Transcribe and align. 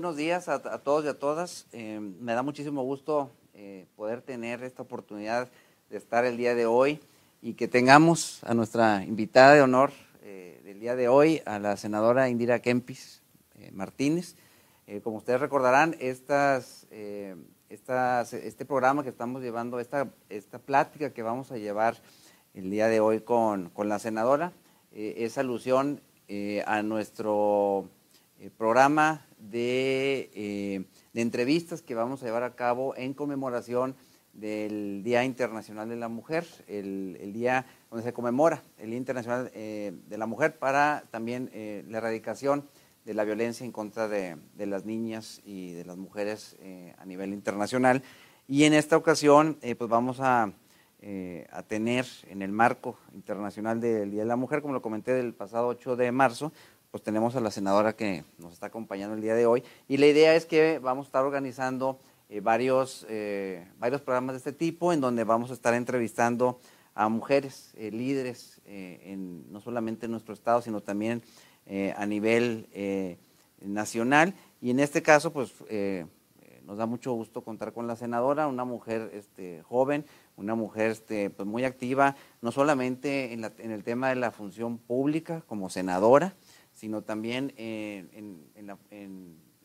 buenos 0.00 0.16
días 0.16 0.48
a, 0.48 0.78
todos 0.78 1.04
y 1.04 1.08
a 1.08 1.18
todas. 1.18 1.66
Eh, 1.72 2.00
me 2.00 2.32
da 2.32 2.42
muchísimo 2.42 2.82
gusto 2.82 3.30
eh, 3.52 3.84
poder 3.96 4.22
tener 4.22 4.62
esta 4.62 4.80
oportunidad 4.80 5.50
de 5.90 5.98
estar 5.98 6.24
el 6.24 6.38
día 6.38 6.54
de 6.54 6.64
hoy 6.64 7.00
y 7.42 7.52
que 7.52 7.68
tengamos 7.68 8.42
a 8.44 8.54
nuestra 8.54 9.04
invitada 9.04 9.52
de 9.52 9.60
honor 9.60 9.92
eh, 10.22 10.58
del 10.64 10.80
día 10.80 10.96
de 10.96 11.08
hoy, 11.08 11.42
a 11.44 11.58
la 11.58 11.76
senadora 11.76 12.30
Indira 12.30 12.60
Kempis 12.60 13.20
Martínez. 13.72 14.36
como 15.04 15.18
ustedes 15.18 15.38
recordarán, 15.38 15.94
estas, 16.00 16.86
estas, 17.68 18.32
este 18.32 18.64
programa 18.64 19.02
que 19.02 19.10
estamos 19.10 19.42
llevando, 19.42 19.80
esta, 19.80 20.08
plática 20.64 21.12
que 21.12 21.22
vamos 21.22 21.52
a 21.52 21.58
llevar 21.58 21.98
el 22.54 22.70
día 22.70 22.88
de 22.88 23.00
hoy 23.00 23.20
con 23.20 23.70
la 23.76 23.98
senadora, 23.98 24.54
es 24.92 25.36
alusión 25.36 26.00
a 26.64 26.82
nuestro 26.82 27.86
programa 28.56 29.26
eh, 29.52 30.84
de, 31.12 31.20
entrevistas 31.20 31.82
que 31.82 31.94
vamos 31.94 32.22
a 32.22 32.26
llevar 32.26 32.42
a 32.42 32.54
cabo 32.54 32.94
en 32.96 33.14
conmemoración 33.14 33.96
del 34.32 35.02
Día 35.02 35.24
Internacional 35.24 35.88
de 35.88 35.96
la 35.96 36.08
Mujer, 36.08 36.46
el, 36.68 37.32
día 37.32 37.66
donde 37.90 38.04
se 38.04 38.12
conmemora 38.12 38.62
el 38.78 38.90
Día 38.90 38.98
Internacional 38.98 39.50
eh, 39.54 39.92
de 40.08 40.18
la 40.18 40.26
Mujer 40.26 40.58
para 40.58 41.04
también 41.10 41.50
eh, 41.52 41.84
la 41.88 41.98
erradicación 41.98 42.64
de 43.04 43.14
la 43.14 43.24
violencia 43.24 43.64
en 43.64 43.72
contra 43.72 44.08
de, 44.08 44.36
las 44.58 44.84
niñas 44.84 45.40
y 45.44 45.72
de 45.72 45.84
las 45.84 45.96
mujeres 45.96 46.56
a 46.98 47.04
nivel 47.06 47.32
internacional. 47.32 48.02
Y 48.46 48.64
en 48.64 48.74
esta 48.74 48.96
ocasión, 48.96 49.56
pues 49.60 49.90
vamos 49.90 50.20
a, 50.20 50.52
a, 51.50 51.62
tener 51.62 52.06
en 52.28 52.42
el 52.42 52.52
marco 52.52 52.98
internacional 53.14 53.80
del 53.80 54.10
Día 54.10 54.20
de 54.20 54.28
la 54.28 54.36
Mujer, 54.36 54.60
como 54.60 54.74
lo 54.74 54.82
comenté 54.82 55.14
del 55.14 55.32
pasado 55.32 55.68
8 55.68 55.96
de 55.96 56.12
marzo, 56.12 56.52
pues 56.90 57.02
tenemos 57.02 57.36
a 57.36 57.40
la 57.40 57.50
senadora 57.50 57.94
que 57.94 58.24
nos 58.38 58.52
está 58.52 58.66
acompañando 58.66 59.14
el 59.14 59.22
día 59.22 59.34
de 59.34 59.46
hoy. 59.46 59.62
Y 59.88 59.98
la 59.98 60.06
idea 60.06 60.34
es 60.34 60.44
que 60.44 60.78
vamos 60.80 61.06
a 61.06 61.08
estar 61.08 61.24
organizando 61.24 62.00
eh, 62.28 62.40
varios, 62.40 63.06
eh, 63.08 63.66
varios 63.78 64.00
programas 64.00 64.34
de 64.34 64.38
este 64.38 64.52
tipo 64.52 64.92
en 64.92 65.00
donde 65.00 65.24
vamos 65.24 65.50
a 65.50 65.54
estar 65.54 65.74
entrevistando 65.74 66.58
a 66.94 67.08
mujeres 67.08 67.72
eh, 67.76 67.90
líderes, 67.90 68.60
en, 68.64 69.50
no 69.52 69.60
solamente 69.60 70.06
en 70.06 70.12
nuestro 70.12 70.34
estado, 70.34 70.62
sino 70.62 70.80
también 70.80 71.22
a 71.96 72.06
nivel 72.06 72.68
nacional. 73.60 74.34
Y 74.60 74.70
en 74.70 74.80
este 74.80 75.02
caso, 75.02 75.32
pues 75.32 75.52
nos 76.64 76.78
da 76.78 76.86
mucho 76.86 77.12
gusto 77.12 77.42
contar 77.42 77.72
con 77.72 77.86
la 77.88 77.96
senadora, 77.96 78.46
una 78.46 78.64
mujer 78.64 79.10
este, 79.14 79.62
joven, 79.62 80.04
una 80.36 80.54
mujer 80.54 80.92
este, 80.92 81.30
pues, 81.30 81.48
muy 81.48 81.64
activa, 81.64 82.16
no 82.42 82.52
solamente 82.52 83.32
en, 83.32 83.44
en 83.44 83.70
el 83.72 83.82
tema 83.82 84.08
de 84.08 84.16
la 84.16 84.30
función 84.30 84.78
pública 84.78 85.42
como 85.46 85.70
senadora, 85.70 86.34
sino 86.80 87.02
también 87.02 87.52
en, 87.58 88.40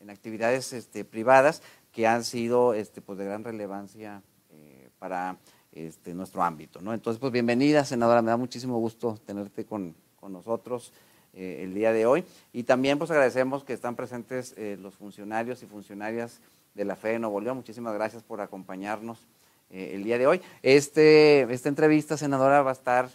actividades 0.08 0.72
este, 0.72 1.04
privadas 1.04 1.62
que 1.90 2.06
han 2.06 2.22
sido 2.22 2.74
este, 2.74 3.00
pues, 3.00 3.18
de 3.18 3.24
gran 3.24 3.42
relevancia 3.42 4.22
eh, 4.52 4.88
para 4.98 5.36
este, 5.72 6.14
nuestro 6.14 6.42
ámbito. 6.44 6.80
¿no? 6.80 6.94
Entonces, 6.94 7.18
pues 7.18 7.32
bienvenida, 7.32 7.84
senadora, 7.84 8.22
me 8.22 8.30
da 8.30 8.36
muchísimo 8.36 8.78
gusto 8.78 9.18
tenerte 9.26 9.64
con, 9.64 9.94
nosotros 10.28 10.92
eh, 11.34 11.60
el 11.62 11.72
día 11.72 11.92
de 11.92 12.04
hoy. 12.04 12.24
Y 12.52 12.64
también 12.64 12.98
pues 12.98 13.10
agradecemos 13.10 13.64
que 13.64 13.72
están 13.72 13.94
presentes 13.94 14.54
eh, 14.56 14.76
los 14.80 14.94
funcionarios 14.94 15.62
y 15.62 15.66
funcionarias 15.66 16.40
de 16.74 16.84
la 16.84 16.96
FE 16.96 17.10
de 17.10 17.18
Nuevo 17.20 17.40
León. 17.40 17.56
Muchísimas 17.56 17.94
gracias 17.94 18.22
por 18.24 18.40
acompañarnos 18.40 19.26
el 19.70 20.04
día 20.04 20.18
de 20.18 20.26
hoy. 20.26 20.40
Este, 20.62 21.42
esta 21.52 21.68
entrevista, 21.68 22.16
senadora, 22.16 22.62
va 22.62 22.70
a 22.70 22.74
estar 22.74 23.08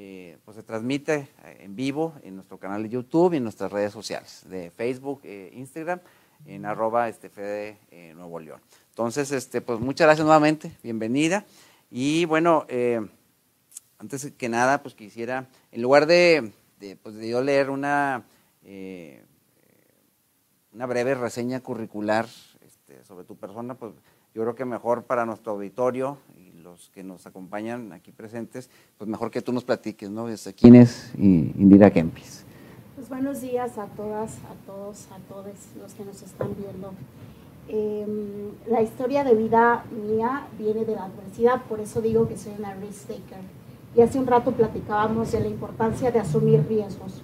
eh, 0.00 0.38
pues 0.44 0.56
se 0.56 0.62
transmite 0.62 1.26
eh, 1.42 1.56
en 1.62 1.74
vivo 1.74 2.14
en 2.22 2.36
nuestro 2.36 2.56
canal 2.56 2.84
de 2.84 2.88
YouTube 2.88 3.32
y 3.32 3.38
en 3.38 3.42
nuestras 3.42 3.72
redes 3.72 3.92
sociales 3.92 4.44
de 4.48 4.70
Facebook, 4.70 5.22
e 5.24 5.50
Instagram, 5.54 5.98
en 6.46 6.66
arroba 6.66 7.08
este 7.08 7.28
Fede 7.28 7.78
Nuevo 8.14 8.38
León. 8.38 8.60
Entonces, 8.90 9.32
este, 9.32 9.60
pues 9.60 9.80
muchas 9.80 10.06
gracias 10.06 10.24
nuevamente, 10.24 10.70
bienvenida. 10.84 11.44
Y 11.90 12.26
bueno, 12.26 12.64
antes 13.98 14.30
que 14.38 14.48
nada, 14.48 14.84
pues 14.84 14.94
quisiera, 14.94 15.48
en 15.72 15.82
lugar 15.82 16.06
de, 16.06 16.52
pues, 17.02 17.16
de 17.16 17.28
yo 17.28 17.42
leer 17.42 17.68
una, 17.68 18.22
una 20.72 20.86
breve 20.86 21.16
reseña 21.16 21.58
curricular 21.58 22.26
este, 22.60 23.02
sobre 23.02 23.24
tu 23.24 23.34
persona, 23.34 23.74
pues 23.74 23.94
yo 24.32 24.42
creo 24.42 24.54
que 24.54 24.64
mejor 24.64 25.06
para 25.06 25.26
nuestro 25.26 25.54
auditorio 25.54 26.18
que 26.92 27.02
nos 27.02 27.26
acompañan 27.26 27.92
aquí 27.92 28.12
presentes, 28.12 28.70
pues 28.96 29.08
mejor 29.08 29.30
que 29.30 29.42
tú 29.42 29.52
nos 29.52 29.64
platiques, 29.64 30.10
¿no? 30.10 30.26
¿Quién 30.56 30.74
es 30.74 31.12
Indira 31.16 31.90
Kempis? 31.90 32.44
Pues 32.96 33.08
buenos 33.08 33.40
días 33.40 33.78
a 33.78 33.86
todas, 33.86 34.38
a 34.38 34.54
todos, 34.66 35.06
a 35.12 35.18
todos 35.28 35.46
los 35.80 35.94
que 35.94 36.04
nos 36.04 36.22
están 36.22 36.54
viendo. 36.58 36.92
Em, 37.68 38.50
la 38.66 38.82
historia 38.82 39.24
de 39.24 39.34
vida 39.34 39.84
mía 39.90 40.46
viene 40.58 40.84
de 40.84 40.94
la 40.94 41.04
adversidad, 41.04 41.62
por 41.68 41.80
eso 41.80 42.00
digo 42.00 42.26
que 42.26 42.36
soy 42.36 42.54
una 42.58 42.74
risk 42.74 43.08
taker. 43.08 43.42
Y 43.94 44.00
hace 44.00 44.18
un 44.18 44.26
rato 44.26 44.52
platicábamos 44.52 45.32
de 45.32 45.40
la 45.40 45.48
importancia 45.48 46.10
de 46.10 46.18
asumir 46.18 46.66
riesgos. 46.68 47.22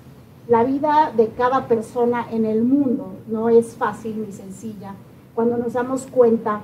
La 0.49 0.62
vida 0.65 1.12
de 1.16 1.28
cada 1.28 1.66
persona 1.66 2.26
en 2.31 2.44
el 2.44 2.62
mundo 2.62 3.15
no 3.26 3.49
es 3.49 3.75
fácil 3.75 4.26
ni 4.26 4.32
sencilla. 4.32 4.94
Cuando 5.34 5.56
nos 5.56 5.72
damos 5.72 6.06
cuenta 6.06 6.61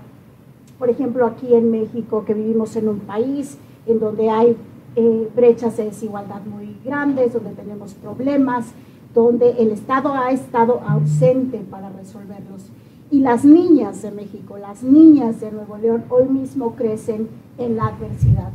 por 0.81 0.89
ejemplo, 0.89 1.27
aquí 1.27 1.55
en 1.55 1.71
México, 1.71 2.25
que 2.25 2.33
vivimos 2.33 2.75
en 2.75 2.89
un 2.89 3.01
país 3.01 3.59
en 3.87 4.01
donde 4.01 4.31
hay 4.31 4.57
eh, 4.97 5.29
brechas 5.37 5.77
de 5.77 5.85
desigualdad 5.85 6.41
muy 6.47 6.75
grandes, 6.83 7.35
donde 7.35 7.51
tenemos 7.51 7.93
problemas, 7.93 8.73
donde 9.15 9.51
el 9.59 9.73
Estado 9.73 10.15
ha 10.15 10.31
estado 10.33 10.81
ausente 10.81 11.59
para 11.71 11.91
resolverlos. 11.91 12.71
Y 13.11 13.21
las 13.21 13.45
niñas 13.45 14.01
de 14.01 14.11
México, 14.11 14.57
las 14.57 14.83
niñas 14.83 15.43
de 15.43 15.53
Nuevo 15.53 15.77
León, 15.77 16.05
hoy 16.09 16.27
mismo 16.29 16.75
crecen 16.77 17.29
en 17.59 17.77
la 17.77 17.89
adversidad. 17.89 18.51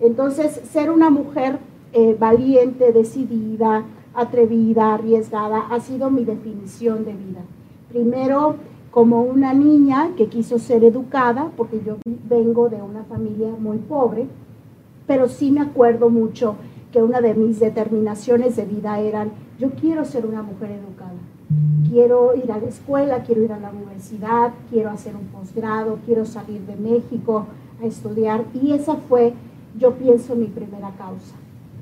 Entonces, 0.00 0.60
ser 0.70 0.90
una 0.90 1.08
mujer 1.08 1.60
eh, 1.94 2.14
valiente, 2.20 2.92
decidida, 2.92 3.84
atrevida, 4.14 4.92
arriesgada, 4.92 5.68
ha 5.70 5.80
sido 5.80 6.10
mi 6.10 6.26
definición 6.26 7.06
de 7.06 7.12
vida. 7.14 7.40
Primero, 7.88 8.56
como 8.90 9.22
una 9.22 9.54
niña 9.54 10.10
que 10.16 10.26
quiso 10.26 10.58
ser 10.58 10.84
educada, 10.84 11.50
porque 11.56 11.80
yo 11.84 11.96
vengo 12.28 12.68
de 12.68 12.82
una 12.82 13.04
familia 13.04 13.48
muy 13.58 13.78
pobre, 13.78 14.26
pero 15.06 15.28
sí 15.28 15.50
me 15.50 15.60
acuerdo 15.60 16.10
mucho 16.10 16.56
que 16.92 17.02
una 17.02 17.20
de 17.20 17.34
mis 17.34 17.60
determinaciones 17.60 18.56
de 18.56 18.64
vida 18.64 18.98
eran, 18.98 19.30
yo 19.58 19.70
quiero 19.70 20.04
ser 20.04 20.26
una 20.26 20.42
mujer 20.42 20.72
educada, 20.72 21.14
quiero 21.88 22.34
ir 22.34 22.50
a 22.50 22.58
la 22.58 22.66
escuela, 22.66 23.22
quiero 23.22 23.42
ir 23.42 23.52
a 23.52 23.60
la 23.60 23.70
universidad, 23.70 24.52
quiero 24.70 24.90
hacer 24.90 25.14
un 25.14 25.26
posgrado, 25.26 25.98
quiero 26.04 26.24
salir 26.24 26.62
de 26.62 26.76
México 26.76 27.46
a 27.80 27.86
estudiar, 27.86 28.44
y 28.60 28.72
esa 28.72 28.96
fue, 28.96 29.34
yo 29.78 29.94
pienso, 29.94 30.34
mi 30.34 30.46
primera 30.46 30.90
causa. 30.98 31.36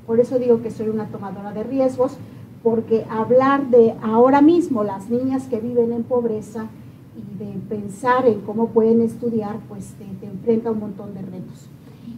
Por 0.05 0.19
eso 0.19 0.37
digo 0.37 0.61
que 0.61 0.69
soy 0.69 0.89
una 0.89 1.07
tomadora 1.07 1.53
de 1.53 1.63
riesgos, 1.63 2.17
porque 2.61 3.05
hablar 3.09 3.67
de 3.69 3.95
ahora 4.01 4.41
mismo 4.41 4.83
las 4.83 5.09
niñas 5.09 5.47
que 5.47 5.59
viven 5.59 5.91
en 5.91 6.03
pobreza, 6.03 6.67
y 7.19 7.43
de 7.43 7.53
pensar 7.67 8.25
en 8.27 8.41
cómo 8.41 8.69
pueden 8.69 9.01
estudiar, 9.01 9.57
pues 9.67 9.93
te, 9.93 10.25
enfrenta 10.25 10.69
a 10.69 10.71
un 10.71 10.79
montón 10.79 11.13
de 11.13 11.21
retos. 11.21 11.69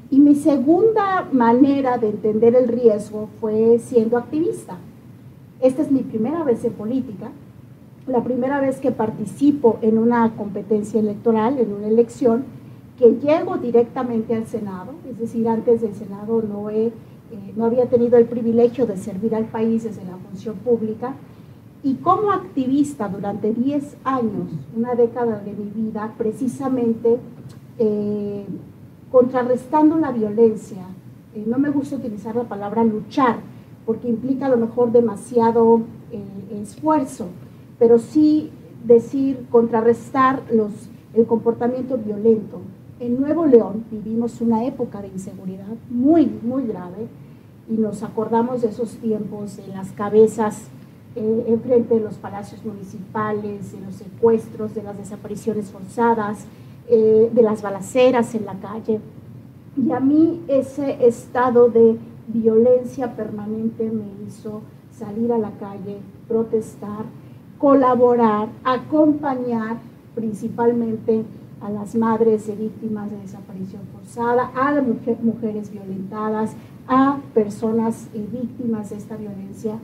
Y 0.09 0.19
mi 0.19 0.35
segunda 0.35 1.28
manera 1.31 1.97
de 1.97 2.09
entender 2.09 2.56
el 2.56 2.67
riesgo 2.67 3.29
fue 3.40 3.79
siendo 3.79 4.17
activista. 4.17 4.78
Esta 5.61 5.81
es 5.81 5.91
mi 5.91 6.01
primera 6.01 6.44
vez 6.44 6.63
en 6.66 6.73
política, 6.73 7.31
la 8.07 8.23
primera 8.23 8.59
vez 8.59 8.79
que 8.79 8.91
participo 8.91 9.78
en 9.81 9.97
una 9.97 10.35
competencia 10.35 11.00
electoral, 11.00 11.59
en 11.59 11.72
una 11.73 11.88
elección, 11.88 12.44
que 12.97 13.11
llego 13.19 13.57
directamente 13.57 14.35
al 14.35 14.47
Senado, 14.47 14.94
es 15.09 15.17
decir, 15.17 15.47
antes 15.47 15.81
del 15.81 15.96
Senado 15.96 16.41
no, 16.41 16.70
he, 16.70 16.87
eh, 16.87 16.93
no 17.55 17.66
había 17.66 17.87
tenido 17.87 18.17
el 18.17 18.25
privilegio 18.25 18.85
de 18.85 18.97
servir 18.97 19.34
al 19.34 19.46
país 19.46 19.84
desde 19.84 20.03
la 20.03 20.17
función 20.17 20.55
pública, 20.58 21.16
y 21.83 21.95
como 21.95 22.31
activista 22.31 23.09
durante 23.09 23.53
10 23.53 23.97
años, 24.03 24.51
una 24.75 24.93
década 24.93 25.39
de 25.39 25.53
mi 25.53 25.69
vida, 25.69 26.13
precisamente 26.17 27.17
eh, 27.79 28.45
contrarrestando 29.11 29.97
la 29.97 30.11
violencia, 30.11 30.83
eh, 31.33 31.43
no 31.47 31.57
me 31.57 31.69
gusta 31.69 31.95
utilizar 31.95 32.35
la 32.35 32.43
palabra 32.43 32.83
luchar, 32.83 33.37
porque 33.85 34.07
implica 34.07 34.45
a 34.45 34.49
lo 34.49 34.57
mejor 34.57 34.91
demasiado 34.91 35.81
eh, 36.11 36.61
esfuerzo, 36.61 37.28
pero 37.79 37.97
sí 37.97 38.51
decir 38.85 39.47
contrarrestar 39.49 40.43
los, 40.51 40.72
el 41.16 41.25
comportamiento 41.25 41.97
violento. 41.97 42.59
En 42.99 43.19
Nuevo 43.19 43.47
León 43.47 43.85
vivimos 43.89 44.39
una 44.41 44.66
época 44.66 45.01
de 45.01 45.07
inseguridad 45.07 45.66
muy, 45.89 46.27
muy 46.43 46.67
grave 46.67 47.07
y 47.67 47.73
nos 47.73 48.03
acordamos 48.03 48.61
de 48.61 48.67
esos 48.67 48.97
tiempos 48.97 49.57
de 49.57 49.67
las 49.67 49.91
cabezas 49.93 50.69
eh, 51.16 51.46
enfrente 51.47 51.96
de 51.96 52.02
los 52.02 52.16
palacios 52.16 52.63
municipales, 52.63 53.72
de 53.73 53.81
los 53.81 53.96
secuestros, 53.96 54.73
de 54.73 54.84
las 54.84 54.97
desapariciones 54.97 55.69
forzadas, 55.69 56.46
eh, 56.87 57.29
de 57.34 57.41
las 57.41 57.61
balaceras 57.61 58.34
en 58.35 58.46
la 58.46 58.55
calle. 58.55 58.99
Y 59.78 59.91
a 59.91 59.99
mí 59.99 60.41
ese 60.47 61.05
estado 61.05 61.69
de 61.69 61.97
violencia 62.28 63.16
permanente 63.16 63.90
me 63.90 64.25
hizo 64.28 64.61
salir 64.97 65.31
a 65.31 65.37
la 65.37 65.52
calle, 65.52 65.97
protestar, 66.28 67.05
colaborar, 67.58 68.49
acompañar 68.63 69.78
principalmente 70.16 71.23
a 71.61 71.69
las 71.69 71.96
madres 71.96 72.47
de 72.47 72.55
víctimas 72.55 73.11
de 73.11 73.17
desaparición 73.17 73.84
forzada, 73.93 74.52
a 74.55 74.72
las 74.72 74.84
mujeres 75.22 75.72
violentadas, 75.72 76.55
a 76.87 77.19
personas 77.34 78.08
eh, 78.13 78.25
víctimas 78.31 78.90
de 78.90 78.97
esta 78.97 79.16
violencia. 79.16 79.78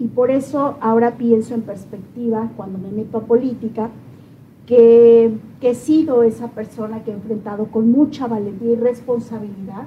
Y 0.00 0.08
por 0.08 0.30
eso 0.30 0.76
ahora 0.80 1.16
pienso 1.16 1.54
en 1.54 1.62
perspectiva, 1.62 2.50
cuando 2.56 2.78
me 2.78 2.90
meto 2.90 3.18
a 3.18 3.20
política, 3.20 3.90
que, 4.66 5.36
que 5.60 5.70
he 5.70 5.74
sido 5.74 6.22
esa 6.22 6.48
persona 6.48 7.04
que 7.04 7.12
he 7.12 7.14
enfrentado 7.14 7.66
con 7.66 7.92
mucha 7.92 8.26
valentía 8.26 8.72
y 8.72 8.76
responsabilidad 8.76 9.86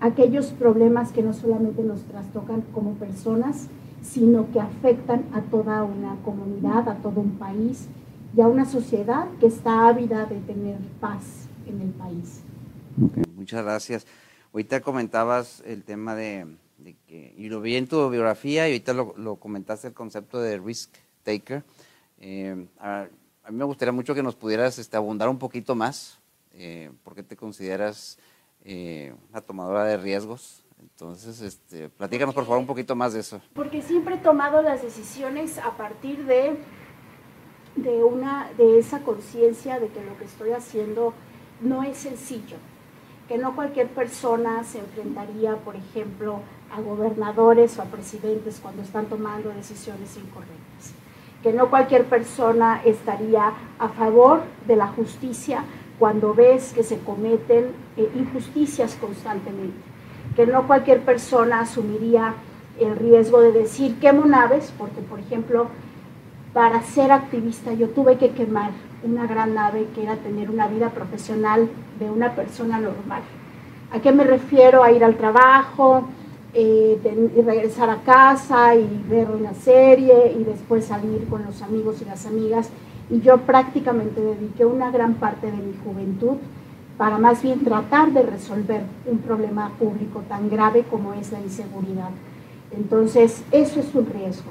aquellos 0.00 0.52
problemas 0.52 1.12
que 1.12 1.22
no 1.22 1.32
solamente 1.32 1.82
nos 1.82 2.02
trastocan 2.04 2.62
como 2.74 2.92
personas, 2.94 3.68
sino 4.02 4.50
que 4.52 4.60
afectan 4.60 5.24
a 5.32 5.40
toda 5.40 5.82
una 5.82 6.16
comunidad, 6.24 6.88
a 6.88 6.96
todo 6.96 7.20
un 7.20 7.38
país 7.38 7.88
y 8.36 8.40
a 8.40 8.48
una 8.48 8.66
sociedad 8.66 9.26
que 9.40 9.46
está 9.46 9.88
ávida 9.88 10.26
de 10.26 10.40
tener 10.40 10.76
paz 11.00 11.48
en 11.66 11.80
el 11.80 11.90
país. 11.90 12.42
muchas 13.34 13.64
gracias. 13.64 14.06
Ahorita 14.52 14.80
comentabas 14.82 15.62
el 15.66 15.82
tema 15.82 16.14
de, 16.14 16.46
y 17.08 17.48
lo 17.48 17.60
vi 17.60 17.76
en 17.76 17.86
tu 17.86 18.08
biografía 18.10 18.68
y 18.68 18.72
ahorita 18.72 18.92
lo, 18.92 19.36
comentaste 19.36 19.88
el 19.88 19.94
concepto 19.94 20.40
de 20.40 20.58
risk 20.58 20.94
taker. 21.22 21.62
Eh, 22.20 22.66
a, 22.78 23.06
mí 23.50 23.56
me 23.56 23.64
gustaría 23.64 23.92
mucho 23.92 24.14
que 24.14 24.22
nos 24.22 24.34
pudieras 24.34 24.78
este, 24.78 24.96
abundar 24.96 25.28
un 25.28 25.38
poquito 25.38 25.74
más, 25.74 26.18
eh, 26.52 26.90
porque 27.02 27.22
te 27.22 27.36
consideras 27.36 28.18
eh, 28.64 29.14
una 29.30 29.40
tomadora 29.40 29.84
de 29.84 29.96
riesgos. 29.96 30.64
Entonces, 30.80 31.40
este, 31.40 31.88
platícanos 31.88 32.34
por 32.34 32.44
favor 32.44 32.58
un 32.58 32.66
poquito 32.66 32.94
más 32.94 33.14
de 33.14 33.20
eso. 33.20 33.40
Porque 33.54 33.80
siempre 33.82 34.16
he 34.16 34.18
tomado 34.18 34.60
las 34.62 34.82
decisiones 34.82 35.58
a 35.58 35.76
partir 35.76 36.24
de 36.26 36.58
de, 37.76 38.04
una, 38.04 38.50
de 38.56 38.78
esa 38.78 39.00
conciencia 39.00 39.80
de 39.80 39.88
que 39.88 40.02
lo 40.02 40.16
que 40.16 40.24
estoy 40.24 40.52
haciendo 40.52 41.14
no 41.60 41.82
es 41.82 41.98
sencillo, 41.98 42.56
que 43.28 43.38
no 43.38 43.54
cualquier 43.54 43.88
persona 43.88 44.64
se 44.64 44.78
enfrentaría, 44.78 45.56
por 45.56 45.76
ejemplo, 45.76 46.40
a 46.76 46.80
gobernadores 46.80 47.78
o 47.78 47.82
a 47.82 47.86
presidentes 47.86 48.58
cuando 48.60 48.82
están 48.82 49.06
tomando 49.06 49.50
decisiones 49.50 50.16
incorrectas, 50.16 50.92
que 51.42 51.52
no 51.52 51.70
cualquier 51.70 52.06
persona 52.06 52.80
estaría 52.84 53.52
a 53.78 53.88
favor 53.90 54.42
de 54.66 54.76
la 54.76 54.88
justicia 54.88 55.64
cuando 55.98 56.34
ves 56.34 56.72
que 56.72 56.82
se 56.82 56.98
cometen 56.98 57.68
eh, 57.96 58.10
injusticias 58.16 58.96
constantemente, 59.00 59.78
que 60.34 60.46
no 60.46 60.66
cualquier 60.66 61.02
persona 61.02 61.60
asumiría 61.60 62.34
el 62.80 62.96
riesgo 62.96 63.40
de 63.40 63.52
decir 63.52 64.00
quemo 64.00 64.24
naves, 64.24 64.72
porque 64.76 65.00
por 65.00 65.20
ejemplo 65.20 65.68
para 66.52 66.82
ser 66.82 67.12
activista 67.12 67.72
yo 67.72 67.88
tuve 67.90 68.16
que 68.16 68.30
quemar 68.30 68.72
una 69.04 69.26
gran 69.26 69.54
nave 69.54 69.86
que 69.94 70.02
era 70.02 70.16
tener 70.16 70.50
una 70.50 70.66
vida 70.66 70.90
profesional 70.90 71.68
de 72.00 72.10
una 72.10 72.34
persona 72.34 72.80
normal. 72.80 73.22
¿A 73.92 74.00
qué 74.00 74.10
me 74.10 74.24
refiero? 74.24 74.82
A 74.82 74.90
ir 74.90 75.04
al 75.04 75.16
trabajo, 75.16 76.08
eh, 76.54 77.30
y 77.36 77.42
regresar 77.42 77.90
a 77.90 78.02
casa 78.02 78.74
y 78.76 79.04
ver 79.08 79.28
una 79.30 79.54
serie 79.54 80.34
y 80.38 80.44
después 80.44 80.84
salir 80.84 81.26
con 81.28 81.44
los 81.44 81.62
amigos 81.62 82.00
y 82.02 82.04
las 82.04 82.26
amigas. 82.26 82.70
Y 83.10 83.20
yo 83.20 83.38
prácticamente 83.38 84.20
dediqué 84.20 84.64
una 84.64 84.90
gran 84.90 85.14
parte 85.14 85.50
de 85.50 85.56
mi 85.56 85.74
juventud 85.84 86.36
para 86.96 87.18
más 87.18 87.42
bien 87.42 87.64
tratar 87.64 88.12
de 88.12 88.22
resolver 88.22 88.82
un 89.06 89.18
problema 89.18 89.70
público 89.78 90.22
tan 90.28 90.48
grave 90.48 90.84
como 90.90 91.12
es 91.12 91.32
la 91.32 91.40
inseguridad. 91.40 92.10
Entonces, 92.70 93.42
eso 93.50 93.80
es 93.80 93.94
un 93.94 94.06
riesgo 94.06 94.50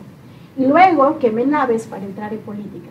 y 0.57 0.65
luego 0.65 1.17
quemé 1.19 1.45
naves 1.45 1.87
para 1.87 2.05
entrar 2.05 2.33
en 2.33 2.39
política. 2.39 2.89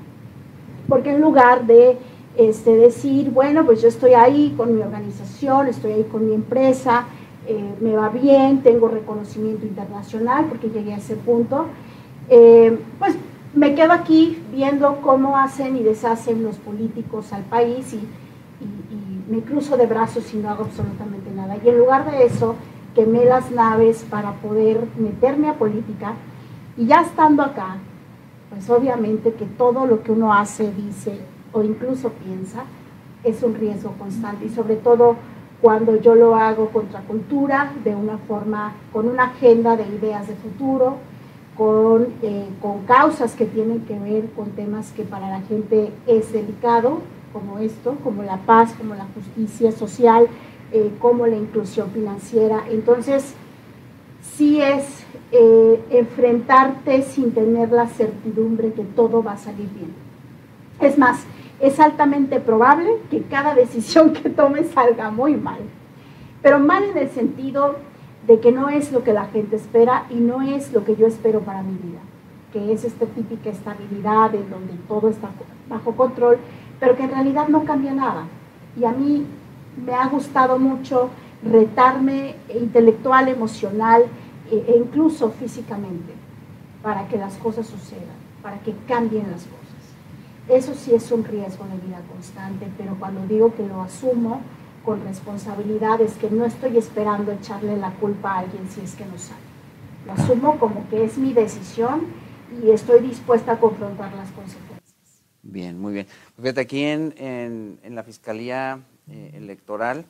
Porque 0.89 1.11
en 1.11 1.21
lugar 1.21 1.67
de 1.67 1.97
este, 2.37 2.77
decir, 2.77 3.31
bueno, 3.31 3.65
pues 3.65 3.83
yo 3.83 3.89
estoy 3.89 4.15
ahí 4.15 4.55
con 4.57 4.75
mi 4.75 4.83
organización, 4.83 5.69
estoy 5.69 5.93
ahí 5.93 6.05
con 6.11 6.27
mi 6.27 6.35
empresa, 6.35 7.07
eh, 7.47 7.75
me 7.81 7.97
va 7.97 8.09
bien, 8.09 8.63
tengo 8.63 8.89
reconocimiento 8.89 9.67
internacional 9.67 10.47
porque 10.47 10.69
llegué 10.69 10.95
a 10.95 10.99
ese 10.99 11.17
punto, 11.17 11.67
eh, 12.29 12.79
pues 12.99 13.17
me 13.55 13.75
quedo 13.75 13.93
aquí 13.93 14.43
viendo 14.53 15.01
cómo 15.03 15.37
hacen 15.37 15.77
y 15.77 15.83
deshacen 15.83 16.43
los 16.43 16.57
políticos 16.57 17.33
al 17.33 17.43
país 17.43 17.93
y, 17.95 18.01
me 19.29 19.41
cruzo 19.41 19.79
de 19.79 19.87
brazos 19.87 20.35
y 20.35 20.37
no 20.37 20.51
hago 20.51 20.65
absolutamente 20.65 21.31
nada. 21.31 21.57
Y 21.65 21.69
en 21.69 21.79
lugar 21.79 22.11
de 22.11 22.27
eso, 22.27 22.55
quemé 22.95 23.25
las 23.25 23.51
naves 23.51 24.05
para 24.11 24.33
poder 24.33 24.85
meterme 24.99 25.49
a 25.49 25.55
política 25.55 26.15
y 26.77 26.87
ya 26.87 27.01
estando 27.01 27.43
acá, 27.43 27.79
pues 28.51 28.69
obviamente 28.69 29.33
que 29.33 29.47
todo 29.47 29.87
lo 29.87 30.03
que 30.03 30.13
uno 30.13 30.35
hace, 30.35 30.71
dice 30.73 31.19
o 31.53 31.63
incluso 31.63 32.11
piensa 32.11 32.65
es 33.25 33.43
un 33.43 33.55
riesgo 33.55 33.93
constante 33.93 34.45
y 34.47 34.49
sobre 34.51 34.77
todo 34.77 35.17
cuando 35.63 36.01
yo 36.01 36.17
lo 36.17 36.35
hago 36.35 36.71
contra 36.71 37.01
cultura, 37.03 37.73
de 37.85 37.95
una 37.95 38.19
forma, 38.19 38.75
con 38.93 39.09
una 39.09 39.27
agenda 39.27 39.77
de 39.77 39.85
ideas 39.87 40.27
de 40.27 40.35
futuro, 40.35 40.97
con, 41.57 42.09
eh, 42.21 42.49
con 42.61 42.81
causas 42.81 43.37
que 43.37 43.47
tienen 43.47 43.83
que 43.83 43.97
ver 43.97 44.27
con 44.33 44.51
temas 44.51 44.91
que 44.91 45.05
para 45.05 45.29
la 45.31 45.41
gente 45.43 45.93
es 46.09 46.33
delicado, 46.33 46.99
como 47.33 47.61
esto, 47.61 47.97
como 48.03 48.25
la 48.25 48.39
paz, 48.39 48.75
como 48.77 48.97
la 48.97 49.07
justicia 49.15 49.71
social, 49.71 50.27
eh, 50.73 50.91
como 50.99 51.29
la 51.29 51.37
inclusión 51.37 51.91
financiera. 51.93 52.65
Entonces, 52.69 53.35
sí 54.37 54.61
es 54.61 55.05
eh, 55.31 55.81
enfrentarte 55.91 57.03
sin 57.03 57.33
tener 57.33 57.71
la 57.71 57.87
certidumbre 57.87 58.73
que 58.73 58.83
todo 58.83 59.23
va 59.23 59.33
a 59.33 59.39
salir 59.39 59.69
bien. 59.73 59.93
Es 60.81 60.99
más, 60.99 61.25
es 61.63 61.79
altamente 61.81 62.41
probable 62.41 62.99
que 63.11 63.23
cada 63.23 63.55
decisión 63.63 64.13
que 64.13 64.29
tomes 64.29 64.71
salga 64.73 65.11
muy 65.11 65.37
mal, 65.37 65.61
pero 66.43 66.59
mal 66.59 66.83
en 66.85 66.99
el 66.99 67.09
sentido 67.09 67.77
de 68.27 68.41
que 68.41 68.53
no 68.53 68.69
es 68.69 68.93
lo 68.93 69.03
que 69.03 69.13
la 69.13 69.27
gente 69.27 69.57
espera 69.57 70.05
y 70.11 70.17
no 70.17 70.43
es 70.43 70.73
lo 70.73 70.85
que 70.85 70.97
yo 70.97 71.07
espero 71.07 71.41
para 71.41 71.63
mi 71.63 71.73
vida, 71.73 72.01
que 72.53 72.73
es 72.73 72.85
esta 72.85 73.07
típica 73.07 73.51
estabilidad 73.51 74.35
en 74.35 74.51
donde 74.51 74.75
todo 74.87 75.09
está 75.09 75.31
bajo 75.69 75.93
control, 75.93 76.39
pero 76.79 76.97
que 76.97 77.05
en 77.05 77.11
realidad 77.11 77.49
no 77.49 77.65
cambia 77.65 77.95
nada. 77.95 78.25
Y 78.79 78.85
a 78.85 78.93
mí 78.93 79.27
me 79.85 79.95
ha 79.95 80.07
gustado 80.07 80.59
mucho 80.59 81.11
retarme 81.45 82.37
intelectual, 82.55 83.29
emocional 83.29 84.05
e, 84.51 84.65
e 84.69 84.77
incluso 84.77 85.31
físicamente 85.31 86.13
para 86.83 87.07
que 87.09 87.17
las 87.17 87.37
cosas 87.37 87.67
sucedan, 87.67 88.17
para 88.43 88.59
que 88.59 88.75
cambien 88.87 89.31
las 89.31 89.45
cosas. 89.45 89.62
Eso 90.49 90.75
sí 90.75 90.95
es 90.95 91.11
un 91.13 91.25
riesgo 91.25 91.65
de 91.67 91.77
vida 91.87 92.03
constante, 92.13 92.67
pero 92.77 92.97
cuando 92.99 93.27
digo 93.27 93.55
que 93.55 93.67
lo 93.67 93.81
asumo 93.81 94.41
con 94.85 95.03
responsabilidad 95.05 96.01
es 96.01 96.15
que 96.15 96.29
no 96.31 96.45
estoy 96.45 96.77
esperando 96.77 97.31
echarle 97.31 97.77
la 97.77 97.93
culpa 97.95 98.33
a 98.33 98.39
alguien 98.41 98.69
si 98.69 98.81
es 98.81 98.95
que 98.95 99.07
no 99.07 99.17
sale. 99.19 99.41
Lo 100.05 100.13
asumo 100.13 100.59
como 100.59 100.89
que 100.89 101.05
es 101.05 101.17
mi 101.17 101.33
decisión 101.33 102.07
y 102.63 102.71
estoy 102.71 103.01
dispuesta 103.01 103.53
a 103.53 103.61
confrontar 103.61 104.13
las 104.15 104.31
consecuencias. 104.33 104.83
Bien, 105.43 105.79
muy 105.79 105.93
bien. 105.93 106.07
Pues 106.07 106.43
fíjate, 106.43 106.61
aquí 106.61 106.83
en, 106.85 107.15
en, 107.83 107.95
la 107.95 108.03
Fiscalía 108.03 108.81
eh, 109.09 109.33
Electoral, 109.35 110.05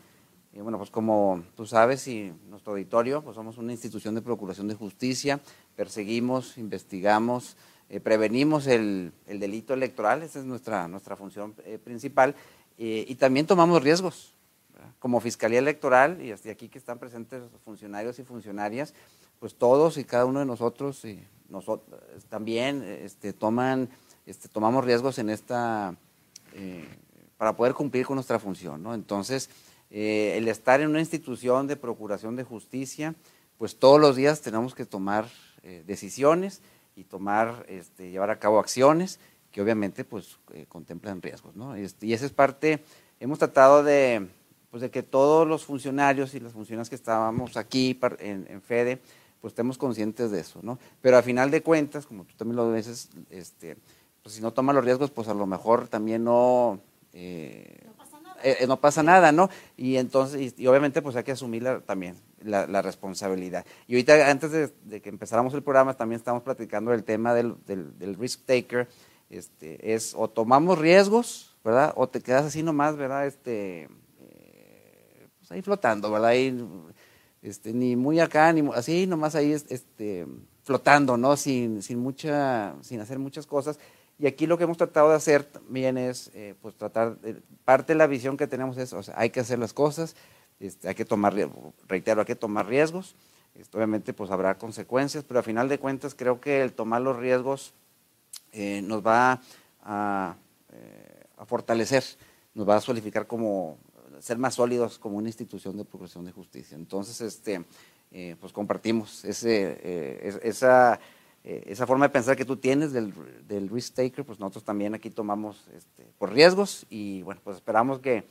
y 0.54 0.60
bueno, 0.60 0.76
pues 0.76 0.90
como 0.90 1.42
tú 1.56 1.64
sabes 1.64 2.06
y 2.08 2.32
nuestro 2.50 2.72
auditorio, 2.72 3.22
pues 3.22 3.36
somos 3.36 3.56
una 3.56 3.72
institución 3.72 4.14
de 4.14 4.20
procuración 4.20 4.68
de 4.68 4.74
justicia, 4.74 5.40
perseguimos, 5.76 6.58
investigamos, 6.58 7.56
eh, 7.92 8.00
prevenimos 8.00 8.66
el, 8.66 9.12
delito 9.26 9.74
electoral, 9.74 10.22
esa 10.22 10.38
es 10.38 10.46
nuestra, 10.46 10.88
nuestra 10.88 11.14
función 11.14 11.54
eh, 11.64 11.78
principal, 11.78 12.34
eh, 12.78 13.04
y 13.06 13.14
también 13.16 13.46
tomamos 13.46 13.82
riesgos. 13.82 14.34
Como 14.98 15.20
Fiscalía 15.20 15.60
Electoral, 15.60 16.20
y 16.20 16.32
hasta 16.32 16.50
aquí 16.50 16.68
que 16.68 16.78
están 16.78 16.98
presentes 16.98 17.42
funcionarios 17.64 18.18
y 18.18 18.24
funcionarias, 18.24 18.94
pues 19.38 19.54
todos 19.54 19.98
y 19.98 20.04
cada 20.04 20.24
uno 20.24 20.40
de 20.40 20.46
nosotros, 20.46 21.02
nosotros 21.48 22.00
también 22.28 22.82
este, 22.82 23.32
toman, 23.32 23.88
este, 24.26 24.48
tomamos 24.48 24.84
riesgos 24.84 25.18
en 25.18 25.30
esta, 25.30 25.94
para 27.36 27.54
poder 27.54 27.74
cumplir 27.74 28.06
con 28.06 28.16
nuestra 28.16 28.38
función. 28.38 28.84
Entonces, 28.92 29.50
eh, 29.94 30.38
el 30.38 30.48
estar 30.48 30.80
en 30.80 30.88
una 30.88 31.00
institución 31.00 31.66
de 31.66 31.76
procuración 31.76 32.34
de 32.34 32.44
justicia, 32.44 33.14
pues 33.58 33.76
todos 33.76 34.00
los 34.00 34.16
días 34.16 34.40
tenemos 34.40 34.74
que 34.74 34.86
tomar 34.86 35.28
eh, 35.62 35.84
decisiones 35.86 36.62
y 36.96 37.04
tomar, 37.04 37.64
este, 37.68 38.10
llevar 38.10 38.30
a 38.30 38.38
cabo 38.38 38.58
acciones 38.58 39.18
que 39.52 39.60
obviamente 39.60 40.04
pues 40.04 40.38
eh, 40.52 40.66
contemplan 40.68 41.22
riesgos, 41.22 41.54
¿no? 41.54 41.74
Este, 41.76 42.06
y 42.06 42.14
esa 42.14 42.24
es 42.24 42.32
parte, 42.32 42.82
hemos 43.20 43.38
tratado 43.38 43.84
de, 43.84 44.26
pues, 44.70 44.80
de 44.80 44.90
que 44.90 45.02
todos 45.02 45.46
los 45.46 45.64
funcionarios 45.64 46.34
y 46.34 46.40
las 46.40 46.54
funcionarias 46.54 46.88
que 46.88 46.96
estábamos 46.96 47.56
aquí 47.56 47.98
en, 48.18 48.62
FEDE, 48.62 49.00
pues 49.40 49.52
estemos 49.52 49.76
conscientes 49.76 50.30
de 50.30 50.40
eso, 50.40 50.60
¿no? 50.62 50.78
Pero 51.02 51.18
a 51.18 51.22
final 51.22 51.50
de 51.50 51.62
cuentas, 51.62 52.06
como 52.06 52.24
tú 52.24 52.34
también 52.36 52.56
lo 52.56 52.72
dices, 52.72 53.10
este, 53.30 53.76
pues 54.22 54.34
si 54.34 54.40
no 54.40 54.52
toma 54.52 54.72
los 54.72 54.84
riesgos, 54.84 55.10
pues 55.10 55.28
a 55.28 55.34
lo 55.34 55.46
mejor 55.46 55.88
también 55.88 56.24
no, 56.24 56.80
eh, 57.12 57.84
eh, 58.42 58.66
no 58.66 58.80
pasa 58.80 59.02
nada, 59.02 59.30
¿no? 59.32 59.50
Y 59.76 59.96
entonces, 59.96 60.54
y, 60.56 60.66
obviamente 60.66 61.02
pues 61.02 61.16
hay 61.16 61.24
que 61.24 61.32
asumirla 61.32 61.80
también, 61.80 62.16
la, 62.44 62.82
responsabilidad. 62.82 63.64
Y 63.86 63.94
ahorita, 63.94 64.30
antes 64.30 64.50
de, 64.50 65.00
que 65.00 65.08
empezáramos 65.08 65.54
el 65.54 65.62
programa, 65.62 65.94
también 65.94 66.18
estamos 66.18 66.42
platicando 66.42 66.90
del 66.90 67.04
tema 67.04 67.34
del, 67.34 67.56
del, 67.66 68.14
risk 68.16 68.44
taker. 68.44 68.88
Este, 69.30 69.94
es 69.94 70.14
o 70.14 70.28
tomamos 70.28 70.78
riesgos, 70.78 71.56
¿verdad? 71.64 71.94
O 71.96 72.06
te 72.06 72.20
quedas 72.20 72.44
así 72.44 72.62
nomás, 72.62 72.96
¿verdad? 72.96 73.26
Este, 73.26 73.88
eh, 74.20 75.28
pues 75.38 75.50
ahí 75.52 75.62
flotando, 75.62 76.10
¿verdad? 76.10 76.28
Ahí, 76.30 76.62
este, 77.40 77.72
ni 77.72 77.96
muy 77.96 78.20
acá, 78.20 78.52
ni 78.52 78.68
así 78.74 79.06
nomás 79.06 79.34
ahí 79.34 79.52
este, 79.52 80.26
flotando, 80.64 81.16
¿no? 81.16 81.36
Sin, 81.36 81.82
sin, 81.82 81.98
mucha, 81.98 82.74
sin 82.82 83.00
hacer 83.00 83.18
muchas 83.18 83.46
cosas. 83.46 83.78
Y 84.18 84.26
aquí 84.26 84.46
lo 84.46 84.56
que 84.56 84.64
hemos 84.64 84.76
tratado 84.76 85.10
de 85.10 85.16
hacer 85.16 85.44
también 85.44 85.98
es, 85.98 86.30
eh, 86.34 86.54
pues 86.60 86.76
tratar, 86.76 87.16
parte 87.64 87.92
de 87.92 87.98
la 87.98 88.06
visión 88.06 88.36
que 88.36 88.46
tenemos 88.46 88.76
es, 88.76 88.92
o 88.92 89.02
sea, 89.02 89.14
hay 89.16 89.30
que 89.30 89.40
hacer 89.40 89.58
las 89.58 89.72
cosas, 89.72 90.14
este, 90.60 90.88
hay 90.88 90.94
que 90.94 91.04
tomar, 91.04 91.34
reitero, 91.88 92.20
hay 92.20 92.26
que 92.26 92.36
tomar 92.36 92.66
riesgos, 92.66 93.14
Esto, 93.54 93.78
obviamente 93.78 94.12
pues 94.12 94.30
habrá 94.30 94.56
consecuencias, 94.56 95.24
pero 95.24 95.40
a 95.40 95.42
final 95.42 95.68
de 95.68 95.78
cuentas 95.78 96.14
creo 96.14 96.40
que 96.40 96.62
el 96.62 96.72
tomar 96.72 97.02
los 97.02 97.16
riesgos 97.16 97.74
eh, 98.52 98.80
nos 98.82 99.04
va 99.04 99.40
a, 99.82 100.36
eh, 100.72 101.24
a, 101.36 101.44
fortalecer, 101.44 102.04
nos 102.54 102.68
va 102.68 102.76
a 102.76 102.80
solidificar 102.80 103.26
como, 103.26 103.78
ser 104.20 104.38
más 104.38 104.54
sólidos 104.54 104.98
como 104.98 105.18
una 105.18 105.28
institución 105.28 105.76
de 105.76 105.84
procuración 105.84 106.24
de 106.24 106.32
justicia. 106.32 106.76
Entonces, 106.76 107.20
este, 107.20 107.64
pues 108.38 108.52
compartimos 108.52 109.24
ese, 109.24 110.38
esa 110.42 111.00
eh, 111.44 111.64
esa 111.66 111.88
forma 111.88 112.06
de 112.06 112.10
pensar 112.10 112.36
que 112.36 112.44
tú 112.44 112.56
tienes 112.56 112.92
del, 112.92 113.12
del, 113.48 113.68
risk 113.68 113.94
taker, 113.94 114.24
pues 114.24 114.38
nosotros 114.38 114.62
también 114.62 114.94
aquí 114.94 115.10
tomamos 115.10 115.66
este, 115.76 116.06
por 116.16 116.32
riesgos 116.32 116.86
y 116.88 117.22
bueno, 117.22 117.40
pues 117.42 117.56
esperamos 117.56 117.98
que, 117.98 118.24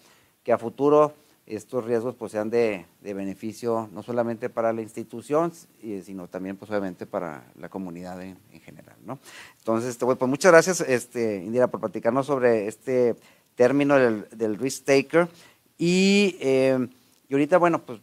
que, 0.46 0.54
a 0.54 0.58
futuro 0.58 1.14
estos 1.56 1.86
riesgos 1.86 2.16
pues 2.16 2.32
sean 2.32 2.50
de, 2.50 2.86
de, 3.02 3.14
beneficio 3.14 3.90
no 3.92 4.04
solamente 4.04 4.50
para 4.50 4.74
la 4.74 4.82
institución, 4.82 5.52
sino 6.04 6.28
también 6.28 6.58
pues 6.58 6.72
para 7.10 7.52
la 7.60 7.70
comunidad 7.70 8.22
en, 8.22 8.38
general, 8.64 8.96
¿no? 9.06 9.20
Entonces, 9.58 9.92
este, 9.92 10.06
pues 10.06 10.30
muchas 10.30 10.52
gracias 10.52 10.82
este, 10.82 11.38
Indira 11.38 11.68
por 11.68 11.80
platicarnos 11.80 12.28
sobre 12.28 12.68
este 12.68 13.16
término 13.56 13.96
del, 13.96 14.28
del 14.32 14.58
risk 14.58 14.86
taker 14.86 15.28
y, 15.78 16.38
eh, 16.40 16.88
y 17.28 17.34
ahorita 17.34 17.58
bueno, 17.58 17.84
pues 17.86 18.00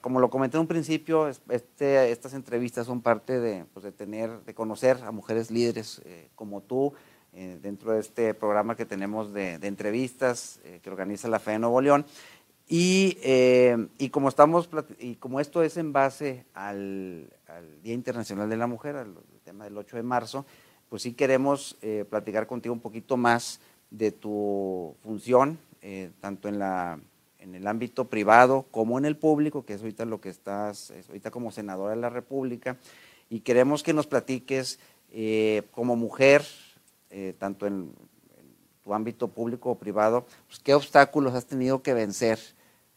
como 0.00 0.20
lo 0.20 0.30
comenté 0.30 0.56
en 0.56 0.62
un 0.62 0.66
principio, 0.66 1.28
este, 1.28 2.10
estas 2.10 2.34
entrevistas 2.34 2.86
son 2.86 3.00
parte 3.00 3.38
de, 3.38 3.64
pues, 3.72 3.84
de, 3.84 3.92
tener, 3.92 4.44
de 4.44 4.54
conocer 4.54 4.98
a 5.04 5.12
mujeres 5.12 5.50
líderes 5.50 6.02
eh, 6.04 6.28
como 6.34 6.62
tú 6.62 6.92
eh, 7.32 7.58
dentro 7.62 7.92
de 7.92 8.00
este 8.00 8.34
programa 8.34 8.76
que 8.76 8.86
tenemos 8.86 9.32
de, 9.32 9.54
entrevistas 9.62 10.60
eh, 10.64 10.80
que 10.82 10.90
organiza 10.90 11.28
la 11.28 11.38
FE 11.38 11.52
de 11.52 11.58
Nuevo 11.60 11.80
León. 11.80 12.04
Y, 12.68 13.16
y, 13.98 14.10
como 14.10 14.28
estamos 14.28 14.68
y 14.98 15.14
como 15.14 15.40
esto 15.40 15.62
es 15.62 15.78
en 15.78 15.92
base 15.92 16.44
al, 16.52 17.30
Día 17.82 17.94
Internacional 17.94 18.50
de 18.50 18.56
la 18.58 18.66
Mujer, 18.66 18.96
al 18.96 19.14
tema 19.44 19.64
del 19.64 19.78
8 19.78 19.96
de 19.96 20.02
marzo, 20.02 20.44
pues 20.90 21.02
sí 21.02 21.14
queremos 21.14 21.78
platicar 22.10 22.46
contigo 22.46 22.74
un 22.74 22.80
poquito 22.80 23.16
más 23.16 23.60
de 23.90 24.12
tu 24.12 24.94
función, 25.02 25.58
tanto 26.20 26.48
en 26.48 26.58
la 26.58 26.98
en 27.38 27.54
el 27.54 27.66
ámbito 27.66 28.06
privado 28.06 28.66
como 28.70 28.98
en 28.98 29.04
el 29.04 29.16
público, 29.16 29.64
que 29.64 29.74
es 29.74 29.80
ahorita 29.80 30.04
lo 30.04 30.20
que 30.20 30.28
estás, 30.28 30.92
ahorita 31.08 31.30
como 31.30 31.50
senadora 31.50 31.94
de 31.94 32.00
la 32.00 32.10
República, 32.10 32.76
y 33.30 33.40
queremos 33.40 33.82
que 33.82 33.92
nos 33.92 34.06
platiques 34.06 34.78
eh, 35.10 35.62
como 35.72 35.96
mujer, 35.96 36.44
eh, 37.10 37.34
tanto 37.38 37.66
en, 37.66 37.92
tu 38.82 38.94
ámbito 38.94 39.28
público 39.28 39.70
o 39.70 39.78
privado, 39.78 40.26
pues, 40.46 40.60
qué 40.60 40.74
obstáculos 40.74 41.34
has 41.34 41.46
tenido 41.46 41.82
que 41.82 41.92
vencer 41.92 42.38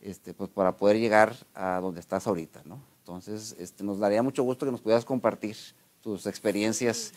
este, 0.02 0.34
pues, 0.34 0.50
para 0.50 0.76
poder 0.76 0.98
llegar 0.98 1.34
a 1.54 1.80
donde 1.80 2.00
estás 2.00 2.28
ahorita, 2.28 2.62
¿no? 2.66 2.82
Entonces, 3.00 3.56
este, 3.60 3.84
nos 3.84 4.00
daría 4.00 4.24
mucho 4.24 4.44
gusto 4.44 4.66
que 4.66 4.72
nos 4.72 4.82
pudieras 4.82 5.06
compartir 5.06 5.56
tus 6.02 6.26
experiencias. 6.28 7.14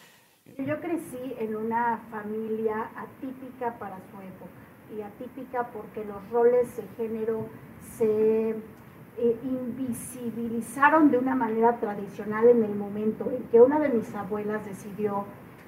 Yo 0.58 0.80
crecí 0.80 1.34
en 1.38 1.56
una 1.56 1.98
familia 2.10 2.90
atípica 2.96 3.78
para 3.78 3.96
su 3.96 4.20
época 4.20 4.64
y 4.96 5.00
atípica 5.00 5.70
porque 5.72 6.04
los 6.04 6.28
roles 6.30 6.76
de 6.76 6.82
género 6.96 7.48
se 7.96 8.50
eh, 8.50 9.38
invisibilizaron 9.44 11.10
de 11.10 11.18
una 11.18 11.34
manera 11.34 11.78
tradicional 11.78 12.48
en 12.48 12.64
el 12.64 12.74
momento 12.74 13.30
en 13.30 13.44
que 13.44 13.60
una 13.60 13.78
de 13.78 13.88
mis 13.88 14.14
abuelas 14.14 14.64
decidió, 14.66 15.24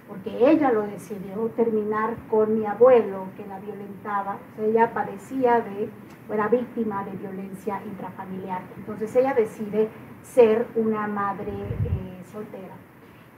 porque 0.09 0.51
ella 0.51 0.71
lo 0.73 0.83
decidió, 0.83 1.51
terminar 1.57 2.17
con 2.31 2.59
mi 2.59 2.65
abuelo 2.65 3.27
que 3.37 3.47
la 3.47 3.59
violentaba. 3.59 4.37
ella 4.59 4.93
padecía 4.93 5.61
de, 5.61 5.89
era 6.33 6.49
víctima 6.49 7.05
de 7.05 7.13
violencia 7.13 7.83
intrafamiliar. 7.85 8.63
Entonces 8.77 9.15
ella 9.17 9.35
decide 9.35 9.89
ser 10.23 10.67
una 10.77 11.07
madre 11.07 11.53
eh, 11.53 12.23
soltera. 12.31 12.75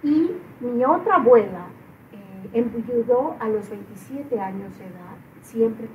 Y 0.02 0.32
mi 0.60 0.84
otra 0.84 1.16
abuela 1.16 1.66
eh, 2.12 2.50
enviudó 2.52 3.37
a 3.40 3.48
los 3.48 3.68
27 3.68 4.40
años 4.40 4.78
de 4.78 4.84
edad 4.84 5.16
siempre, 5.42 5.88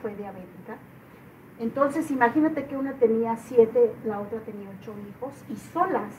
fue 0.00 0.14
diabética. 0.14 0.76
Entonces, 1.58 2.10
imagínate 2.10 2.66
que 2.66 2.76
una 2.76 2.92
tenía 2.94 3.36
siete, 3.36 3.92
la 4.04 4.20
otra 4.20 4.40
tenía 4.40 4.68
ocho 4.80 4.94
hijos 5.08 5.32
y 5.48 5.56
solas. 5.56 6.12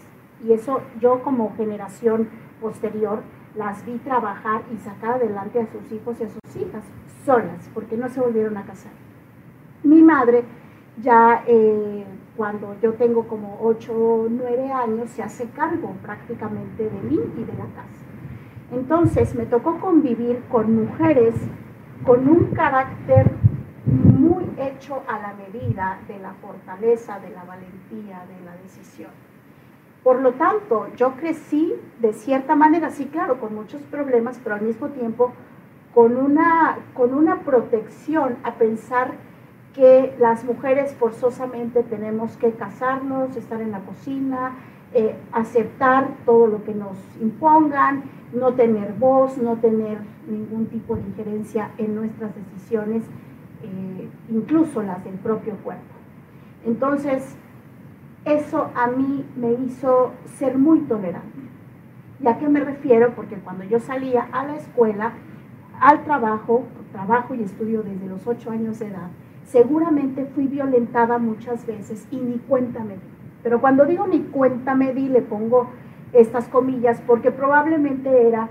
Y 0.44 0.54
eso 0.54 0.82
yo 1.00 1.22
como 1.22 1.56
generación 1.56 2.30
posterior 2.62 3.22
las 3.56 3.86
vi 3.86 3.98
trabajar 4.00 4.64
y 4.74 4.78
sacar 4.78 5.16
adelante 5.16 5.62
a 5.62 5.68
sus 5.68 5.92
hijos 5.92 6.20
y 6.20 6.24
a 6.24 6.30
sus 6.30 6.56
hijas 6.56 6.84
solas, 7.26 7.70
porque 7.74 7.98
no 7.98 8.10
se 8.10 8.20
volvieron 8.20 8.58
a 8.58 8.64
casar. 8.64 8.92
Mi 9.84 10.02
madre 10.02 10.44
ya 11.02 11.44
eh, 11.48 12.06
cuando 12.36 12.76
yo 12.82 12.94
tengo 12.94 13.28
como 13.28 13.60
ocho 13.62 13.94
o 13.94 14.28
nueve 14.30 14.72
años 14.72 15.10
se 15.10 15.24
hace 15.24 15.48
cargo 15.50 15.96
prácticamente 16.02 16.84
de 16.84 17.02
mí 17.02 17.20
y 17.38 17.44
de 17.44 17.54
la 17.54 17.66
casa. 17.66 18.04
Entonces 18.72 19.36
me 19.36 19.46
tocó 19.46 19.80
convivir 19.80 20.44
con 20.50 20.76
mujeres 20.76 21.36
con 22.06 22.28
un 22.28 22.46
carácter 22.54 23.32
muy 23.86 24.46
hecho 24.58 25.04
a 25.08 25.20
la 25.20 25.34
medida 25.34 26.00
de 26.08 26.20
la 26.20 26.34
fortaleza, 26.34 27.20
de 27.20 27.30
la 27.30 27.44
valentía, 27.44 28.26
de 28.28 28.46
la 28.46 28.56
decisión. 28.64 29.12
Por 30.04 30.22
lo 30.22 30.34
tanto, 30.34 30.88
yo 30.98 31.14
crecí 31.16 31.74
de 32.00 32.14
cierta 32.14 32.56
manera, 32.56 32.90
sí, 32.90 33.06
claro, 33.06 33.40
con 33.40 33.56
muchos 33.56 33.82
problemas, 33.84 34.40
pero 34.44 34.56
al 34.56 34.62
mismo 34.62 34.90
tiempo 34.90 35.32
con 35.94 36.18
una, 36.18 36.80
con 36.94 37.14
una 37.14 37.42
protección 37.42 38.36
a 38.44 38.56
pensar 38.56 39.14
que 39.74 40.14
las 40.20 40.44
mujeres 40.44 40.94
forzosamente 40.96 41.84
tenemos 41.84 42.36
que 42.38 42.52
casarnos, 42.52 43.36
estar 43.36 43.62
en 43.62 43.72
la 43.72 43.80
cocina, 43.80 44.56
eh, 44.94 45.16
aceptar 45.32 46.10
todo 46.26 46.48
lo 46.48 46.64
que 46.64 46.74
nos 46.74 46.98
impongan, 47.20 48.04
no 48.34 48.54
tener 48.54 48.94
voz, 48.94 49.38
no 49.38 49.58
tener 49.58 50.00
ningún 50.28 50.68
tipo 50.68 50.96
de 50.96 51.02
injerencia 51.02 51.72
en 51.78 51.96
nuestras 51.96 52.32
decisiones, 52.36 53.04
eh, 53.64 54.10
incluso 54.30 54.84
las 54.84 55.04
del 55.04 55.16
propio 55.16 55.56
cuerpo. 55.64 55.94
Entonces, 56.66 57.36
eso 58.26 58.72
a 58.76 58.88
mí 58.88 59.26
me 59.36 59.54
hizo 59.54 60.12
ser 60.38 60.58
muy 60.58 60.82
tolerante. 60.82 61.40
¿Y 62.22 62.28
a 62.28 62.38
qué 62.38 62.48
me 62.48 62.62
refiero? 62.62 63.14
Porque 63.16 63.36
cuando 63.36 63.64
yo 63.66 63.80
salía 63.80 64.28
a 64.32 64.46
la 64.46 64.56
escuela, 64.56 65.14
al 65.80 66.04
trabajo, 66.04 66.64
trabajo 66.92 67.36
y 67.36 67.44
estudio 67.44 67.84
desde 67.84 68.08
los 68.08 68.26
ocho 68.28 68.52
años 68.52 68.80
de 68.80 68.88
edad, 68.88 69.10
seguramente 69.46 70.26
fui 70.26 70.48
violentada 70.48 71.18
muchas 71.18 71.66
veces 71.66 72.08
y 72.12 72.18
ni 72.18 72.38
cuenta 72.38 72.84
me 72.84 72.96
pero 73.44 73.60
cuando 73.60 73.86
digo 73.86 74.08
mi 74.08 74.22
cuenta 74.22 74.74
me 74.74 74.94
di, 74.94 75.10
le 75.10 75.22
pongo 75.22 75.68
estas 76.14 76.48
comillas 76.48 77.02
porque 77.06 77.30
probablemente 77.30 78.28
era 78.28 78.48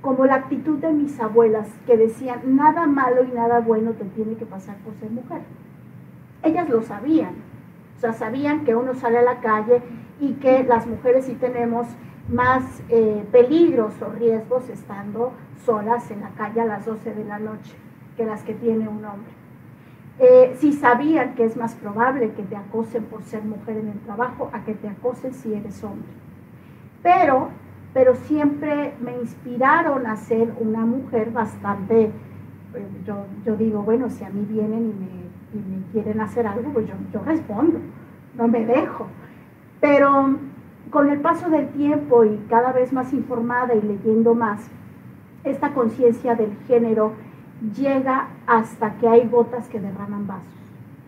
como 0.00 0.24
la 0.24 0.36
actitud 0.36 0.78
de 0.78 0.92
mis 0.92 1.20
abuelas 1.20 1.68
que 1.86 1.96
decían, 1.96 2.56
nada 2.56 2.86
malo 2.86 3.24
y 3.24 3.32
nada 3.32 3.60
bueno 3.60 3.90
te 3.92 4.04
tiene 4.04 4.36
que 4.36 4.46
pasar 4.46 4.76
por 4.78 4.94
ser 4.94 5.10
mujer. 5.10 5.42
Ellas 6.42 6.70
lo 6.70 6.80
sabían, 6.82 7.34
o 8.00 8.02
sea, 8.02 8.14
sabían 8.14 8.64
que 8.64 8.74
uno 8.74 8.94
sale 8.94 9.18
a 9.18 9.22
la 9.22 9.40
calle 9.40 9.82
y 10.20 10.32
que 10.36 10.64
las 10.64 10.86
mujeres 10.86 11.26
sí 11.26 11.34
tenemos 11.34 11.86
más 12.30 12.82
eh, 12.88 13.26
peligros 13.30 13.92
o 14.00 14.10
riesgos 14.10 14.70
estando 14.70 15.34
solas 15.66 16.10
en 16.10 16.22
la 16.22 16.30
calle 16.30 16.62
a 16.62 16.64
las 16.64 16.86
12 16.86 17.12
de 17.12 17.24
la 17.26 17.38
noche 17.38 17.74
que 18.16 18.24
las 18.24 18.42
que 18.42 18.54
tiene 18.54 18.88
un 18.88 19.04
hombre. 19.04 19.32
Eh, 20.18 20.56
si 20.60 20.72
sabían 20.72 21.34
que 21.34 21.44
es 21.44 21.58
más 21.58 21.74
probable 21.74 22.32
que 22.32 22.42
te 22.42 22.56
acosen 22.56 23.04
por 23.04 23.22
ser 23.22 23.42
mujer 23.44 23.76
en 23.76 23.88
el 23.88 23.98
trabajo 24.00 24.48
a 24.54 24.64
que 24.64 24.72
te 24.72 24.88
acosen 24.88 25.34
si 25.34 25.52
eres 25.52 25.84
hombre. 25.84 26.08
Pero, 27.02 27.50
pero 27.92 28.14
siempre 28.14 28.94
me 28.98 29.12
inspiraron 29.12 30.06
a 30.06 30.16
ser 30.16 30.54
una 30.58 30.86
mujer 30.86 31.32
bastante, 31.32 32.04
eh, 32.04 32.12
yo, 33.04 33.56
digo, 33.56 33.82
bueno, 33.82 34.08
si 34.08 34.24
a 34.24 34.30
mí 34.30 34.46
vienen 34.48 34.88
y 34.88 34.94
me, 34.94 35.19
quieren 35.92 36.20
hacer 36.20 36.46
algo, 36.46 36.72
pues 36.72 36.86
yo, 36.86 36.94
yo 37.12 37.22
respondo, 37.24 37.78
no 38.36 38.48
me 38.48 38.64
dejo. 38.64 39.06
Pero 39.80 40.36
con 40.90 41.08
el 41.10 41.20
paso 41.20 41.48
del 41.50 41.68
tiempo 41.68 42.24
y 42.24 42.36
cada 42.48 42.72
vez 42.72 42.92
más 42.92 43.12
informada 43.12 43.74
y 43.74 43.82
leyendo 43.82 44.34
más, 44.34 44.68
esta 45.44 45.72
conciencia 45.72 46.34
del 46.34 46.52
género 46.66 47.12
llega 47.76 48.28
hasta 48.46 48.94
que 48.94 49.08
hay 49.08 49.28
gotas 49.28 49.68
que 49.68 49.80
derraman 49.80 50.26
vasos. 50.26 50.46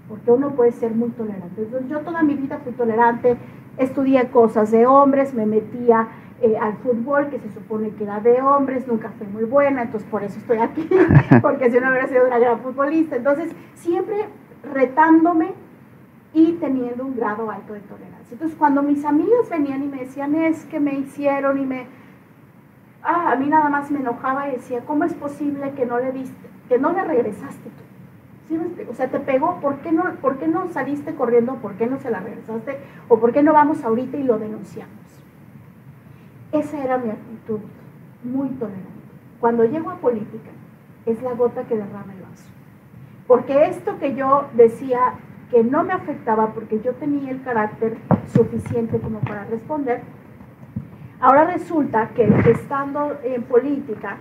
porque 0.09 0.31
uno 0.31 0.51
puede 0.51 0.73
ser 0.73 0.95
muy 0.95 1.09
tolerante. 1.11 1.67
Yo 1.89 2.01
toda 2.01 2.23
mi 2.23 2.35
vida 2.35 2.59
fui 2.63 2.73
tolerante, 2.73 3.37
estudié 3.79 4.29
cosas 4.31 4.71
de 4.71 4.87
hombres, 4.87 5.33
me 5.33 5.47
metía 5.47 6.09
eh, 6.43 6.59
al 6.59 6.77
fútbol, 6.79 7.29
que 7.29 7.39
se 7.39 7.53
supone 7.53 7.91
que 7.91 8.03
era 8.03 8.19
de 8.19 8.43
hombres, 8.43 8.89
nunca 8.89 9.11
fui 9.17 9.29
muy 9.29 9.45
buena, 9.45 9.83
entonces 9.83 10.09
por 10.11 10.25
eso 10.25 10.39
estoy 10.39 10.59
aquí, 10.59 10.89
porque 11.41 11.71
si 11.71 11.79
no 11.79 11.89
hubiera 11.89 12.09
sido 12.09 12.27
una 12.27 12.41
gran 12.41 12.59
futbolista. 12.59 13.15
Entonces 13.15 13.53
siempre 13.75 14.27
retándome 14.75 15.55
y 16.35 16.55
teniendo 16.55 17.05
un 17.05 17.15
grado 17.15 17.49
alto 17.49 17.75
de 17.75 17.81
tolerancia. 17.81 18.33
Entonces 18.33 18.59
cuando 18.59 18.83
mis 18.83 19.05
amigas 19.05 19.49
venían 19.49 19.85
y 19.85 19.87
me 19.87 19.99
decían, 19.99 20.35
es 20.35 20.65
que 20.65 20.81
me 20.81 20.95
hicieron 20.95 21.59
y 21.59 21.65
me... 21.65 21.87
Ah, 23.05 23.33
a 23.33 23.37
mí 23.37 23.49
nada 23.49 23.69
más 23.69 23.93
me 23.93 24.01
enojaba 24.01 24.49
y 24.49 24.57
decía, 24.57 24.81
¿cómo 24.85 25.05
es 25.05 25.15
posible 25.15 25.73
que 25.77 25.87
no 25.87 26.01
le 26.01 26.11
diste, 26.11 26.49
que 26.69 26.79
no 26.79 26.93
le 26.93 27.05
regresaste 27.05 27.71
tú? 27.71 27.93
O 28.91 28.95
sea, 28.95 29.09
te 29.09 29.21
pegó, 29.21 29.61
¿por 29.61 29.77
qué, 29.79 29.93
no, 29.93 30.05
¿por 30.21 30.39
qué 30.39 30.49
no 30.49 30.67
saliste 30.69 31.15
corriendo? 31.15 31.55
¿Por 31.57 31.75
qué 31.75 31.87
no 31.87 31.99
se 31.99 32.11
la 32.11 32.19
regresaste? 32.19 32.79
¿O 33.09 33.19
por 33.19 33.33
qué 33.33 33.45
no 33.45 33.53
vamos 33.53 33.85
ahorita 33.85 34.17
y 34.17 34.25
lo 34.25 34.39
denunciamos? 34.39 35.02
Esa 36.53 36.85
era 36.85 36.99
mi 36.99 37.11
actitud, 37.11 37.61
muy 38.23 38.49
tolerante. 38.51 38.91
Cuando 39.41 39.65
llego 39.65 39.91
a 39.91 39.97
política, 39.97 40.51
es 41.07 41.23
la 41.23 41.33
gota 41.33 41.65
que 41.65 41.77
derrama 41.77 42.13
el 42.13 42.23
vaso. 42.23 42.45
Porque 43.27 43.67
esto 43.67 43.99
que 43.99 44.15
yo 44.15 44.49
decía 44.55 45.15
que 45.51 45.65
no 45.65 45.85
me 45.85 45.93
afectaba 45.93 46.55
porque 46.55 46.81
yo 46.81 46.95
tenía 46.95 47.31
el 47.31 47.43
carácter 47.43 47.97
suficiente 48.33 48.99
como 49.01 49.21
para 49.21 49.45
responder, 49.45 50.03
ahora 51.21 51.45
resulta 51.45 52.09
que 52.11 52.25
estando 52.51 53.19
en 53.23 53.43
política, 53.43 54.19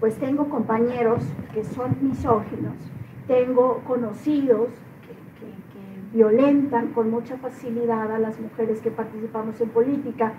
pues 0.00 0.16
tengo 0.16 0.48
compañeros 0.48 1.22
que 1.52 1.64
son 1.64 1.96
misóginos, 2.00 2.74
tengo 3.26 3.80
conocidos 3.86 4.68
que, 4.68 6.16
violentan 6.16 6.92
con 6.92 7.10
mucha 7.10 7.36
facilidad 7.38 8.12
a 8.12 8.20
las 8.20 8.38
mujeres 8.38 8.80
que 8.80 8.92
participamos 8.92 9.60
en 9.60 9.68
política, 9.70 10.32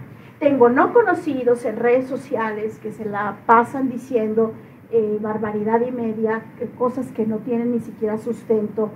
tengo 0.45 0.69
no 0.69 0.93
conocidos 0.93 1.65
en 1.65 1.75
redes 1.77 2.05
sociales 2.05 2.77
que 2.77 2.91
se 2.91 3.03
la 3.03 3.37
pasan 3.47 3.89
diciendo 3.89 4.53
eh, 4.91 5.17
barbaridad 5.19 5.81
y 5.81 5.91
media, 5.91 6.43
cosas 6.77 7.11
que 7.13 7.25
no 7.25 7.37
tienen 7.37 7.71
ni 7.71 7.79
siquiera 7.79 8.19
sustento, 8.19 8.91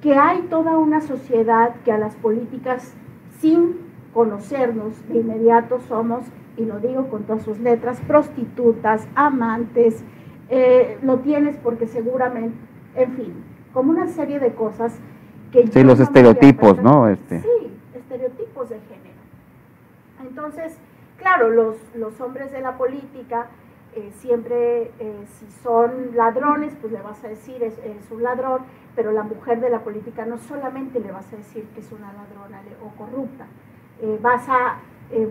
que 0.00 0.14
hay 0.14 0.46
toda 0.48 0.78
una 0.78 1.02
sociedad 1.02 1.74
que 1.84 1.92
a 1.92 1.98
las 1.98 2.16
políticas, 2.16 2.94
sin 3.40 3.76
conocernos 4.14 5.06
de 5.10 5.18
inmediato, 5.18 5.80
somos, 5.80 6.24
y 6.56 6.64
lo 6.64 6.78
digo 6.78 7.08
con 7.08 7.24
todas 7.24 7.42
sus 7.42 7.58
letras, 7.58 8.00
prostitutas, 8.06 9.06
amantes, 9.14 10.02
eh, 10.48 10.96
lo 11.02 11.18
tienes 11.18 11.58
porque 11.58 11.86
seguramente, 11.88 12.56
en 12.94 13.12
fin, 13.12 13.34
como 13.74 13.90
una 13.90 14.08
serie 14.08 14.38
de 14.38 14.54
cosas 14.54 14.98
que... 15.52 15.66
Sí, 15.66 15.84
los 15.84 16.00
estereotipos, 16.00 16.82
¿no? 16.82 17.06
Este. 17.06 17.42
Sí, 17.42 17.70
estereotipos 17.94 18.70
de 18.70 18.76
género. 18.76 18.95
Entonces, 20.28 20.76
claro, 21.18 21.50
los, 21.50 21.76
los 21.94 22.20
hombres 22.20 22.52
de 22.52 22.60
la 22.60 22.76
política 22.76 23.46
eh, 23.96 24.10
siempre, 24.18 24.90
eh, 24.98 25.24
si 25.38 25.50
son 25.62 26.14
ladrones, 26.14 26.74
pues 26.80 26.92
le 26.92 27.00
vas 27.00 27.24
a 27.24 27.28
decir 27.28 27.62
es, 27.62 27.78
es, 27.78 28.10
un 28.10 28.22
ladrón, 28.22 28.60
pero 28.94 29.10
la 29.10 29.22
mujer 29.22 29.58
de 29.60 29.70
la 29.70 29.80
política 29.80 30.26
no 30.26 30.36
solamente 30.36 31.00
le 31.00 31.10
vas 31.10 31.32
a 31.32 31.36
decir 31.36 31.64
que 31.74 31.80
es 31.80 31.90
una 31.92 32.12
ladrona 32.12 32.60
o 32.84 32.90
corrupta, 32.98 33.46
eh, 34.02 34.18
vas 34.20 34.46
a 34.50 34.80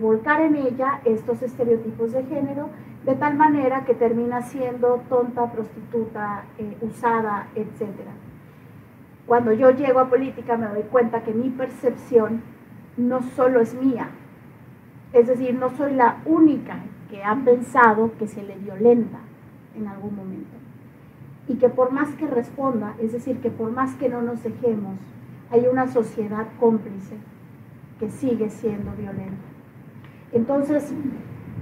volcar 0.00 0.40
en 0.40 0.56
ella 0.56 1.00
estos 1.04 1.42
estereotipos 1.42 2.10
de 2.10 2.24
género 2.24 2.70
de 3.04 3.14
tal 3.14 3.36
manera 3.36 3.84
que 3.84 3.94
termina 3.94 4.40
siendo 4.40 5.02
tonta, 5.08 5.52
prostituta, 5.52 6.44
usada, 6.80 7.48
etc. 7.54 7.84
Cuando 9.26 9.52
yo 9.52 9.70
llego 9.70 10.00
a 10.00 10.08
política 10.08 10.56
me 10.56 10.66
doy 10.66 10.84
cuenta 10.84 11.22
que 11.22 11.34
mi 11.34 11.50
percepción 11.50 12.42
no 12.96 13.20
solo 13.22 13.60
es 13.60 13.74
mía, 13.74 14.08
es 15.12 15.26
decir, 15.26 15.54
no 15.54 15.70
soy 15.70 15.94
la 15.94 16.18
única 16.24 16.78
que 17.10 17.22
ha 17.22 17.34
pensado 17.36 18.12
que 18.18 18.26
se 18.26 18.42
le 18.42 18.56
violenta 18.56 19.18
en 19.76 19.86
algún 19.86 20.16
momento. 20.16 20.56
Y 21.48 21.56
que 21.56 21.68
por 21.68 21.92
más 21.92 22.08
que 22.16 22.26
responda, 22.26 22.94
es 23.00 23.12
decir, 23.12 23.40
que 23.40 23.50
por 23.50 23.70
más 23.70 23.94
que 23.94 24.08
no 24.08 24.22
nos 24.22 24.42
dejemos, 24.42 24.98
hay 25.50 25.66
una 25.66 25.86
sociedad 25.86 26.46
cómplice 26.58 27.16
que 28.00 28.10
sigue 28.10 28.50
siendo 28.50 28.92
violenta. 28.92 29.46
Entonces, 30.32 30.92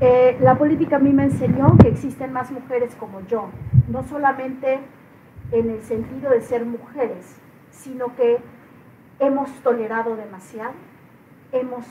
eh, 0.01 0.37
la 0.41 0.57
política 0.57 0.97
a 0.97 0.99
mí 0.99 1.13
me 1.13 1.25
enseñó 1.25 1.77
que 1.79 1.89
existen 1.89 2.33
más 2.33 2.51
mujeres 2.51 2.95
como 2.97 3.21
yo, 3.27 3.51
no 3.89 4.03
solamente 4.03 4.81
en 5.53 5.71
el 5.71 5.83
sentido 5.83 6.31
de 6.31 6.41
ser 6.41 6.65
mujeres, 6.65 7.37
sino 7.71 8.15
que 8.17 8.39
hemos 9.21 9.51
tolerado 9.63 10.17
demasiado, 10.17 10.73
hemos 11.53 11.85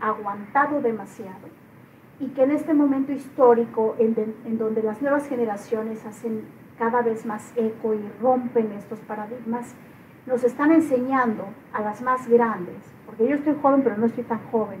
aguantado 0.00 0.80
demasiado. 0.80 1.48
Y 2.18 2.28
que 2.28 2.42
en 2.42 2.50
este 2.50 2.74
momento 2.74 3.12
histórico 3.12 3.96
en, 3.98 4.58
donde 4.58 4.82
las 4.82 5.00
nuevas 5.00 5.28
generaciones 5.28 6.04
hacen 6.04 6.42
cada 6.78 7.02
vez 7.02 7.24
más 7.26 7.52
eco 7.56 7.94
y 7.94 8.00
rompen 8.20 8.72
estos 8.72 9.00
paradigmas, 9.00 9.74
nos 10.26 10.44
están 10.44 10.72
enseñando 10.72 11.46
a 11.72 11.80
las 11.80 12.02
más 12.02 12.28
grandes, 12.28 12.76
porque 13.06 13.26
yo 13.26 13.36
estoy 13.36 13.56
joven 13.60 13.82
pero 13.82 13.96
no 13.96 14.06
estoy 14.06 14.24
tan 14.24 14.40
joven, 14.50 14.80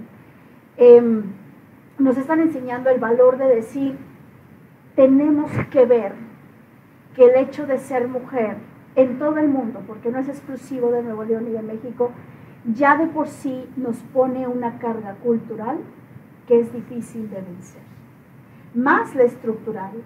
em, 0.76 1.24
nos 1.98 2.16
están 2.16 2.40
enseñando 2.40 2.90
el 2.90 3.00
valor 3.00 3.36
de 3.38 3.46
decir, 3.46 3.98
tenemos 4.96 5.50
que 5.70 5.86
ver 5.86 6.12
que 7.14 7.24
el 7.24 7.36
hecho 7.36 7.66
de 7.66 7.78
ser 7.78 8.08
mujer 8.08 8.56
en 8.96 9.18
todo 9.18 9.38
el 9.38 9.48
mundo, 9.48 9.82
porque 9.86 10.10
no 10.10 10.18
es 10.18 10.28
exclusivo 10.28 10.90
de 10.90 11.02
Nuevo 11.02 11.24
León 11.24 11.46
y 11.48 11.52
de 11.52 11.62
México, 11.62 12.12
ya 12.64 12.96
de 12.96 13.06
por 13.06 13.28
sí 13.28 13.68
nos 13.76 13.96
pone 14.12 14.46
una 14.46 14.78
carga 14.78 15.14
cultural 15.14 15.78
que 16.46 16.60
es 16.60 16.72
difícil 16.72 17.30
de 17.30 17.40
vencer. 17.40 17.82
Más 18.74 19.14
la 19.14 19.22
estructural, 19.22 20.02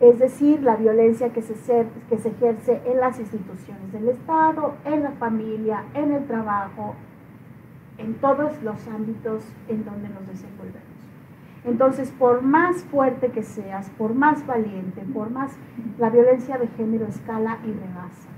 es 0.00 0.18
decir, 0.18 0.62
la 0.62 0.76
violencia 0.76 1.32
que 1.32 1.42
se, 1.42 1.86
ejerce 2.10 2.82
en 2.84 3.00
las 3.00 3.18
instituciones 3.18 3.92
del 3.92 4.08
Estado, 4.08 4.74
en 4.84 5.02
la 5.02 5.12
familia, 5.12 5.84
en 5.94 6.12
el 6.12 6.26
trabajo, 6.26 6.94
en 7.98 8.14
todos 8.14 8.62
los 8.62 8.86
ámbitos 8.88 9.42
en 9.68 9.84
donde 9.84 10.08
nos 10.10 10.26
desenvolvemos. 10.26 10.82
Entonces, 11.64 12.10
por 12.12 12.42
más 12.42 12.84
fuerte 12.84 13.32
que 13.32 13.42
seas, 13.42 13.90
por 13.90 14.14
más 14.14 14.46
valiente, 14.46 15.02
por 15.14 15.30
más, 15.30 15.56
la 15.98 16.10
violencia 16.10 16.58
de 16.58 16.68
género 16.68 17.06
escala 17.06 17.58
y 17.64 17.72
rebasa. 17.72 18.35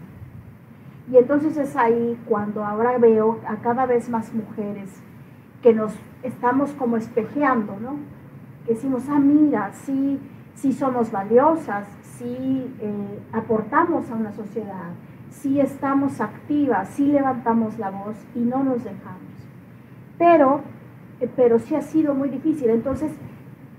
Y 1.10 1.16
entonces 1.16 1.56
es 1.56 1.74
ahí 1.76 2.18
cuando 2.26 2.64
ahora 2.64 2.98
veo 2.98 3.40
a 3.46 3.56
cada 3.56 3.86
vez 3.86 4.10
más 4.10 4.32
mujeres 4.34 4.90
que 5.62 5.72
nos 5.72 5.92
estamos 6.22 6.72
como 6.72 6.96
espejeando, 6.96 7.76
¿no? 7.80 7.96
Que 8.66 8.74
decimos, 8.74 9.04
ah, 9.08 9.18
mira, 9.18 9.72
sí, 9.72 10.20
sí 10.54 10.72
somos 10.72 11.10
valiosas, 11.10 11.86
sí 12.02 12.74
eh, 12.80 13.20
aportamos 13.32 14.10
a 14.10 14.14
una 14.14 14.32
sociedad, 14.32 14.90
sí 15.30 15.60
estamos 15.60 16.20
activas, 16.20 16.88
sí 16.90 17.06
levantamos 17.06 17.78
la 17.78 17.90
voz 17.90 18.16
y 18.34 18.40
no 18.40 18.62
nos 18.62 18.84
dejamos. 18.84 19.22
Pero, 20.18 20.60
eh, 21.20 21.30
pero 21.34 21.58
sí 21.58 21.74
ha 21.74 21.82
sido 21.82 22.14
muy 22.14 22.28
difícil. 22.28 22.68
Entonces, 22.68 23.12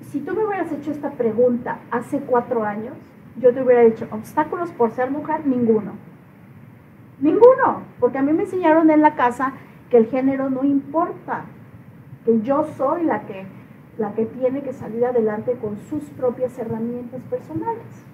si 0.10 0.20
tú 0.22 0.34
me 0.34 0.46
hubieras 0.46 0.72
hecho 0.72 0.92
esta 0.92 1.12
pregunta 1.12 1.78
hace 1.92 2.20
cuatro 2.22 2.64
años, 2.64 2.96
yo 3.40 3.54
te 3.54 3.62
hubiera 3.62 3.84
dicho, 3.84 4.08
obstáculos 4.12 4.72
por 4.72 4.92
ser 4.92 5.12
mujer, 5.12 5.46
ninguno. 5.46 6.09
Ninguno, 7.22 7.84
porque 8.00 8.18
a 8.18 8.22
mí 8.22 8.32
me 8.34 8.44
enseñaron 8.44 8.90
en 8.90 9.02
la 9.02 9.16
casa 9.16 9.54
que 9.90 9.98
el 9.98 10.08
género 10.08 10.50
no 10.50 10.64
importa, 10.64 11.46
que 12.26 12.42
yo 12.42 12.66
soy 12.78 13.04
la 13.04 13.22
que, 13.22 13.46
la 13.98 14.14
que 14.14 14.26
tiene 14.26 14.62
que 14.62 14.74
salir 14.74 15.06
adelante 15.06 15.58
con 15.62 15.78
sus 15.90 16.04
propias 16.12 16.58
herramientas 16.58 17.22
personales. 17.30 18.06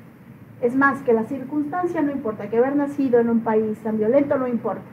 Es 0.61 0.75
más, 0.75 1.01
que 1.03 1.13
la 1.13 1.25
circunstancia 1.25 2.01
no 2.01 2.11
importa, 2.11 2.49
que 2.49 2.57
haber 2.57 2.75
nacido 2.75 3.19
en 3.19 3.29
un 3.29 3.41
país 3.41 3.77
tan 3.79 3.97
violento 3.97 4.37
no 4.37 4.47
importa, 4.47 4.83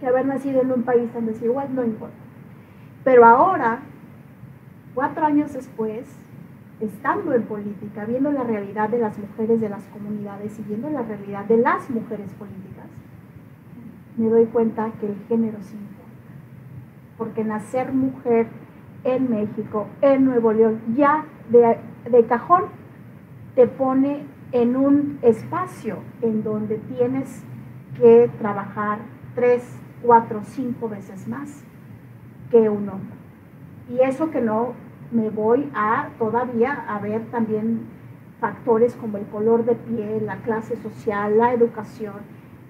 que 0.00 0.06
haber 0.06 0.26
nacido 0.26 0.62
en 0.62 0.72
un 0.72 0.82
país 0.84 1.10
tan 1.12 1.26
desigual 1.26 1.74
no 1.74 1.84
importa. 1.84 2.16
Pero 3.04 3.24
ahora, 3.24 3.80
cuatro 4.94 5.26
años 5.26 5.52
después, 5.52 6.06
estando 6.80 7.32
en 7.32 7.42
política, 7.42 8.04
viendo 8.04 8.30
la 8.30 8.44
realidad 8.44 8.88
de 8.88 8.98
las 8.98 9.18
mujeres 9.18 9.60
de 9.60 9.68
las 9.68 9.84
comunidades 9.84 10.58
y 10.58 10.62
viendo 10.62 10.90
la 10.90 11.02
realidad 11.02 11.44
de 11.44 11.56
las 11.56 11.88
mujeres 11.90 12.32
políticas, 12.34 12.75
me 14.16 14.28
doy 14.28 14.46
cuenta 14.46 14.90
que 15.00 15.06
el 15.06 15.16
género 15.28 15.58
sí 15.60 15.76
porque 17.16 17.44
nacer 17.44 17.92
mujer 17.92 18.46
en 19.04 19.30
México, 19.30 19.86
en 20.00 20.24
Nuevo 20.24 20.52
León, 20.52 20.80
ya 20.94 21.24
de, 21.50 22.26
cajón 22.26 22.64
te 23.54 23.66
pone 23.66 24.24
en 24.52 24.76
un 24.76 25.18
espacio 25.22 25.98
en 26.22 26.42
donde 26.42 26.76
tienes 26.78 27.44
que 27.98 28.30
trabajar 28.38 28.98
tres, 29.34 29.78
cuatro, 30.02 30.40
cinco 30.44 30.88
veces 30.88 31.26
más 31.26 31.64
que 32.50 32.68
un 32.68 32.88
hombre. 32.88 33.16
Y 33.88 34.00
eso 34.00 34.30
que 34.30 34.40
no 34.40 34.74
me 35.10 35.30
voy 35.30 35.70
a 35.74 36.08
todavía 36.18 36.84
a 36.88 36.98
ver 36.98 37.22
también 37.26 37.86
factores 38.40 38.94
como 38.96 39.16
el 39.18 39.26
color 39.26 39.64
de 39.64 39.74
piel, 39.74 40.26
la 40.26 40.36
clase 40.38 40.76
social, 40.76 41.38
la 41.38 41.52
educación, 41.52 42.14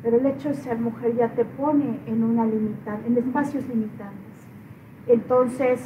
pero 0.07 0.19
el 0.19 0.27
hecho 0.27 0.51
de 0.51 0.55
ser 0.55 0.79
mujer 0.79 1.17
ya 1.17 1.31
te 1.31 1.45
pone 1.45 1.99
en, 2.07 2.23
una 2.23 2.47
limita, 2.47 2.97
en 3.05 3.19
espacios 3.19 3.67
limitantes. 3.67 4.47
Entonces, 5.09 5.81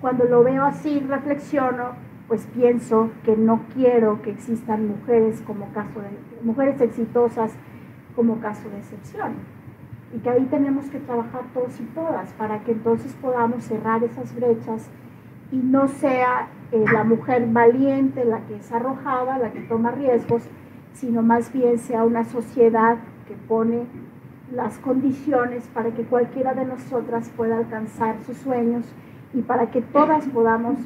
cuando 0.00 0.24
lo 0.24 0.42
veo 0.42 0.64
así, 0.64 0.98
reflexiono, 0.98 1.92
pues 2.26 2.48
pienso 2.48 3.10
que 3.24 3.36
no 3.36 3.60
quiero 3.72 4.20
que 4.22 4.30
existan 4.30 4.88
mujeres 4.88 5.40
como 5.42 5.72
caso 5.72 6.00
de, 6.00 6.08
mujeres 6.42 6.80
exitosas 6.80 7.52
como 8.16 8.40
caso 8.40 8.68
de 8.68 8.78
excepción. 8.78 9.34
Y 10.12 10.18
que 10.18 10.30
ahí 10.30 10.46
tenemos 10.50 10.86
que 10.86 10.98
trabajar 10.98 11.42
todos 11.54 11.78
y 11.78 11.84
todas 11.94 12.32
para 12.32 12.64
que 12.64 12.72
entonces 12.72 13.14
podamos 13.22 13.62
cerrar 13.62 14.02
esas 14.02 14.34
brechas 14.34 14.90
y 15.52 15.58
no 15.58 15.86
sea 15.86 16.48
eh, 16.72 16.84
la 16.92 17.04
mujer 17.04 17.46
valiente 17.46 18.24
la 18.24 18.40
que 18.40 18.56
es 18.56 18.72
arrojada, 18.72 19.38
la 19.38 19.52
que 19.52 19.60
toma 19.60 19.92
riesgos, 19.92 20.42
sino 21.00 21.22
más 21.22 21.52
bien 21.52 21.78
sea 21.78 22.04
una 22.04 22.24
sociedad 22.24 22.98
que 23.26 23.34
pone 23.34 23.86
las 24.52 24.78
condiciones 24.78 25.64
para 25.72 25.90
que 25.90 26.02
cualquiera 26.02 26.54
de 26.54 26.64
nosotras 26.64 27.30
pueda 27.36 27.58
alcanzar 27.58 28.16
sus 28.26 28.36
sueños 28.38 28.84
y 29.32 29.42
para 29.42 29.70
que 29.70 29.80
todas 29.80 30.26
podamos 30.26 30.78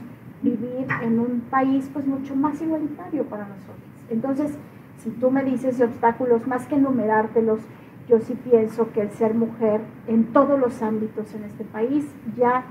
vivir 0.42 0.86
en 1.02 1.18
un 1.18 1.42
país 1.48 1.88
pues 1.92 2.06
mucho 2.06 2.34
más 2.34 2.60
igualitario 2.60 3.24
para 3.24 3.46
nosotros. 3.46 3.78
Entonces, 4.10 4.58
si 4.98 5.10
tú 5.10 5.30
me 5.30 5.44
dices 5.44 5.78
de 5.78 5.84
obstáculos, 5.84 6.46
más 6.46 6.66
que 6.66 6.74
enumerártelos, 6.74 7.60
yo 8.08 8.20
sí 8.20 8.34
pienso 8.34 8.90
que 8.92 9.00
el 9.00 9.10
ser 9.12 9.34
mujer 9.34 9.80
en 10.08 10.32
todos 10.32 10.58
los 10.58 10.82
ámbitos 10.82 11.32
en 11.34 11.44
este 11.44 11.64
país 11.64 12.04
ya 12.36 12.64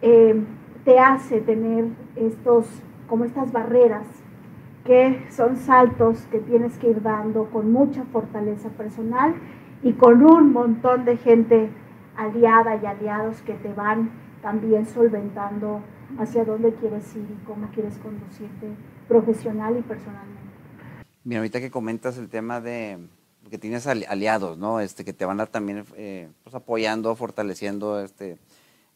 eh, 0.00 0.40
te 0.84 0.98
hace 0.98 1.40
tener 1.40 1.86
estos, 2.16 2.66
como 3.08 3.24
estas 3.24 3.52
barreras 3.52 4.06
que 4.84 5.26
son 5.30 5.56
saltos 5.56 6.26
que 6.30 6.38
tienes 6.40 6.76
que 6.78 6.90
ir 6.90 7.02
dando 7.02 7.50
con 7.50 7.72
mucha 7.72 8.04
fortaleza 8.04 8.68
personal 8.70 9.34
y 9.82 9.92
con 9.92 10.24
un 10.24 10.52
montón 10.52 11.04
de 11.04 11.16
gente 11.16 11.70
aliada 12.16 12.76
y 12.76 12.86
aliados 12.86 13.42
que 13.42 13.54
te 13.54 13.72
van 13.72 14.10
también 14.42 14.86
solventando 14.86 15.80
hacia 16.18 16.44
dónde 16.44 16.74
quieres 16.74 17.14
ir 17.14 17.26
y 17.30 17.44
cómo 17.46 17.68
quieres 17.70 17.96
conducirte 17.98 18.68
profesional 19.08 19.76
y 19.78 19.82
personalmente. 19.82 20.42
Mira, 21.24 21.40
ahorita 21.40 21.60
que 21.60 21.70
comentas 21.70 22.18
el 22.18 22.28
tema 22.28 22.60
de 22.60 22.98
que 23.50 23.58
tienes 23.58 23.86
aliados, 23.86 24.58
¿no? 24.58 24.80
Este, 24.80 25.04
que 25.04 25.12
te 25.12 25.24
van 25.24 25.40
a 25.40 25.46
también 25.46 25.84
eh, 25.96 26.28
pues, 26.42 26.54
apoyando, 26.54 27.14
fortaleciendo, 27.14 28.00
este, 28.00 28.38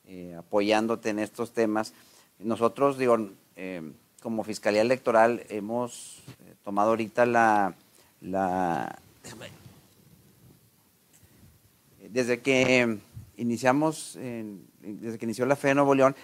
eh, 0.07 0.35
apoyándote 0.37 1.11
en 1.11 1.19
estos 1.19 1.53
temas. 1.53 1.95
Nosotros, 2.39 2.99
digo, 2.99 3.17
eh, 3.57 3.83
como 4.27 4.43
Fiscalía 4.43 4.81
Electoral 4.81 5.45
hemos 5.51 6.21
tomado 6.65 6.89
ahorita 6.89 7.27
la, 7.27 7.77
desde 12.11 12.41
que 12.41 12.99
iniciamos, 13.37 14.19
desde 14.19 15.19
que 15.19 15.27
inició 15.27 15.47
la 15.47 15.55
FE 15.55 15.69
de 15.69 15.75
Nuevo 15.77 15.95
León, 15.95 16.17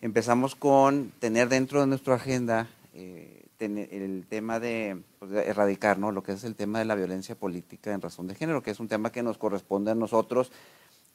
empezamos 0.00 0.56
con 0.56 1.12
tener 1.18 1.50
dentro 1.50 1.82
de 1.82 1.86
nuestra 1.86 2.14
agenda 2.14 2.66
eh, 2.94 3.44
el 3.58 4.24
tema 4.26 4.58
pues, 5.18 5.30
de, 5.30 5.44
erradicar 5.44 5.98
¿no? 5.98 6.12
lo 6.12 6.22
que 6.22 6.32
es 6.32 6.44
el 6.44 6.56
tema 6.56 6.78
de 6.78 6.86
la 6.86 6.94
violencia 6.94 7.34
política 7.34 7.92
en 7.92 8.00
razón 8.00 8.26
de 8.26 8.36
género, 8.36 8.62
que 8.62 8.70
es 8.70 8.80
un 8.80 8.88
tema 8.88 9.12
que 9.12 9.22
nos 9.22 9.36
corresponde 9.36 9.90
a 9.90 9.94
nosotros. 9.94 10.50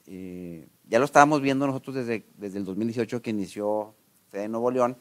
Eh, 0.06 0.68
ya 0.88 1.00
lo 1.00 1.06
estábamos 1.06 1.42
viendo 1.42 1.66
nosotros 1.66 1.96
desde, 1.96 2.24
desde 2.38 2.60
el 2.60 2.66
2018 2.66 3.24
que 3.24 3.32
inició 3.32 3.96
FE 4.30 4.42
de 4.42 4.48
Nuevo 4.48 4.70
León, 4.70 4.96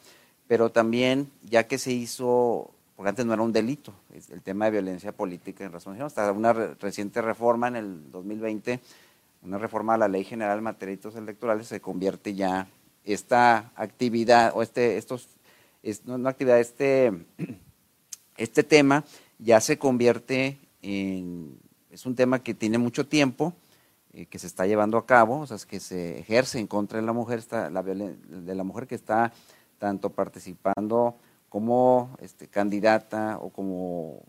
pero 0.46 0.70
también 0.70 1.30
ya 1.42 1.66
que 1.66 1.78
se 1.78 1.92
hizo, 1.92 2.70
porque 2.96 3.10
antes 3.10 3.26
no 3.26 3.32
era 3.32 3.42
un 3.42 3.52
delito, 3.52 3.94
el 4.30 4.42
tema 4.42 4.66
de 4.66 4.72
violencia 4.72 5.12
política 5.12 5.64
en 5.64 5.72
razón 5.72 6.00
hasta 6.02 6.30
una 6.32 6.52
reciente 6.52 7.22
reforma 7.22 7.68
en 7.68 7.76
el 7.76 8.10
2020, 8.10 8.80
una 9.42 9.58
reforma 9.58 9.94
a 9.94 9.98
la 9.98 10.08
Ley 10.08 10.24
General 10.24 10.58
de 10.58 10.62
Materia 10.62 10.98
Electorales, 11.16 11.68
se 11.68 11.80
convierte 11.80 12.34
ya 12.34 12.66
esta 13.04 13.72
actividad 13.76 14.52
o 14.54 14.62
este, 14.62 14.96
estos, 14.96 15.28
no, 16.04 16.28
actividad, 16.28 16.60
este, 16.60 17.12
este 18.36 18.62
tema 18.62 19.04
ya 19.38 19.60
se 19.60 19.78
convierte 19.78 20.58
en, 20.82 21.58
es 21.90 22.06
un 22.06 22.14
tema 22.14 22.42
que 22.42 22.54
tiene 22.54 22.78
mucho 22.78 23.06
tiempo, 23.06 23.54
eh, 24.12 24.26
que 24.26 24.38
se 24.38 24.46
está 24.46 24.66
llevando 24.66 24.96
a 24.96 25.06
cabo, 25.06 25.40
o 25.40 25.46
sea, 25.46 25.56
es 25.56 25.66
que 25.66 25.80
se 25.80 26.18
ejerce 26.18 26.58
en 26.58 26.66
contra 26.66 27.00
de 27.00 27.06
la 27.06 27.12
mujer, 27.12 27.38
está, 27.38 27.70
la, 27.70 27.82
de 27.82 28.54
la 28.54 28.64
mujer 28.64 28.86
que 28.86 28.94
está 28.94 29.32
tanto 29.84 30.08
participando 30.08 31.14
como 31.50 32.16
este, 32.22 32.48
candidata 32.48 33.36
o 33.38 33.50
como 33.50 34.22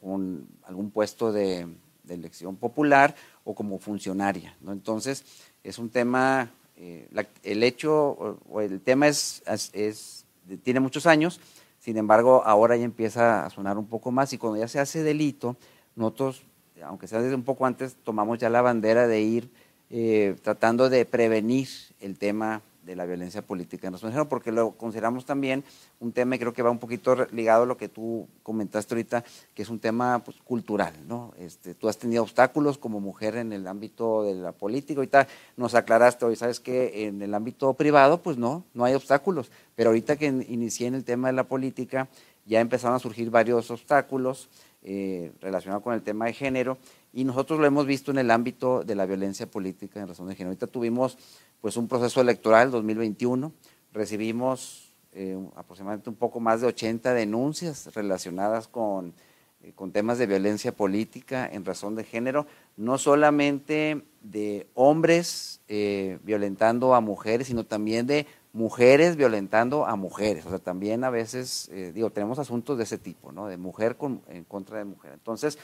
con 0.00 0.46
algún 0.62 0.90
puesto 0.90 1.30
de, 1.30 1.68
elección 2.08 2.56
popular 2.56 3.14
o 3.44 3.54
como 3.54 3.78
funcionaria. 3.78 4.56
¿no? 4.62 4.72
Entonces, 4.72 5.22
es 5.62 5.78
un 5.78 5.90
tema 5.90 6.48
eh, 6.78 7.06
el 7.42 7.62
hecho 7.64 8.38
o, 8.48 8.62
el 8.62 8.80
tema 8.80 9.06
es, 9.06 9.42
es, 9.74 10.24
tiene 10.62 10.80
muchos 10.80 11.06
años, 11.06 11.38
sin 11.80 11.98
embargo, 11.98 12.42
ahora 12.46 12.74
ya 12.74 12.84
empieza 12.84 13.44
a 13.44 13.50
sonar 13.50 13.76
un 13.76 13.86
poco 13.86 14.10
más 14.10 14.32
y 14.32 14.38
cuando 14.38 14.58
ya 14.58 14.68
se 14.68 14.80
hace 14.80 15.02
delito, 15.02 15.56
nosotros, 15.96 16.44
aunque 16.82 17.08
sea 17.08 17.20
desde 17.20 17.34
un 17.34 17.44
poco 17.44 17.66
antes, 17.66 17.94
tomamos 18.04 18.38
ya 18.38 18.48
la 18.48 18.62
bandera 18.62 19.06
de 19.06 19.20
ir 19.20 19.50
eh, 19.90 20.34
tratando 20.40 20.88
de 20.88 21.04
prevenir 21.04 21.68
el 22.00 22.16
tema 22.16 22.62
de 22.84 22.96
la 22.96 23.06
violencia 23.06 23.42
política 23.42 23.86
en 23.86 23.92
nuestro 23.92 24.10
género, 24.10 24.28
porque 24.28 24.52
lo 24.52 24.72
consideramos 24.72 25.24
también 25.24 25.64
un 26.00 26.12
tema, 26.12 26.36
y 26.36 26.38
creo 26.38 26.52
que 26.52 26.62
va 26.62 26.70
un 26.70 26.78
poquito 26.78 27.26
ligado 27.32 27.62
a 27.62 27.66
lo 27.66 27.76
que 27.76 27.88
tú 27.88 28.28
comentaste 28.42 28.94
ahorita, 28.94 29.24
que 29.54 29.62
es 29.62 29.68
un 29.68 29.78
tema 29.78 30.22
pues, 30.24 30.36
cultural, 30.44 30.92
¿no? 31.06 31.32
Este, 31.38 31.74
tú 31.74 31.88
has 31.88 31.98
tenido 31.98 32.22
obstáculos 32.22 32.78
como 32.78 33.00
mujer 33.00 33.36
en 33.36 33.52
el 33.52 33.66
ámbito 33.66 34.22
de 34.24 34.34
la 34.34 34.52
política, 34.52 35.00
ahorita 35.00 35.26
nos 35.56 35.74
aclaraste 35.74 36.24
hoy, 36.24 36.36
sabes 36.36 36.60
que 36.60 37.06
en 37.06 37.22
el 37.22 37.34
ámbito 37.34 37.74
privado, 37.74 38.22
pues 38.22 38.36
no, 38.36 38.64
no 38.74 38.84
hay 38.84 38.94
obstáculos, 38.94 39.50
pero 39.74 39.90
ahorita 39.90 40.16
que 40.16 40.26
inicié 40.26 40.86
en 40.86 40.94
el 40.94 41.04
tema 41.04 41.28
de 41.28 41.34
la 41.34 41.44
política, 41.44 42.08
ya 42.46 42.60
empezaron 42.60 42.96
a 42.96 42.98
surgir 42.98 43.30
varios 43.30 43.70
obstáculos 43.70 44.48
eh, 44.82 45.32
relacionados 45.40 45.82
con 45.82 45.94
el 45.94 46.02
tema 46.02 46.26
de 46.26 46.34
género, 46.34 46.76
y 47.14 47.22
nosotros 47.22 47.60
lo 47.60 47.66
hemos 47.66 47.86
visto 47.86 48.10
en 48.10 48.18
el 48.18 48.30
ámbito 48.32 48.82
de 48.82 48.96
la 48.96 49.06
violencia 49.06 49.46
política 49.46 50.00
en 50.00 50.08
razón 50.08 50.26
de 50.28 50.34
género. 50.34 50.50
Ahorita 50.50 50.66
tuvimos 50.66 51.16
pues 51.60 51.76
un 51.76 51.86
proceso 51.86 52.20
electoral 52.20 52.72
2021, 52.72 53.52
recibimos 53.92 54.92
eh, 55.12 55.38
aproximadamente 55.54 56.10
un 56.10 56.16
poco 56.16 56.40
más 56.40 56.60
de 56.60 56.66
80 56.66 57.14
denuncias 57.14 57.94
relacionadas 57.94 58.66
con, 58.66 59.14
eh, 59.62 59.70
con 59.76 59.92
temas 59.92 60.18
de 60.18 60.26
violencia 60.26 60.72
política 60.72 61.48
en 61.50 61.64
razón 61.64 61.94
de 61.94 62.02
género, 62.02 62.48
no 62.76 62.98
solamente 62.98 64.02
de 64.20 64.66
hombres 64.74 65.60
eh, 65.68 66.18
violentando 66.24 66.96
a 66.96 67.00
mujeres, 67.00 67.46
sino 67.46 67.64
también 67.64 68.08
de 68.08 68.26
mujeres 68.52 69.14
violentando 69.14 69.86
a 69.86 69.94
mujeres. 69.94 70.46
O 70.46 70.48
sea, 70.48 70.58
también 70.58 71.04
a 71.04 71.10
veces, 71.10 71.70
digo, 71.92 72.10
tenemos 72.10 72.40
asuntos 72.40 72.76
de 72.76 72.84
ese 72.84 72.98
tipo, 72.98 73.30
¿no? 73.30 73.46
De 73.46 73.56
mujer 73.56 73.96
en 74.28 74.44
contra 74.44 74.78
de 74.78 74.84
mujer. 74.84 75.12
Entonces, 75.12 75.58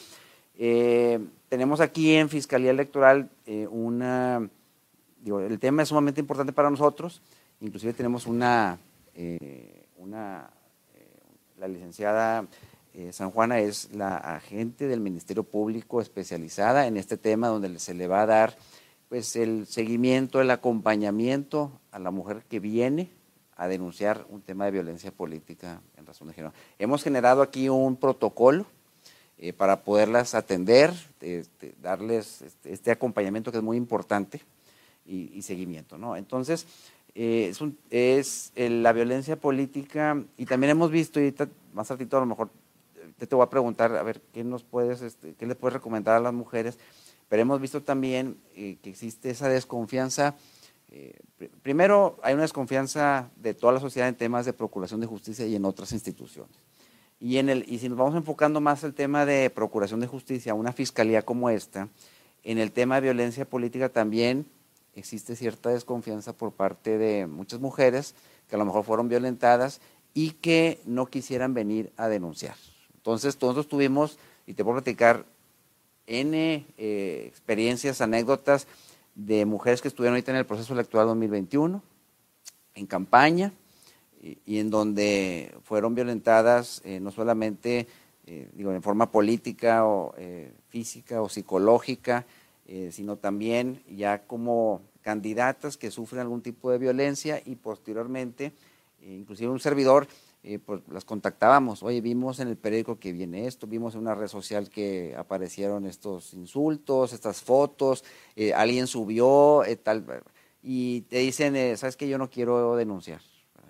tenemos 0.56 1.80
aquí 1.80 2.14
en 2.14 2.28
Fiscalía 2.28 2.70
Electoral 2.70 3.30
una 3.70 4.48
el 5.26 5.58
tema 5.58 5.82
es 5.82 5.88
sumamente 5.88 6.20
importante 6.20 6.52
para 6.52 6.70
nosotros, 6.70 7.20
inclusive 7.60 7.92
tenemos 7.92 8.26
una, 8.26 8.78
eh, 9.14 9.84
una 9.98 10.50
eh, 10.94 11.06
la 11.58 11.68
licenciada 11.68 12.46
eh, 12.92 13.12
San 13.12 13.30
Juana 13.30 13.60
es 13.60 13.92
la 13.92 14.16
agente 14.16 14.88
del 14.88 15.00
Ministerio 15.00 15.44
Público 15.44 16.00
especializada 16.00 16.86
en 16.86 16.96
este 16.96 17.16
tema, 17.16 17.48
donde 17.48 17.78
se 17.78 17.94
le 17.94 18.08
va 18.08 18.22
a 18.22 18.26
dar 18.26 18.56
pues 19.08 19.36
el 19.36 19.66
seguimiento, 19.66 20.40
el 20.40 20.50
acompañamiento 20.50 21.70
a 21.92 21.98
la 21.98 22.10
mujer 22.10 22.42
que 22.48 22.60
viene 22.60 23.10
a 23.56 23.68
denunciar 23.68 24.26
un 24.30 24.40
tema 24.40 24.64
de 24.64 24.70
violencia 24.70 25.12
política 25.12 25.80
en 25.96 26.06
razón 26.06 26.28
de 26.28 26.34
género. 26.34 26.54
Hemos 26.78 27.02
generado 27.04 27.42
aquí 27.42 27.68
un 27.68 27.96
protocolo 27.96 28.66
para 29.56 29.82
poderlas 29.82 30.34
atender, 30.34 30.92
este, 31.20 31.74
darles 31.80 32.42
este, 32.42 32.72
este 32.72 32.90
acompañamiento 32.90 33.50
que 33.50 33.58
es 33.58 33.64
muy 33.64 33.76
importante 33.76 34.42
y, 35.06 35.42
seguimiento. 35.42 35.98
¿no? 35.98 36.16
Entonces, 36.16 36.66
eh, 37.14 37.52
es, 37.90 38.52
la 38.54 38.92
violencia 38.92 39.36
política, 39.36 40.22
y 40.36 40.46
también 40.46 40.70
hemos 40.70 40.90
visto, 40.90 41.20
y 41.20 41.34
más 41.72 41.88
ratito 41.88 42.16
a 42.16 42.20
lo 42.20 42.26
mejor 42.26 42.50
te, 43.18 43.26
te 43.26 43.34
voy 43.34 43.44
a 43.44 43.50
preguntar, 43.50 43.96
a 43.96 44.02
ver, 44.02 44.20
¿qué 44.32 44.44
nos 44.44 44.62
puedes, 44.62 45.02
este, 45.02 45.34
qué 45.34 45.46
le 45.46 45.54
puedes 45.54 45.74
recomendar 45.74 46.16
a 46.16 46.20
las 46.20 46.32
mujeres? 46.32 46.78
Pero 47.28 47.42
hemos 47.42 47.60
visto 47.60 47.82
también 47.82 48.36
eh, 48.56 48.76
que 48.82 48.90
existe 48.90 49.30
esa 49.30 49.48
desconfianza. 49.48 50.34
Eh, 50.90 51.16
primero, 51.62 52.18
hay 52.22 52.34
una 52.34 52.42
desconfianza 52.42 53.30
de 53.36 53.54
toda 53.54 53.72
la 53.72 53.80
sociedad 53.80 54.08
en 54.08 54.16
temas 54.16 54.46
de 54.46 54.52
procuración 54.52 55.00
de 55.00 55.06
justicia 55.06 55.46
y 55.46 55.54
en 55.54 55.64
otras 55.64 55.92
instituciones. 55.92 56.56
Y, 57.20 57.36
en 57.36 57.50
el, 57.50 57.64
y 57.68 57.78
si 57.78 57.88
nos 57.88 57.98
vamos 57.98 58.14
enfocando 58.14 58.60
más 58.60 58.82
el 58.82 58.94
tema 58.94 59.26
de 59.26 59.50
procuración 59.50 60.00
de 60.00 60.06
justicia, 60.06 60.54
una 60.54 60.72
fiscalía 60.72 61.22
como 61.22 61.50
esta, 61.50 61.88
en 62.42 62.58
el 62.58 62.72
tema 62.72 62.94
de 62.96 63.02
violencia 63.02 63.44
política 63.44 63.90
también 63.90 64.46
existe 64.94 65.36
cierta 65.36 65.68
desconfianza 65.68 66.32
por 66.32 66.52
parte 66.52 66.98
de 66.98 67.26
muchas 67.26 67.60
mujeres 67.60 68.14
que 68.48 68.56
a 68.56 68.58
lo 68.58 68.64
mejor 68.64 68.84
fueron 68.84 69.08
violentadas 69.08 69.80
y 70.14 70.32
que 70.32 70.80
no 70.86 71.06
quisieran 71.06 71.54
venir 71.54 71.92
a 71.96 72.08
denunciar. 72.08 72.56
Entonces, 72.96 73.40
nosotros 73.40 73.68
tuvimos, 73.68 74.18
y 74.46 74.54
te 74.54 74.64
puedo 74.64 74.78
platicar, 74.78 75.24
N 76.06 76.66
eh, 76.76 77.24
experiencias, 77.28 78.00
anécdotas 78.00 78.66
de 79.14 79.44
mujeres 79.44 79.80
que 79.80 79.88
estuvieron 79.88 80.14
ahorita 80.14 80.32
en 80.32 80.38
el 80.38 80.46
proceso 80.46 80.72
electoral 80.72 81.06
2021, 81.06 81.82
en 82.74 82.86
campaña, 82.86 83.52
y, 84.20 84.58
en 84.58 84.70
donde 84.70 85.54
fueron 85.64 85.94
violentadas 85.94 86.82
eh, 86.84 87.00
no 87.00 87.10
solamente 87.10 87.86
eh, 88.26 88.48
digo, 88.52 88.72
en 88.72 88.82
forma 88.82 89.10
política 89.10 89.86
o 89.86 90.14
física 90.68 91.22
o 91.22 91.28
psicológica, 91.28 92.26
sino 92.90 93.16
también 93.16 93.82
ya 93.88 94.22
como 94.22 94.82
candidatas 95.02 95.76
que 95.76 95.90
sufren 95.90 96.20
algún 96.20 96.40
tipo 96.40 96.70
de 96.70 96.78
violencia 96.78 97.42
y 97.44 97.56
posteriormente, 97.56 98.52
inclusive 99.02 99.50
un 99.50 99.58
servidor, 99.58 100.06
eh, 100.42 100.58
pues 100.58 100.80
las 100.90 101.04
contactábamos. 101.04 101.82
Oye, 101.82 102.00
vimos 102.00 102.40
en 102.40 102.48
el 102.48 102.56
periódico 102.56 102.98
que 102.98 103.12
viene 103.12 103.46
esto, 103.46 103.66
vimos 103.66 103.94
en 103.94 104.00
una 104.00 104.14
red 104.14 104.28
social 104.28 104.70
que 104.70 105.14
aparecieron 105.14 105.84
estos 105.84 106.32
insultos, 106.32 107.12
estas 107.12 107.42
fotos, 107.42 108.04
eh, 108.36 108.54
alguien 108.54 108.86
subió, 108.86 109.64
eh, 109.64 109.76
tal, 109.76 110.02
y 110.62 111.02
te 111.02 111.18
dicen, 111.18 111.76
¿sabes 111.76 111.96
qué? 111.96 112.08
Yo 112.08 112.16
no 112.16 112.30
quiero 112.30 112.74
denunciar, 112.76 113.20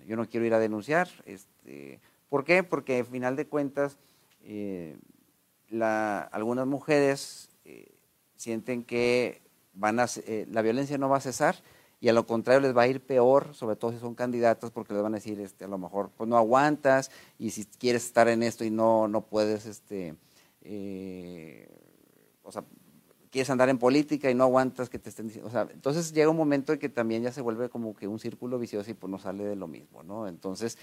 yo 0.07 0.15
no 0.15 0.29
quiero 0.29 0.45
ir 0.45 0.53
a 0.53 0.59
denunciar. 0.59 1.09
Este, 1.25 1.99
¿Por 2.29 2.43
qué? 2.43 2.63
Porque 2.63 2.99
al 2.99 3.05
final 3.05 3.35
de 3.35 3.47
cuentas, 3.47 3.97
la, 5.69 6.21
algunas 6.21 6.67
mujeres 6.67 7.49
sienten 8.35 8.83
que 8.83 9.41
van 9.73 9.99
a, 9.99 10.07
la 10.49 10.61
violencia 10.61 10.97
no 10.97 11.09
va 11.09 11.17
a 11.17 11.21
cesar 11.21 11.55
y 12.01 12.09
a 12.09 12.13
lo 12.13 12.25
contrario 12.25 12.61
les 12.61 12.75
va 12.75 12.81
a 12.81 12.87
ir 12.87 12.99
peor, 12.99 13.53
sobre 13.53 13.75
todo 13.75 13.91
si 13.91 13.99
son 13.99 14.15
candidatas, 14.15 14.71
porque 14.71 14.93
les 14.93 15.03
van 15.03 15.13
a 15.13 15.17
decir, 15.17 15.39
este, 15.39 15.65
a 15.65 15.67
lo 15.67 15.77
mejor, 15.77 16.09
pues 16.17 16.27
no 16.27 16.35
aguantas, 16.35 17.11
y 17.37 17.51
si 17.51 17.63
quieres 17.65 18.05
estar 18.05 18.27
en 18.27 18.41
esto 18.41 18.65
y 18.65 18.71
no, 18.71 19.07
no 19.07 19.21
puedes, 19.21 19.67
este, 19.67 20.15
eh, 20.63 21.69
o 22.41 22.51
sea, 22.51 22.63
quieres 23.31 23.49
andar 23.49 23.69
en 23.69 23.77
política 23.77 24.29
y 24.29 24.35
no 24.35 24.43
aguantas 24.43 24.89
que 24.89 24.99
te 24.99 25.09
estén 25.09 25.27
diciendo, 25.27 25.47
o 25.47 25.51
sea, 25.51 25.67
entonces 25.71 26.11
llega 26.13 26.29
un 26.29 26.37
momento 26.37 26.73
en 26.73 26.79
que 26.79 26.89
también 26.89 27.23
ya 27.23 27.31
se 27.31 27.41
vuelve 27.41 27.69
como 27.69 27.95
que 27.95 28.07
un 28.07 28.19
círculo 28.19 28.59
vicioso 28.59 28.91
y 28.91 28.93
pues 28.93 29.09
no 29.09 29.17
sale 29.17 29.45
de 29.45 29.55
lo 29.55 29.67
mismo, 29.67 30.03
¿no? 30.03 30.27
Entonces, 30.27 30.77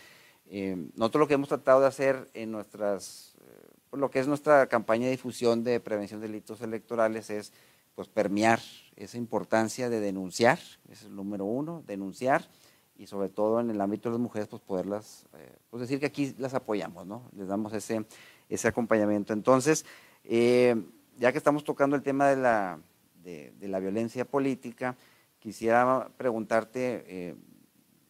eh, 0.47 0.77
nosotros 0.97 1.21
lo 1.21 1.29
que 1.29 1.35
hemos 1.35 1.49
tratado 1.49 1.83
de 1.83 1.87
hacer 1.87 2.31
en 2.33 2.51
nuestras, 2.51 3.37
eh, 3.41 3.97
lo 3.97 4.11
que 4.11 4.19
es 4.19 4.27
nuestra 4.27 4.67
campaña 4.67 5.05
de 5.05 5.11
difusión 5.13 5.63
de 5.63 5.79
prevención 5.79 6.21
de 6.21 6.27
delitos 6.27 6.63
electorales 6.63 7.29
es, 7.29 7.53
pues, 7.95 8.09
permear 8.09 8.61
esa 8.97 9.19
importancia 9.19 9.91
de 9.91 10.01
denunciar, 10.01 10.59
es 10.91 11.03
el 11.03 11.15
número 11.15 11.45
uno, 11.45 11.83
denunciar 11.87 12.49
y 12.97 13.07
sobre 13.07 13.29
todo 13.29 13.61
en 13.61 13.71
el 13.71 13.81
ámbito 13.81 14.09
de 14.09 14.15
las 14.15 14.21
mujeres, 14.21 14.49
pues 14.49 14.63
poderlas, 14.63 15.27
eh, 15.37 15.53
pues 15.71 15.83
decir 15.83 16.01
que 16.01 16.07
aquí 16.07 16.35
las 16.39 16.55
apoyamos, 16.55 17.07
¿no? 17.07 17.23
Les 17.37 17.47
damos 17.47 17.73
ese, 17.75 18.05
ese 18.49 18.69
acompañamiento. 18.69 19.33
Entonces, 19.33 19.85
eh, 20.25 20.75
ya 21.19 21.33
que 21.33 21.39
estamos 21.39 21.65
tocando 21.65 21.97
el 21.97 22.03
tema 22.03 22.29
de 22.29 22.37
la, 22.37 22.81
de, 23.23 23.53
la 23.61 23.79
violencia 23.79 24.25
política, 24.25 24.97
quisiera 25.39 26.09
preguntarte, 26.17 27.05
eh, 27.07 27.35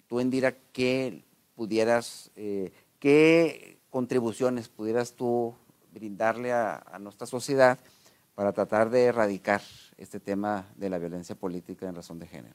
tú, 0.06 0.20
Endira, 0.20 0.54
¿qué 0.72 1.24
pudieras, 1.56 2.30
qué 3.00 3.78
contribuciones 3.90 4.68
pudieras 4.68 5.14
tú 5.14 5.54
brindarle 5.92 6.52
a 6.52 6.98
nuestra 7.00 7.26
sociedad 7.26 7.78
para 8.38 8.52
tratar 8.52 8.88
de 8.88 9.06
erradicar 9.06 9.60
este 9.96 10.20
tema 10.20 10.64
de 10.76 10.88
la 10.88 10.98
violencia 10.98 11.34
política 11.34 11.88
en 11.88 11.96
razón 11.96 12.20
de 12.20 12.28
género. 12.28 12.54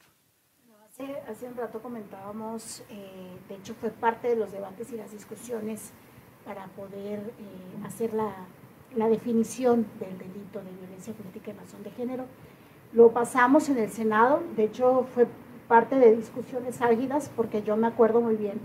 Hace, 0.88 1.20
hace 1.28 1.46
un 1.46 1.56
rato 1.56 1.82
comentábamos, 1.82 2.82
eh, 2.88 3.36
de 3.50 3.56
hecho 3.56 3.74
fue 3.74 3.90
parte 3.90 4.28
de 4.28 4.36
los 4.36 4.50
debates 4.50 4.90
y 4.92 4.96
las 4.96 5.12
discusiones 5.12 5.90
para 6.46 6.68
poder 6.68 7.18
eh, 7.18 7.84
hacer 7.84 8.14
la, 8.14 8.46
la, 8.96 9.08
definición 9.08 9.86
del 9.98 10.18
delito 10.18 10.60
de 10.60 10.70
violencia 10.80 11.12
política 11.14 11.50
en 11.50 11.58
razón 11.58 11.82
de 11.82 11.90
género. 11.90 12.24
Lo 12.92 13.10
pasamos 13.10 13.68
en 13.68 13.78
el 13.78 13.90
Senado, 13.90 14.42
de 14.56 14.64
hecho 14.64 15.06
fue 15.14 15.26
parte 15.68 15.96
de 15.96 16.14
discusiones 16.14 16.80
álgidas 16.80 17.30
porque 17.34 17.62
yo 17.62 17.76
me 17.76 17.86
acuerdo 17.86 18.20
muy 18.20 18.36
bien 18.36 18.60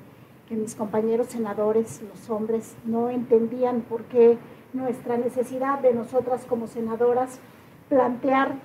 que 0.47 0.55
mis 0.55 0.75
compañeros 0.75 1.27
senadores, 1.27 2.01
los 2.01 2.29
hombres, 2.29 2.75
no 2.83 3.09
entendían 3.09 3.81
por 3.81 4.03
qué 4.03 4.37
nuestra 4.73 5.17
necesidad 5.17 5.79
de 5.79 5.93
nosotras 5.93 6.45
como 6.47 6.67
senadoras 6.67 7.39
plantear 7.87 8.55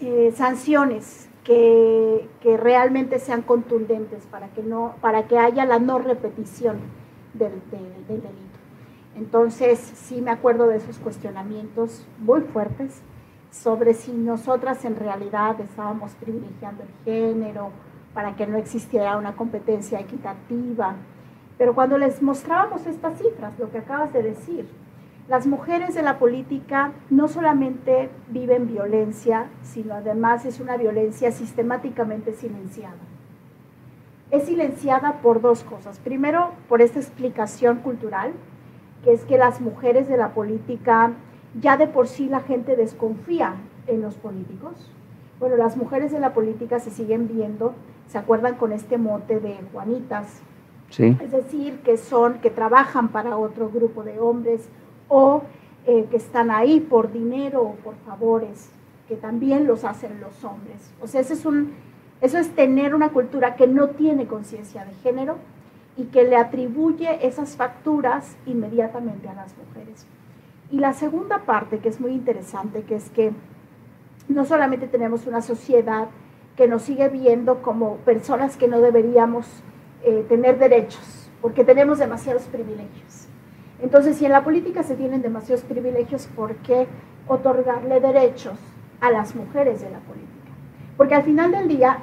eh, 0.00 0.32
sanciones 0.36 1.28
que, 1.44 2.28
realmente 2.42 3.18
sean 3.18 3.42
contundentes 3.42 4.24
para 4.26 4.48
que, 4.48 4.62
no, 4.62 4.94
para 5.00 5.26
que 5.28 5.38
haya 5.38 5.64
la 5.64 5.78
no 5.78 5.98
repetición 5.98 6.78
del, 7.34 7.52
delito. 8.08 8.53
Entonces, 9.16 9.78
sí 9.78 10.20
me 10.20 10.30
acuerdo 10.30 10.66
de 10.66 10.76
esos 10.76 10.98
cuestionamientos 10.98 12.06
muy 12.18 12.40
fuertes 12.40 13.02
sobre 13.50 13.94
si 13.94 14.12
nosotras 14.12 14.84
en 14.84 14.96
realidad 14.96 15.60
estábamos 15.60 16.12
privilegiando 16.14 16.82
el 16.82 17.04
género 17.04 17.70
para 18.12 18.34
que 18.34 18.46
no 18.46 18.56
existiera 18.58 19.16
una 19.16 19.36
competencia 19.36 20.00
equitativa. 20.00 20.96
Pero 21.56 21.74
cuando 21.74 21.98
les 21.98 22.20
mostrábamos 22.22 22.86
estas 22.86 23.18
cifras, 23.18 23.58
lo 23.58 23.70
que 23.70 23.78
acabas 23.78 24.12
de 24.12 24.22
decir, 24.22 24.68
las 25.28 25.46
mujeres 25.46 25.94
de 25.94 26.02
la 26.02 26.18
política 26.18 26.92
no 27.08 27.28
solamente 27.28 28.10
viven 28.28 28.66
violencia, 28.66 29.46
sino 29.62 29.94
además 29.94 30.44
es 30.44 30.60
una 30.60 30.76
violencia 30.76 31.32
sistemáticamente 31.32 32.34
silenciada. 32.34 32.96
Es 34.30 34.44
silenciada 34.44 35.22
por 35.22 35.40
dos 35.40 35.62
cosas. 35.62 35.98
Primero, 36.00 36.50
por 36.68 36.82
esta 36.82 36.98
explicación 36.98 37.78
cultural, 37.78 38.32
que 39.04 39.12
es 39.12 39.24
que 39.24 39.36
las 39.36 39.60
mujeres 39.60 40.08
de 40.08 40.16
la 40.16 40.32
política, 40.32 41.12
ya 41.60 41.76
de 41.76 41.86
por 41.86 42.08
sí 42.08 42.28
la 42.28 42.40
gente 42.40 42.74
desconfía 42.74 43.54
en 43.86 44.00
los 44.00 44.14
políticos. 44.14 44.90
Bueno, 45.38 45.56
las 45.56 45.76
mujeres 45.76 46.10
de 46.10 46.18
la 46.18 46.32
política 46.32 46.80
se 46.80 46.90
siguen 46.90 47.28
viendo, 47.28 47.74
se 48.08 48.16
acuerdan 48.18 48.54
con 48.54 48.72
este 48.72 48.96
mote 48.96 49.40
de 49.40 49.58
Juanitas, 49.72 50.40
sí. 50.88 51.16
es 51.20 51.30
decir, 51.30 51.80
que 51.80 51.98
son, 51.98 52.38
que 52.40 52.50
trabajan 52.50 53.08
para 53.08 53.36
otro 53.36 53.68
grupo 53.68 54.02
de 54.02 54.18
hombres 54.18 54.68
o 55.08 55.42
eh, 55.86 56.06
que 56.10 56.16
están 56.16 56.50
ahí 56.50 56.80
por 56.80 57.12
dinero 57.12 57.62
o 57.62 57.74
por 57.74 57.96
favores, 58.06 58.70
que 59.06 59.16
también 59.16 59.66
los 59.66 59.84
hacen 59.84 60.18
los 60.20 60.42
hombres. 60.44 60.94
O 61.02 61.06
sea, 61.06 61.20
eso 61.20 61.34
es, 61.34 61.44
un, 61.44 61.74
eso 62.22 62.38
es 62.38 62.54
tener 62.54 62.94
una 62.94 63.10
cultura 63.10 63.54
que 63.54 63.66
no 63.66 63.88
tiene 63.88 64.26
conciencia 64.26 64.86
de 64.86 64.94
género 65.02 65.36
y 65.96 66.04
que 66.04 66.24
le 66.24 66.36
atribuye 66.36 67.26
esas 67.26 67.56
facturas 67.56 68.36
inmediatamente 68.46 69.28
a 69.28 69.34
las 69.34 69.54
mujeres. 69.56 70.06
Y 70.70 70.78
la 70.78 70.92
segunda 70.92 71.40
parte, 71.40 71.78
que 71.78 71.88
es 71.88 72.00
muy 72.00 72.12
interesante, 72.12 72.82
que 72.82 72.96
es 72.96 73.10
que 73.10 73.32
no 74.28 74.44
solamente 74.44 74.88
tenemos 74.88 75.26
una 75.26 75.42
sociedad 75.42 76.08
que 76.56 76.66
nos 76.66 76.82
sigue 76.82 77.08
viendo 77.08 77.62
como 77.62 77.96
personas 77.98 78.56
que 78.56 78.68
no 78.68 78.80
deberíamos 78.80 79.46
eh, 80.02 80.24
tener 80.28 80.58
derechos, 80.58 81.30
porque 81.40 81.64
tenemos 81.64 81.98
demasiados 81.98 82.44
privilegios 82.44 83.28
entonces, 83.84 84.16
si 84.16 84.24
en 84.24 84.32
la 84.32 84.44
política 84.44 84.82
se 84.82 84.96
tienen 84.96 85.20
demasiados 85.20 85.62
privilegios, 85.62 86.26
¿por 86.34 86.54
qué 86.56 86.86
otorgarle 87.28 88.00
derechos 88.00 88.58
a 89.00 89.10
las 89.10 89.34
mujeres 89.34 89.82
de 89.82 89.90
la 89.90 89.98
política? 89.98 90.30
Porque 90.96 91.14
al 91.14 91.22
final 91.22 91.50
del 91.50 91.68
día, 91.68 91.98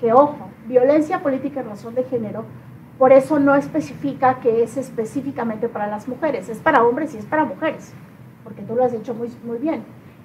que 0.00 0.12
ojo, 0.12 0.50
violencia 0.66 1.22
política 1.22 1.60
en 1.60 1.68
razón 1.70 1.94
de 1.94 2.04
género, 2.04 2.44
por 2.98 3.12
eso 3.12 3.38
no 3.38 3.54
especifica 3.54 4.40
que 4.40 4.62
es 4.62 4.76
específicamente 4.76 5.68
para 5.68 5.86
las 5.86 6.06
mujeres, 6.06 6.48
es 6.48 6.58
para 6.58 6.84
hombres 6.84 7.14
y 7.14 7.18
es 7.18 7.24
para 7.24 7.44
mujeres, 7.44 7.92
porque 8.44 8.62
tú 8.62 8.74
lo 8.76 8.84
has 8.84 8.92
dicho 8.92 9.14
muy, 9.14 9.30
muy 9.44 9.58
bien. 9.58 9.84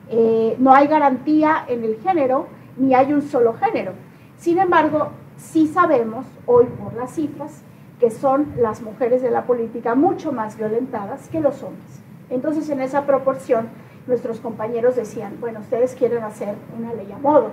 Eh, 0.10 0.56
no 0.60 0.74
hay 0.74 0.88
garantía 0.88 1.66
en 1.68 1.84
el 1.84 2.00
género, 2.02 2.48
ni 2.78 2.94
hay 2.94 3.14
un 3.14 3.22
solo 3.22 3.54
género. 3.54 3.94
Sin 4.38 4.60
embargo, 4.60 5.10
sí 5.38 5.68
sabemos 5.68 6.26
hoy 6.46 6.66
por 6.66 6.94
las 6.94 7.12
cifras 7.12 7.64
que 8.00 8.12
son 8.12 8.54
las 8.58 8.82
mujeres 8.82 9.22
de 9.22 9.30
la 9.30 9.44
política 9.44 9.94
mucho 9.94 10.32
más 10.32 10.58
violentadas 10.58 11.28
que 11.28 11.42
los 11.42 11.62
hombres. 11.64 12.02
Entonces, 12.30 12.70
en 12.70 12.80
esa 12.82 13.06
proporción, 13.06 13.68
nuestros 14.08 14.40
compañeros 14.40 14.96
decían, 14.96 15.38
bueno, 15.42 15.60
ustedes 15.60 15.96
quieren 15.96 16.24
hacer 16.24 16.56
una 16.78 16.94
ley 16.94 17.12
a 17.12 17.18
modo, 17.18 17.52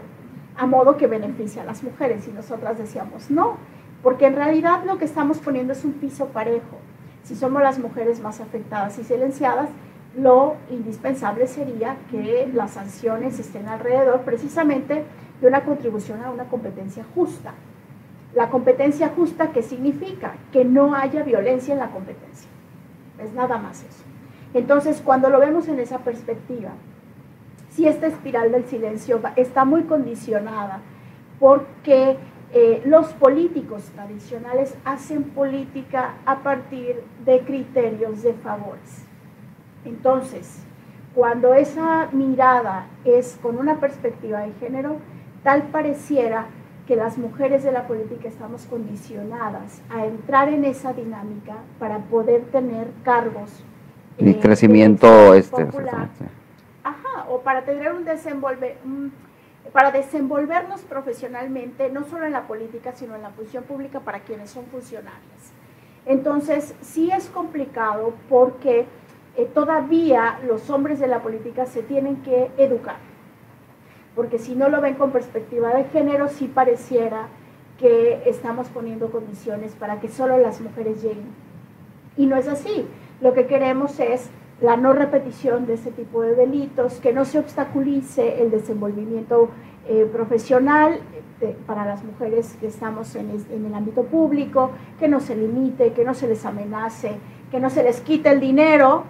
a 0.57 0.67
modo 0.67 0.97
que 0.97 1.07
beneficie 1.07 1.61
a 1.61 1.65
las 1.65 1.83
mujeres, 1.83 2.29
y 2.29 2.31
nosotras 2.31 2.79
decíamos, 2.79 3.31
no, 3.31 3.57
porque 4.07 4.27
en 4.27 4.37
realidad 4.37 4.85
lo 4.85 4.99
que 4.99 5.05
estamos 5.05 5.39
poniendo 5.39 5.73
es 5.73 5.85
un 5.85 5.95
piso 5.95 6.27
parejo. 6.27 6.77
Si 7.25 7.35
somos 7.35 7.61
las 7.61 7.81
mujeres 7.81 8.21
más 8.21 8.41
afectadas 8.41 8.97
y 9.01 9.03
silenciadas, 9.03 9.69
lo 10.17 10.55
indispensable 10.71 11.49
sería 11.49 11.97
que 12.09 12.49
las 12.55 12.75
sanciones 12.75 13.41
estén 13.41 13.67
alrededor 13.67 14.21
precisamente 14.21 15.03
de 15.41 15.49
una 15.49 15.65
contribución 15.65 16.23
a 16.23 16.31
una 16.31 16.45
competencia 16.45 17.05
justa, 17.17 17.55
la 18.33 18.49
competencia 18.49 19.09
justa, 19.09 19.51
¿qué 19.51 19.63
significa? 19.63 20.35
Que 20.53 20.65
no 20.65 20.95
haya 20.95 21.25
violencia 21.25 21.75
en 21.75 21.81
la 21.81 21.91
competencia. 21.91 22.49
Es 23.19 23.33
nada 23.33 23.59
más 23.59 23.83
eso. 23.83 24.05
Entonces, 24.55 25.03
cuando 25.05 25.31
lo 25.31 25.41
vemos 25.41 25.67
en 25.67 25.81
esa 25.81 25.99
perspectiva, 25.99 26.71
si 27.71 27.89
esta 27.89 28.07
espiral 28.07 28.53
del 28.53 28.67
silencio 28.67 29.21
está 29.35 29.65
muy 29.65 29.83
condicionada 29.83 30.79
porque 31.41 32.19
eh, 32.53 32.83
los 32.87 33.09
políticos 33.15 33.83
tradicionales 33.95 34.75
hacen 34.85 35.25
política 35.25 36.15
a 36.25 36.41
partir 36.41 37.03
de 37.25 37.41
criterios 37.41 38.23
de 38.23 38.35
favores. 38.35 39.05
Entonces, 39.85 40.63
cuando 41.15 41.55
esa 41.55 42.09
mirada 42.13 42.87
es 43.05 43.39
con 43.43 43.59
una 43.59 43.81
perspectiva 43.81 44.41
de 44.41 44.53
género, 44.61 44.97
tal 45.43 45.65
pareciera 45.65 46.47
que 46.87 46.95
las 46.95 47.19
mujeres 47.19 47.65
de 47.65 47.73
la 47.73 47.87
política 47.87 48.29
estamos 48.29 48.65
condicionadas 48.67 49.83
a 49.91 50.07
entrar 50.07 50.49
en 50.49 50.65
esa 50.65 50.93
dinámica 50.93 51.57
para 51.79 51.99
poder 51.99 52.43
tener 52.53 52.89
cargos. 53.03 53.65
Y 54.19 54.31
eh, 54.31 54.39
crecimiento 54.41 55.35
este, 55.35 55.65
popular, 55.65 56.09
ajá, 56.85 57.27
o 57.29 57.41
para 57.41 57.65
tener 57.65 57.93
un 57.93 58.05
desenvolver, 58.05 58.79
para 59.73 59.91
desenvolvernos 59.91 60.83
profesionalmente, 60.83 61.91
no 61.91 62.05
solo 62.05 62.27
en 62.27 62.33
la 62.33 62.47
política, 62.47 62.93
sino 62.93 63.15
en 63.15 63.23
la 63.23 63.31
función 63.31 63.65
pública 63.65 64.01
para 64.01 64.21
quienes 64.21 64.51
son 64.51 64.67
funcionarias. 64.67 65.53
Entonces, 66.05 66.75
sí 66.81 67.11
es 67.11 67.29
complicado 67.29 68.15
porque 68.29 68.87
eh, 69.37 69.45
todavía 69.53 70.39
los 70.47 70.71
hombres 70.71 70.99
de 71.01 71.09
la 71.09 71.23
política 71.23 71.67
se 71.67 71.83
tienen 71.83 72.23
que 72.23 72.51
educar 72.57 72.97
porque 74.17 74.39
si 74.39 74.57
no 74.57 74.71
lo 74.71 74.81
ven 74.81 74.95
con 74.95 75.13
perspectiva 75.13 75.75
de 75.75 75.85
género, 75.85 76.29
sí 76.29 76.49
pareciera 76.49 77.29
que 77.79 78.23
estamos 78.25 78.69
poniendo 78.69 79.11
condiciones 79.11 79.75
para 79.75 80.01
que 80.01 80.09
solo 80.09 80.39
las 80.39 80.63
mujeres 80.63 81.03
lleguen. 81.03 81.27
Y 82.17 82.25
no 82.25 82.37
es 82.37 82.49
así. 82.49 82.89
Lo 83.21 83.35
que 83.35 83.47
queremos 83.47 84.01
es 84.01 84.31
la 84.61 84.77
no 84.77 84.93
repetición 84.93 85.67
de 85.67 85.75
ese 85.75 85.91
tipo 85.91 86.23
de 86.23 86.35
delitos, 86.35 86.95
que 87.01 87.13
no 87.13 87.25
se 87.25 87.39
obstaculice 87.39 88.43
el 88.43 88.51
desenvolvimiento 88.51 89.51
eh, 89.89 90.09
profesional 90.11 91.01
para 91.67 91.85
las 91.85 92.03
mujeres 92.03 92.57
que 92.59 92.67
estamos 92.67 93.15
en, 93.15 93.31
en 93.51 93.67
el 93.67 93.75
ámbito 93.75 94.05
público, 94.05 94.71
que 94.99 95.07
no 95.07 95.21
se 95.21 95.37
limite, 95.37 95.93
que 95.93 96.05
no 96.05 96.15
se 96.15 96.27
les 96.27 96.47
amenace, 96.47 97.19
que 97.51 97.61
no 97.61 97.69
se 97.69 97.83
les 97.83 98.01
quite 98.01 98.31
el 98.31 98.41
dinero 98.41 99.05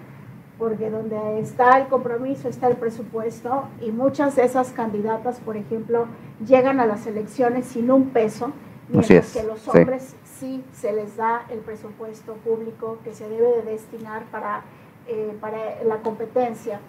porque 0.59 0.90
donde 0.90 1.40
está 1.40 1.78
el 1.78 1.88
compromiso 1.88 2.48
está 2.48 2.68
el 2.68 2.76
presupuesto 2.76 3.68
y 3.80 3.90
muchas 3.90 4.37
de 4.37 4.44
esas 4.44 4.70
candidatas, 4.70 5.38
por 5.40 5.56
ejemplo, 5.56 6.06
llegan 6.46 6.80
a 6.80 6.87
las 6.87 7.06
elecciones 7.06 7.66
sin 7.66 7.90
un 7.90 8.11
peso, 8.11 8.52
mientras 8.88 9.35
que 9.35 9.42
los 9.42 9.66
hombres 9.68 10.16
sí. 10.24 10.64
se 10.72 10.92
les 10.92 11.16
da 11.16 11.42
el 11.50 11.59
presupuesto 11.59 12.35
público 12.37 12.98
que 13.04 13.12
se 13.12 13.28
debe 13.28 13.48
de 13.56 13.62
destinar 13.62 14.24
para, 14.30 14.62
eh, 15.08 15.36
para 15.40 15.82
la 15.84 15.96
competencia. 15.98 16.80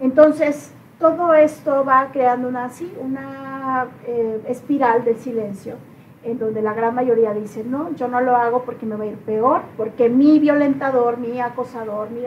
Entonces, 0.00 0.72
todo 0.98 1.34
esto 1.34 1.84
va 1.84 2.10
creando 2.12 2.48
una, 2.48 2.70
sí, 2.70 2.92
una 3.00 3.88
eh, 4.06 4.42
espiral 4.48 5.04
de 5.04 5.16
silencio 5.16 5.76
en 6.24 6.38
donde 6.38 6.62
la 6.62 6.72
gran 6.72 6.94
mayoría 6.94 7.34
dice, 7.34 7.64
no, 7.64 7.94
yo 7.94 8.08
no 8.08 8.20
lo 8.20 8.34
hago 8.36 8.62
porque 8.64 8.86
me 8.86 8.96
va 8.96 9.04
a 9.04 9.08
ir 9.08 9.16
peor, 9.18 9.62
porque 9.76 10.08
mi 10.08 10.38
violentador, 10.38 11.18
mi 11.18 11.40
acosador, 11.40 12.08
mi 12.10 12.24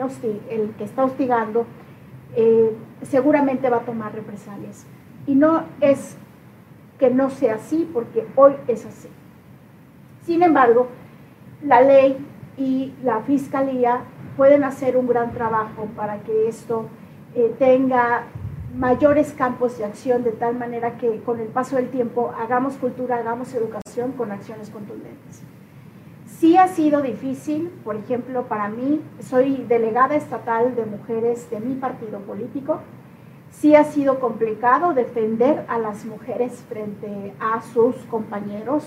el 0.50 0.70
que 0.78 0.84
está 0.84 1.04
hostigando, 1.04 1.66
eh, 2.36 2.76
seguramente 3.02 3.68
va 3.68 3.78
a 3.78 3.80
tomar 3.80 4.14
represalias. 4.14 4.86
Y 5.26 5.34
no 5.34 5.64
es 5.80 6.16
que 6.98 7.10
no 7.10 7.30
sea 7.30 7.56
así, 7.56 7.88
porque 7.92 8.26
hoy 8.36 8.54
es 8.68 8.86
así. 8.86 9.08
Sin 10.22 10.42
embargo, 10.42 10.88
la 11.62 11.80
ley 11.80 12.24
y 12.56 12.92
la 13.02 13.20
fiscalía 13.20 14.02
pueden 14.38 14.62
hacer 14.62 14.96
un 14.96 15.08
gran 15.08 15.32
trabajo 15.32 15.88
para 15.96 16.20
que 16.20 16.48
esto 16.48 16.86
eh, 17.34 17.54
tenga 17.58 18.22
mayores 18.74 19.32
campos 19.32 19.76
de 19.76 19.84
acción 19.84 20.22
de 20.22 20.30
tal 20.30 20.56
manera 20.56 20.96
que 20.96 21.20
con 21.22 21.40
el 21.40 21.48
paso 21.48 21.74
del 21.74 21.88
tiempo 21.88 22.32
hagamos 22.40 22.74
cultura, 22.74 23.16
hagamos 23.16 23.52
educación 23.52 24.12
con 24.12 24.30
acciones 24.30 24.70
contundentes. 24.70 25.42
Sí 26.38 26.56
ha 26.56 26.68
sido 26.68 27.02
difícil, 27.02 27.68
por 27.82 27.96
ejemplo, 27.96 28.44
para 28.44 28.68
mí, 28.68 29.02
soy 29.18 29.64
delegada 29.68 30.14
estatal 30.14 30.76
de 30.76 30.86
mujeres 30.86 31.50
de 31.50 31.58
mi 31.58 31.74
partido 31.74 32.20
político, 32.20 32.78
sí 33.50 33.74
ha 33.74 33.82
sido 33.82 34.20
complicado 34.20 34.94
defender 34.94 35.64
a 35.66 35.78
las 35.78 36.04
mujeres 36.04 36.64
frente 36.68 37.34
a 37.40 37.60
sus 37.60 37.96
compañeros, 38.04 38.84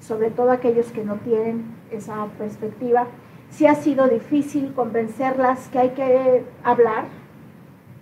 sobre 0.00 0.30
todo 0.30 0.52
aquellos 0.52 0.86
que 0.86 1.04
no 1.04 1.16
tienen 1.16 1.66
esa 1.90 2.28
perspectiva. 2.38 3.06
Sí 3.50 3.66
ha 3.66 3.74
sido 3.74 4.08
difícil 4.08 4.72
convencerlas 4.74 5.68
que 5.68 5.78
hay 5.78 5.90
que 5.90 6.44
hablar, 6.62 7.06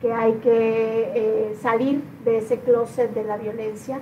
que 0.01 0.13
hay 0.13 0.35
que 0.35 1.13
eh, 1.15 1.57
salir 1.61 2.03
de 2.25 2.39
ese 2.39 2.59
closet 2.59 3.15
de 3.15 3.25
la 3.25 3.37
violencia, 3.37 4.01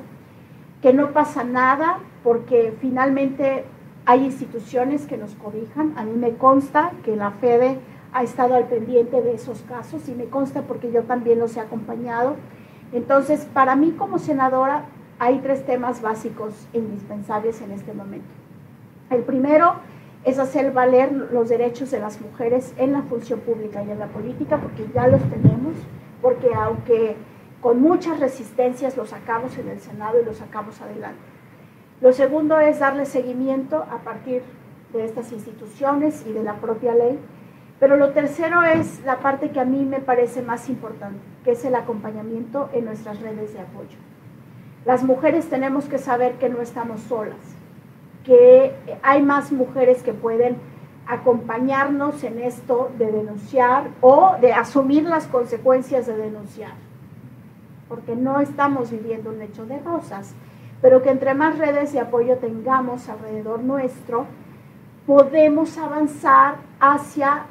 que 0.81 0.93
no 0.93 1.13
pasa 1.13 1.45
nada 1.45 1.99
porque 2.25 2.75
finalmente 2.81 3.65
hay 4.05 4.25
instituciones 4.25 5.07
que 5.07 5.17
nos 5.17 5.35
cobijan. 5.35 5.95
A 5.97 6.05
mí 6.05 6.13
me 6.13 6.35
consta 6.37 6.93
que 7.05 7.17
la 7.17 7.31
FEDE 7.33 7.79
ha 8.13 8.23
estado 8.23 8.55
al 8.55 8.67
pendiente 8.67 9.23
de 9.23 9.35
esos 9.35 9.63
casos 9.63 10.09
y 10.09 10.15
me 10.15 10.27
consta 10.27 10.63
porque 10.63 10.91
yo 10.91 11.03
también 11.05 11.39
los 11.39 11.57
he 11.57 11.61
acompañado. 11.61 12.37
Entonces, 12.93 13.47
para 13.53 13.77
mí 13.77 13.93
como 13.93 14.19
senadora 14.19 14.85
hay 15.19 15.39
tres 15.39 15.65
temas 15.65 16.03
básicos 16.03 16.53
indispensables 16.73 17.61
en 17.63 17.71
este 17.71 17.93
momento. 17.93 18.27
El 19.11 19.23
primero 19.23 19.77
es 20.25 20.39
hacer 20.39 20.73
valer 20.73 21.13
los 21.13 21.49
derechos 21.49 21.91
de 21.91 21.99
las 21.99 22.21
mujeres 22.21 22.75
en 22.77 22.93
la 22.93 23.03
función 23.03 23.41
pública 23.41 23.83
y 23.83 23.91
en 23.91 23.99
la 23.99 24.07
política, 24.07 24.59
porque 24.59 24.87
ya 24.95 25.09
los 25.09 25.23
tenemos, 25.23 25.75
porque 26.21 26.51
aunque 26.55 27.17
con 27.61 27.81
muchas 27.81 28.21
resistencias 28.21 28.97
los 28.97 29.11
sacamos 29.11 29.57
en 29.59 29.69
el 29.69 29.81
Senado 29.81 30.21
y 30.21 30.25
los 30.25 30.37
sacamos 30.37 30.81
adelante. 30.81 31.21
Lo 32.01 32.13
segundo 32.13 32.59
es 32.59 32.81
darle 32.81 33.07
seguimiento 33.07 33.85
a 33.91 33.99
partir 33.99 34.43
de 34.93 35.05
estas 35.05 35.33
instituciones 35.33 36.25
y 36.27 36.33
de 36.33 36.43
la 36.43 36.57
propia 36.57 36.95
ley. 36.95 37.19
Pero 37.79 37.97
lo 37.97 38.11
tercero 38.11 38.63
es 38.63 39.05
la 39.05 39.19
parte 39.21 39.51
que 39.51 39.61
a 39.61 39.65
mí 39.65 39.85
me 39.85 40.01
parece 40.01 40.43
más 40.43 40.69
importante, 40.69 41.21
que 41.45 41.53
es 41.53 41.65
el 41.65 41.75
acompañamiento 41.75 42.69
en 42.73 42.85
nuestras 42.85 43.21
redes 43.21 43.55
de 43.55 43.61
apoyo. 43.61 43.97
Las 44.85 45.03
mujeres 45.05 45.49
tenemos 45.49 45.87
que 45.87 45.99
saber 45.99 46.35
que 46.35 46.49
no 46.49 46.61
estamos 46.61 47.01
solas, 47.03 47.39
que 48.25 48.75
hay 49.03 49.23
más 49.23 49.53
mujeres 49.53 50.03
que 50.03 50.13
pueden 50.13 50.57
acompañarnos 51.07 52.23
en 52.25 52.41
esto 52.41 52.91
de 52.99 53.11
denunciar 53.11 53.89
o 54.01 54.37
de 54.41 54.53
asumir 54.53 55.05
las 55.05 55.27
consecuencias 55.27 56.07
de 56.07 56.17
denunciar, 56.17 56.73
porque 57.89 58.15
no 58.15 58.41
estamos 58.41 58.91
viviendo 58.91 59.31
un 59.31 59.43
hecho 59.43 59.67
de 59.67 59.79
rosas, 59.81 60.35
pero 60.81 61.03
que 61.03 61.11
entre 61.11 61.35
más 61.35 61.59
redes 61.59 61.93
de 61.93 62.01
apoyo 62.01 62.37
tengamos 62.37 63.09
alrededor 63.09 63.61
nuestro, 63.61 64.27
podemos 65.07 65.77
avanzar 65.79 66.57
hacia 66.81 67.47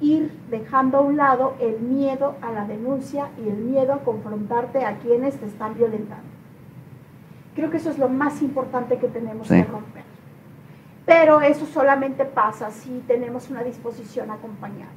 ir 0.00 0.32
dejando 0.50 0.98
a 0.98 1.00
un 1.02 1.16
lado 1.16 1.54
el 1.60 1.80
miedo 1.80 2.34
a 2.42 2.50
la 2.50 2.64
denuncia 2.64 3.28
y 3.38 3.48
el 3.48 3.56
miedo 3.56 3.92
a 3.92 3.98
confrontarte 4.00 4.84
a 4.84 4.98
quienes 4.98 5.36
te 5.36 5.46
están 5.46 5.74
violentando. 5.74 6.31
Creo 7.54 7.70
que 7.70 7.76
eso 7.76 7.90
es 7.90 7.98
lo 7.98 8.08
más 8.08 8.42
importante 8.42 8.98
que 8.98 9.08
tenemos 9.08 9.48
que 9.48 9.64
romper. 9.64 10.04
Pero 11.04 11.40
eso 11.40 11.66
solamente 11.66 12.24
pasa 12.24 12.70
si 12.70 13.02
tenemos 13.06 13.50
una 13.50 13.62
disposición 13.62 14.30
acompañada. 14.30 14.92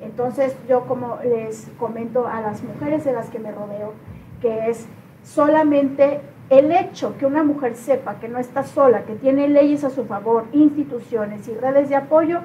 Entonces 0.00 0.56
yo 0.68 0.86
como 0.86 1.18
les 1.24 1.70
comento 1.78 2.26
a 2.26 2.40
las 2.40 2.62
mujeres 2.62 3.04
de 3.04 3.12
las 3.12 3.30
que 3.30 3.38
me 3.38 3.52
rodeo, 3.52 3.94
que 4.40 4.68
es 4.68 4.86
solamente 5.22 6.20
el 6.50 6.72
hecho 6.72 7.16
que 7.16 7.24
una 7.24 7.42
mujer 7.42 7.76
sepa 7.76 8.16
que 8.20 8.28
no 8.28 8.38
está 8.38 8.64
sola, 8.64 9.04
que 9.04 9.14
tiene 9.14 9.48
leyes 9.48 9.84
a 9.84 9.90
su 9.90 10.04
favor, 10.04 10.44
instituciones 10.52 11.48
y 11.48 11.54
redes 11.54 11.88
de 11.88 11.96
apoyo, 11.96 12.40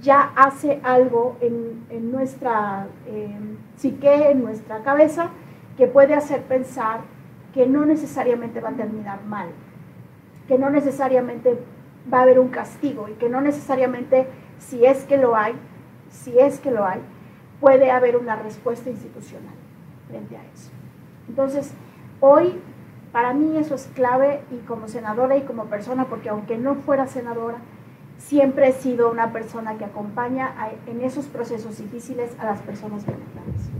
ya 0.00 0.32
hace 0.36 0.80
algo 0.82 1.36
en, 1.40 2.10
nuestra 2.12 2.86
eh, 3.06 3.36
psique, 3.76 4.30
en 4.30 4.42
nuestra 4.42 4.80
cabeza, 4.82 5.30
que 5.76 5.86
puede 5.86 6.14
hacer 6.14 6.42
pensar 6.42 7.00
que 7.54 7.66
no 7.66 7.86
necesariamente 7.86 8.60
va 8.60 8.70
a 8.70 8.74
terminar 8.74 9.24
mal, 9.24 9.48
que 10.48 10.58
no 10.58 10.70
necesariamente 10.70 11.56
va 12.12 12.18
a 12.18 12.22
haber 12.22 12.40
un 12.40 12.48
castigo 12.48 13.08
y 13.08 13.12
que 13.12 13.28
no 13.28 13.40
necesariamente, 13.40 14.26
si 14.58 14.84
es 14.84 15.04
que 15.04 15.16
lo 15.16 15.36
hay, 15.36 15.54
si 16.10 16.38
es 16.38 16.58
que 16.58 16.72
lo 16.72 16.84
hay, 16.84 17.00
puede 17.60 17.92
haber 17.92 18.16
una 18.16 18.34
respuesta 18.36 18.90
institucional 18.90 19.54
frente 20.08 20.36
a 20.36 20.44
eso. 20.52 20.70
Entonces, 21.28 21.72
hoy 22.20 22.60
para 23.12 23.32
mí 23.32 23.56
eso 23.56 23.76
es 23.76 23.88
clave 23.94 24.42
y 24.50 24.56
como 24.66 24.88
senadora 24.88 25.36
y 25.36 25.42
como 25.42 25.66
persona, 25.66 26.06
porque 26.06 26.30
aunque 26.30 26.58
no 26.58 26.74
fuera 26.74 27.06
senadora, 27.06 27.58
siempre 28.18 28.68
he 28.68 28.72
sido 28.72 29.10
una 29.10 29.32
persona 29.32 29.78
que 29.78 29.84
acompaña 29.84 30.52
en 30.86 31.00
esos 31.02 31.26
procesos 31.26 31.78
difíciles 31.78 32.36
a 32.40 32.46
las 32.46 32.60
personas 32.62 33.06
violentadas. 33.06 33.70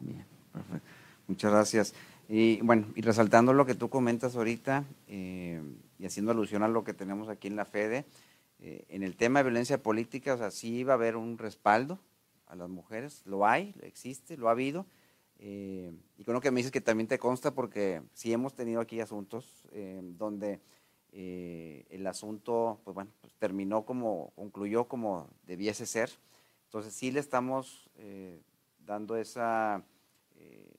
Bien, 0.00 0.26
perfecto. 0.52 0.86
Muchas 1.26 1.50
gracias. 1.50 1.94
Y 2.28 2.60
bueno, 2.62 2.88
y 2.96 3.02
resaltando 3.02 3.52
lo 3.52 3.66
que 3.66 3.76
tú 3.76 3.88
comentas 3.88 4.34
ahorita 4.34 4.84
eh, 5.06 5.62
y 5.98 6.06
haciendo 6.06 6.32
alusión 6.32 6.64
a 6.64 6.68
lo 6.68 6.82
que 6.82 6.92
tenemos 6.92 7.28
aquí 7.28 7.46
en 7.46 7.54
la 7.54 7.64
FEDE, 7.64 8.04
eh, 8.58 8.84
en 8.88 9.04
el 9.04 9.16
tema 9.16 9.38
de 9.38 9.44
violencia 9.44 9.80
política, 9.80 10.34
o 10.34 10.38
sea, 10.38 10.50
sí 10.50 10.82
va 10.82 10.94
a 10.94 10.96
haber 10.96 11.16
un 11.16 11.38
respaldo 11.38 12.00
a 12.48 12.56
las 12.56 12.68
mujeres, 12.68 13.22
lo 13.26 13.46
hay, 13.46 13.74
existe, 13.82 14.36
lo 14.36 14.48
ha 14.48 14.52
habido. 14.52 14.86
Eh, 15.38 15.92
y 16.18 16.24
con 16.24 16.34
lo 16.34 16.40
que 16.40 16.50
me 16.50 16.58
dices 16.58 16.72
que 16.72 16.80
también 16.80 17.06
te 17.06 17.18
consta, 17.18 17.52
porque 17.52 18.02
sí 18.12 18.32
hemos 18.32 18.54
tenido 18.54 18.80
aquí 18.80 19.00
asuntos 19.00 19.62
donde 20.16 20.60
el 21.12 22.06
asunto, 22.06 22.80
pues 22.84 22.94
bueno, 22.94 23.10
pues 23.20 23.34
terminó 23.34 23.84
como, 23.84 24.32
concluyó 24.34 24.84
como 24.84 25.28
debiese 25.46 25.86
ser. 25.86 26.10
Entonces 26.64 26.94
sí 26.94 27.10
le 27.10 27.20
estamos 27.20 27.90
dando 28.86 29.16
esa, 29.16 29.82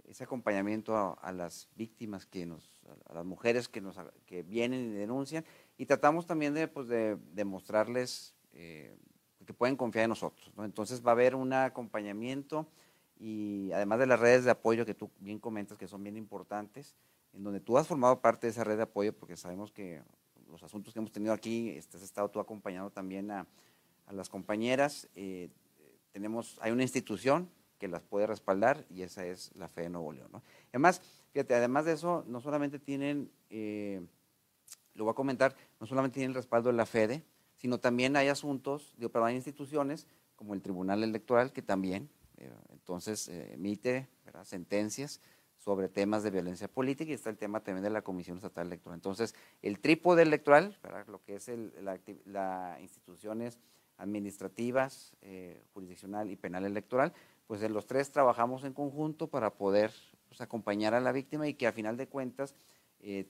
ese 0.05 0.23
acompañamiento 0.23 1.17
a, 1.21 1.31
las 1.31 1.69
víctimas, 1.75 2.25
que 2.25 2.45
nos, 2.45 2.73
a 3.05 3.13
las 3.13 3.25
mujeres 3.25 3.67
que, 3.67 3.81
nos, 3.81 3.97
que 4.25 4.43
vienen 4.43 4.91
y 4.91 4.93
denuncian, 4.93 5.45
y 5.77 5.85
tratamos 5.85 6.25
también 6.25 6.53
de, 6.53 6.67
pues, 6.67 6.87
de, 6.87 7.17
de 7.33 7.45
mostrarles 7.45 8.33
que 9.47 9.53
pueden 9.53 9.77
confiar 9.77 10.03
en 10.03 10.09
nosotros. 10.09 10.51
Entonces 10.57 11.03
va 11.03 11.11
a 11.11 11.13
haber 11.13 11.33
un 11.33 11.53
acompañamiento 11.53 12.67
y 13.17 13.71
además 13.71 13.97
de 13.99 14.05
las 14.05 14.19
redes 14.19 14.43
de 14.43 14.51
apoyo 14.51 14.85
que 14.85 14.93
tú 14.93 15.09
bien 15.19 15.39
comentas 15.39 15.77
que 15.77 15.87
son 15.87 16.03
bien 16.03 16.17
importantes, 16.17 16.95
en 17.33 17.43
donde 17.43 17.59
tú 17.59 17.77
has 17.77 17.87
formado 17.87 18.19
parte 18.21 18.47
de 18.47 18.51
esa 18.51 18.63
red 18.63 18.77
de 18.77 18.83
apoyo 18.83 19.13
porque 19.13 19.37
sabemos 19.37 19.71
que 19.71 20.01
los 20.51 20.61
asuntos 20.63 20.93
que 20.93 20.99
hemos 20.99 21.11
tenido 21.11 21.33
aquí, 21.33 21.77
has 21.77 22.01
estado 22.01 22.29
tú 22.29 22.39
acompañando 22.39 22.91
también 22.91 23.31
a, 23.31 23.47
las 24.11 24.29
compañeras. 24.29 25.09
Eh, 25.15 25.49
tenemos, 26.11 26.57
hay 26.61 26.71
una 26.71 26.83
institución 26.83 27.49
que 27.77 27.87
las 27.87 28.03
puede 28.03 28.27
respaldar 28.27 28.85
y 28.89 29.01
esa 29.01 29.25
es 29.25 29.51
la 29.55 29.67
Fe 29.67 29.81
de 29.81 29.89
Nuevo 29.89 30.11
León. 30.11 30.29
Además, 30.69 31.01
fíjate, 31.31 31.55
además 31.55 31.85
de 31.85 31.93
eso, 31.93 32.23
no 32.27 32.41
solamente 32.41 32.79
tienen, 32.79 33.31
eh, 33.49 34.01
lo 34.93 35.05
voy 35.05 35.11
a 35.11 35.15
comentar, 35.15 35.55
no 35.79 35.87
solamente 35.87 36.15
tienen 36.15 36.31
el 36.31 36.35
respaldo 36.35 36.69
de 36.69 36.75
la 36.75 36.85
FEDE, 36.85 37.23
sino 37.55 37.79
también 37.79 38.15
hay 38.15 38.27
asuntos, 38.27 38.93
de 38.97 39.09
pero 39.09 39.25
hay 39.25 39.35
instituciones 39.35 40.07
como 40.35 40.53
el 40.53 40.61
Tribunal 40.61 41.03
Electoral 41.03 41.51
que 41.51 41.61
también 41.61 42.09
eh, 42.37 42.51
entonces 42.71 43.27
eh, 43.27 43.53
emite 43.53 44.07
sentencias 44.43 45.19
sobre 45.57 45.89
temas 45.89 46.21
de 46.23 46.29
violencia 46.29 46.67
política 46.67 47.11
y 47.11 47.13
está 47.15 47.29
el 47.31 47.37
tema 47.37 47.59
también 47.61 47.83
de 47.83 47.89
la 47.89 48.03
Comisión 48.03 48.37
Estatal 48.37 48.67
Electoral. 48.67 48.95
Entonces, 48.95 49.33
el 49.63 49.79
trípode 49.79 50.21
electoral, 50.21 50.77
lo 51.07 51.23
que 51.23 51.35
es 51.35 51.49
las 51.81 51.99
la 52.25 52.77
instituciones 52.79 53.57
administrativas, 53.97 55.15
eh, 55.21 55.63
jurisdiccional 55.73 56.29
y 56.31 56.35
penal 56.35 56.65
electoral, 56.65 57.13
pues 57.47 57.61
en 57.63 57.73
los 57.73 57.85
tres 57.85 58.11
trabajamos 58.11 58.63
en 58.63 58.73
conjunto 58.73 59.27
para 59.27 59.51
poder 59.51 59.91
pues, 60.27 60.41
acompañar 60.41 60.93
a 60.93 60.99
la 60.99 61.11
víctima 61.11 61.47
y 61.47 61.53
que 61.53 61.67
a 61.67 61.71
final 61.71 61.97
de 61.97 62.07
cuentas 62.07 62.55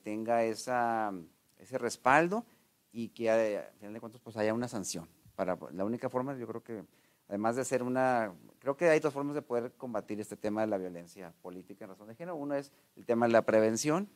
tenga 0.02 0.42
esa, 0.44 1.12
ese 1.58 1.78
respaldo 1.78 2.44
y 2.92 3.08
que 3.08 3.30
a, 3.30 3.70
final 3.78 3.94
de 3.94 4.00
cuentas 4.00 4.20
pues 4.20 4.36
haya 4.36 4.54
una 4.54 4.68
sanción. 4.68 5.08
Para, 5.34 5.56
la 5.72 5.84
única 5.84 6.08
forma, 6.08 6.36
yo 6.36 6.46
creo 6.46 6.62
que 6.62 6.84
además 7.28 7.56
de 7.56 7.64
ser 7.64 7.82
una, 7.82 8.32
creo 8.58 8.76
que 8.76 8.88
hay 8.88 9.00
dos 9.00 9.12
formas 9.12 9.34
de 9.34 9.42
poder 9.42 9.72
combatir 9.72 10.20
este 10.20 10.36
tema 10.36 10.62
de 10.62 10.66
la 10.66 10.78
violencia 10.78 11.32
política 11.42 11.84
en 11.84 11.90
razón 11.90 12.08
de 12.08 12.14
género. 12.14 12.36
Uno 12.36 12.54
es 12.54 12.72
el 12.96 13.04
tema 13.04 13.26
de 13.26 13.32
la 13.32 13.42
prevención, 13.42 14.08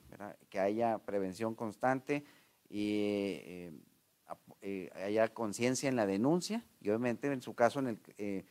que 0.48 0.58
haya 0.58 0.98
prevención 0.98 1.54
constante 1.54 2.24
y 2.68 3.02
eh, 3.44 3.72
eh, 4.62 4.90
haya 4.94 5.28
conciencia 5.28 5.88
en 5.88 5.96
la 5.96 6.06
denuncia 6.06 6.64
y 6.80 6.88
obviamente 6.88 7.26
en 7.30 7.42
su 7.42 7.54
caso, 7.54 7.80
en 7.80 7.88
el, 7.88 7.98
eh, 8.18 8.44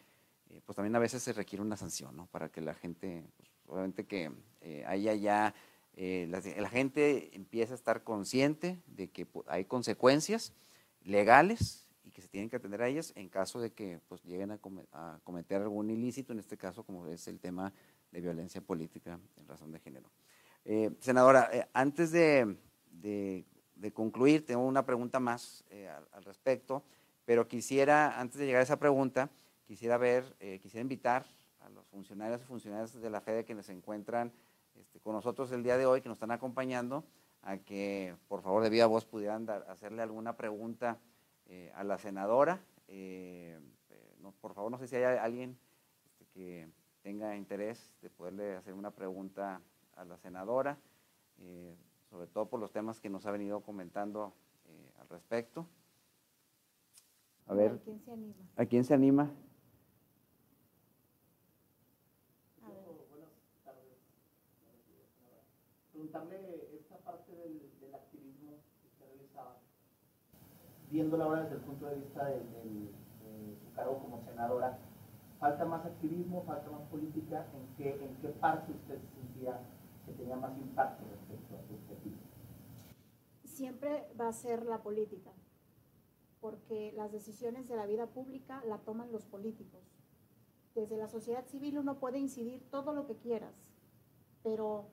pues 0.65 0.75
también 0.75 0.95
a 0.95 0.99
veces 0.99 1.23
se 1.23 1.33
requiere 1.33 1.63
una 1.63 1.77
sanción, 1.77 2.15
¿no? 2.15 2.27
Para 2.27 2.49
que 2.49 2.61
la 2.61 2.73
gente, 2.73 3.23
pues, 3.37 3.49
obviamente 3.67 4.05
que 4.05 4.31
haya 4.85 5.15
ya, 5.15 5.55
la, 5.95 6.69
gente 6.69 7.35
empiece 7.35 7.73
a 7.73 7.75
estar 7.75 8.03
consciente 8.03 8.77
de 8.87 9.09
que 9.09 9.25
pues, 9.25 9.47
hay 9.49 9.65
consecuencias 9.65 10.53
legales 11.03 11.87
y 12.03 12.11
que 12.11 12.21
se 12.21 12.27
tienen 12.27 12.49
que 12.49 12.57
atender 12.57 12.81
a 12.81 12.87
ellas 12.87 13.13
en 13.15 13.29
caso 13.29 13.59
de 13.59 13.71
que 13.71 13.99
pues, 14.07 14.23
lleguen 14.23 14.51
a, 14.51 15.19
cometer 15.23 15.61
algún 15.61 15.89
ilícito, 15.89 16.33
en 16.33 16.39
este 16.39 16.57
caso 16.57 16.83
como 16.83 17.07
es 17.07 17.27
el 17.27 17.39
tema 17.39 17.73
de 18.11 18.21
violencia 18.21 18.61
política 18.61 19.19
en 19.37 19.47
razón 19.47 19.71
de 19.71 19.79
género. 19.79 20.09
Eh, 20.65 20.91
senadora, 20.99 21.49
eh, 21.51 21.67
antes 21.73 22.11
de, 22.11 22.57
concluir, 23.89 24.45
tengo 24.45 24.63
una 24.63 24.85
pregunta 24.85 25.19
más 25.19 25.63
eh, 25.71 25.89
al, 25.89 26.23
respecto, 26.23 26.83
pero 27.25 27.47
quisiera, 27.47 28.19
antes 28.19 28.37
de 28.37 28.45
llegar 28.45 28.59
a 28.59 28.63
esa 28.63 28.77
pregunta, 28.77 29.29
quisiera 29.65 29.97
ver, 29.97 30.35
quisiera 30.61 30.81
invitar 30.81 31.25
a 31.61 31.69
los 31.69 31.87
funcionarios 31.87 32.41
y 32.41 32.45
funcionarias 32.45 32.93
de 32.93 33.09
la 33.09 33.21
FEDE 33.21 33.45
que 33.45 33.63
se 33.63 33.71
encuentran 33.71 34.31
este, 34.75 34.99
con 34.99 35.13
nosotros 35.13 35.51
el 35.51 35.63
día 35.63 35.77
de 35.77 35.85
hoy, 35.85 36.01
que 36.01 36.09
nos 36.09 36.17
están 36.17 36.31
acompañando, 36.31 37.03
a 37.43 37.57
que 37.57 38.15
por 38.27 38.41
favor 38.41 38.63
de 38.63 38.69
viva 38.69 38.85
voz 38.85 39.05
pudieran 39.05 39.49
hacerle 39.67 40.01
alguna 40.01 40.35
pregunta 40.37 40.99
eh, 41.47 41.71
a 41.75 41.83
la 41.83 41.97
senadora. 41.97 42.59
Eh, 42.87 43.59
eh, 43.89 44.31
por 44.39 44.53
favor, 44.53 44.71
no 44.71 44.77
sé 44.77 44.87
si 44.87 44.95
hay 44.95 45.17
alguien 45.17 45.57
este, 46.05 46.25
que 46.25 46.67
tenga 47.01 47.35
interés 47.35 47.93
de 48.01 48.09
poderle 48.09 48.55
hacer 48.55 48.73
una 48.73 48.91
pregunta 48.91 49.61
a 49.95 50.05
la 50.05 50.17
senadora, 50.17 50.77
sobre 52.11 52.27
todo 52.27 52.45
por 52.49 52.59
los 52.59 52.71
temas 52.71 52.99
que 52.99 53.09
nos 53.09 53.25
ha 53.25 53.31
venido 53.31 53.61
comentando 53.61 54.33
al 54.99 55.07
respecto. 55.07 55.65
A 57.47 57.53
ver, 57.53 57.71
¿a 57.71 57.77
quién 57.79 57.99
se 58.03 58.11
anima? 58.11 58.35
¿A 58.57 58.65
quién 58.65 58.83
se 58.83 58.93
anima? 58.93 59.31
Buenas 62.61 63.31
tardes. 63.63 63.97
Preguntarle 65.93 66.75
esta 66.75 66.97
parte 66.97 67.31
del, 67.31 67.71
del 67.79 67.95
activismo 67.95 68.57
que 68.81 68.87
usted 68.89 69.05
realizaba 69.07 69.57
viéndola 70.89 71.23
ahora 71.23 71.43
desde 71.43 71.55
el 71.55 71.61
punto 71.61 71.85
de 71.85 71.95
vista 71.95 72.25
de, 72.25 72.41
su 73.63 73.73
cargo 73.73 73.99
como 73.99 74.21
senadora, 74.25 74.77
¿falta 75.39 75.65
más 75.65 75.85
activismo, 75.85 76.43
falta 76.45 76.69
más 76.69 76.81
política? 76.89 77.47
¿En 77.53 77.75
qué, 77.77 78.03
en 78.03 78.15
qué 78.17 78.27
parte 78.29 78.73
usted 78.73 78.99
sentía 79.15 79.61
que 80.11 80.17
tenía 80.17 80.35
más 80.35 80.57
impacto 80.57 81.03
respecto 81.09 81.55
a 81.55 81.61
su 81.63 81.73
objetivo? 81.73 82.17
Siempre 83.43 84.07
va 84.19 84.27
a 84.27 84.33
ser 84.33 84.65
la 84.65 84.81
política, 84.81 85.31
porque 86.39 86.91
las 86.95 87.11
decisiones 87.11 87.67
de 87.67 87.75
la 87.75 87.85
vida 87.85 88.07
pública 88.07 88.63
la 88.67 88.79
toman 88.79 89.11
los 89.11 89.25
políticos. 89.25 89.81
Desde 90.75 90.97
la 90.97 91.07
sociedad 91.07 91.45
civil 91.45 91.77
uno 91.77 91.99
puede 91.99 92.19
incidir 92.19 92.61
todo 92.69 92.93
lo 92.93 93.05
que 93.05 93.15
quieras, 93.15 93.53
pero 94.43 94.85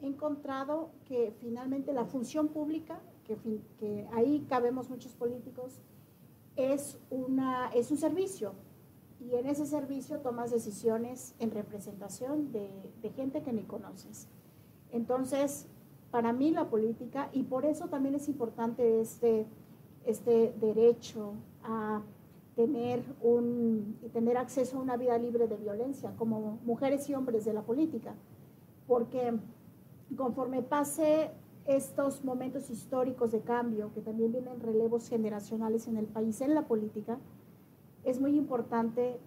he 0.00 0.06
encontrado 0.06 0.90
que 1.06 1.32
finalmente 1.40 1.92
la 1.92 2.04
función 2.04 2.48
pública 2.48 3.00
que, 3.24 4.08
ahí 4.12 4.46
cabemos 4.48 4.88
muchos 4.88 5.12
políticos, 5.14 5.80
es, 6.54 6.98
una, 7.10 7.70
es 7.74 7.90
un 7.90 7.98
servicio. 7.98 8.54
Y 9.20 9.34
en 9.34 9.46
ese 9.46 9.66
servicio 9.66 10.20
tomas 10.20 10.50
decisiones 10.50 11.34
en 11.38 11.50
representación 11.50 12.52
de, 12.52 12.68
gente 13.14 13.42
que 13.42 13.52
ni 13.52 13.62
conoces. 13.62 14.28
Entonces, 14.92 15.66
para 16.10 16.32
mí 16.32 16.50
la 16.50 16.68
política, 16.68 17.30
y 17.32 17.44
por 17.44 17.64
eso 17.64 17.88
también 17.88 18.14
es 18.14 18.28
importante 18.28 19.00
este, 19.00 19.46
este 20.04 20.54
derecho 20.60 21.34
a 21.62 22.02
tener, 22.54 23.04
un, 23.20 23.98
tener 24.12 24.36
acceso 24.36 24.78
a 24.78 24.80
una 24.80 24.96
vida 24.96 25.18
libre 25.18 25.46
de 25.46 25.56
violencia 25.56 26.14
como 26.16 26.58
mujeres 26.64 27.08
y 27.08 27.14
hombres 27.14 27.44
de 27.44 27.52
la 27.52 27.62
política, 27.62 28.14
porque 28.86 29.38
conforme 30.16 30.62
pase 30.62 31.30
estos 31.66 32.24
momentos 32.24 32.70
históricos 32.70 33.32
de 33.32 33.40
cambio, 33.40 33.92
que 33.92 34.00
también 34.00 34.32
vienen 34.32 34.60
relevos 34.60 35.08
generacionales 35.08 35.88
en 35.88 35.96
el 35.96 36.06
país, 36.06 36.40
en 36.40 36.54
la 36.54 36.66
política, 36.66 37.18
es 38.06 38.20
muy 38.20 38.36
importante 38.36 39.18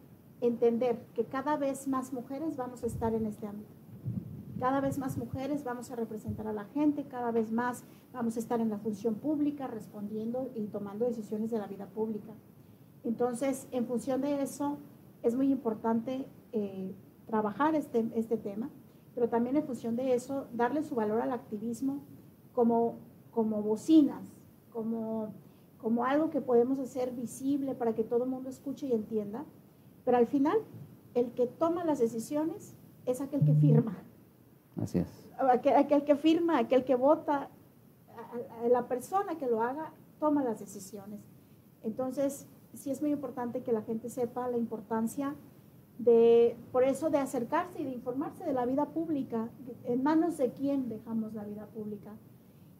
entender 0.41 1.05
que 1.13 1.25
cada 1.25 1.57
vez 1.57 1.87
más 1.87 2.13
mujeres 2.13 2.55
vamos 2.55 2.81
a 2.83 2.87
estar 2.87 3.13
en 3.13 3.25
este 3.25 3.45
ámbito. 3.45 3.69
Cada 4.57 4.81
vez 4.81 4.97
más 4.97 5.17
mujeres 5.17 5.63
vamos 5.63 5.91
a 5.91 5.95
representar 5.95 6.47
a 6.47 6.53
la 6.53 6.63
gente, 6.65 7.05
cada 7.07 7.31
vez 7.31 7.51
más 7.51 7.83
vamos 8.13 8.37
a 8.37 8.39
estar 8.39 8.59
en 8.61 8.69
la 8.69 8.77
función 8.77 9.15
pública, 9.15 9.67
respondiendo 9.67 10.49
y 10.55 10.67
tomando 10.67 11.05
decisiones 11.05 11.51
de 11.51 11.59
la 11.59 11.67
vida 11.67 11.87
pública. 11.87 12.33
Entonces, 13.03 13.67
en 13.71 13.85
función 13.85 14.21
de 14.21 14.41
eso, 14.41 14.77
es 15.23 15.35
muy 15.35 15.51
importante 15.51 16.25
eh, 16.53 16.95
trabajar 17.27 17.75
este, 17.75 18.09
este 18.15 18.37
tema, 18.37 18.69
pero 19.13 19.27
también 19.27 19.57
en 19.57 19.63
función 19.63 19.97
de 19.97 20.13
eso, 20.13 20.47
darle 20.53 20.83
su 20.83 20.95
valor 20.95 21.21
al 21.21 21.33
activismo, 21.33 22.01
como, 22.53 22.95
como 23.31 23.61
bocinas, 23.61 24.33
como, 24.71 25.33
como 25.81 26.05
algo 26.05 26.29
que 26.29 26.41
podemos 26.41 26.79
hacer 26.79 27.11
visible 27.11 27.73
para 27.75 27.93
que 27.95 28.03
todo 28.03 28.23
el 28.25 28.29
mundo 28.29 28.49
escuche 28.49 28.87
y 28.87 28.93
entienda. 28.93 29.45
Pero 30.05 30.17
al 30.17 30.27
final, 30.27 30.57
el 31.13 31.31
que 31.31 31.47
toma 31.47 31.83
las 31.83 31.99
decisiones 31.99 32.75
es 33.05 33.21
aquel 33.21 33.45
que 33.45 33.53
firma. 33.53 33.97
Así 34.81 34.99
es. 34.99 35.07
Aquel, 35.39 36.03
que 36.03 36.15
firma, 36.15 36.57
aquel 36.57 36.83
que 36.83 36.95
vota, 36.95 37.49
la 38.69 38.87
persona 38.87 39.37
que 39.37 39.47
lo 39.47 39.61
haga 39.61 39.93
toma 40.19 40.43
las 40.43 40.59
decisiones. 40.59 41.21
Entonces, 41.83 42.45
sí 42.73 42.91
es 42.91 43.01
muy 43.01 43.11
importante 43.11 43.61
que 43.61 43.71
la 43.71 43.81
gente 43.81 44.09
sepa 44.09 44.49
la 44.49 44.57
importancia 44.57 45.35
de, 45.97 46.57
por 46.71 46.83
eso, 46.83 47.09
de 47.09 47.17
acercarse 47.17 47.81
y 47.81 47.85
de 47.85 47.91
informarse 47.91 48.43
de 48.45 48.53
la 48.53 48.65
vida 48.65 48.85
pública, 48.85 49.49
en 49.85 50.03
manos 50.03 50.37
de 50.37 50.51
quién 50.51 50.89
dejamos 50.89 51.33
la 51.33 51.43
vida 51.43 51.65
pública. 51.67 52.11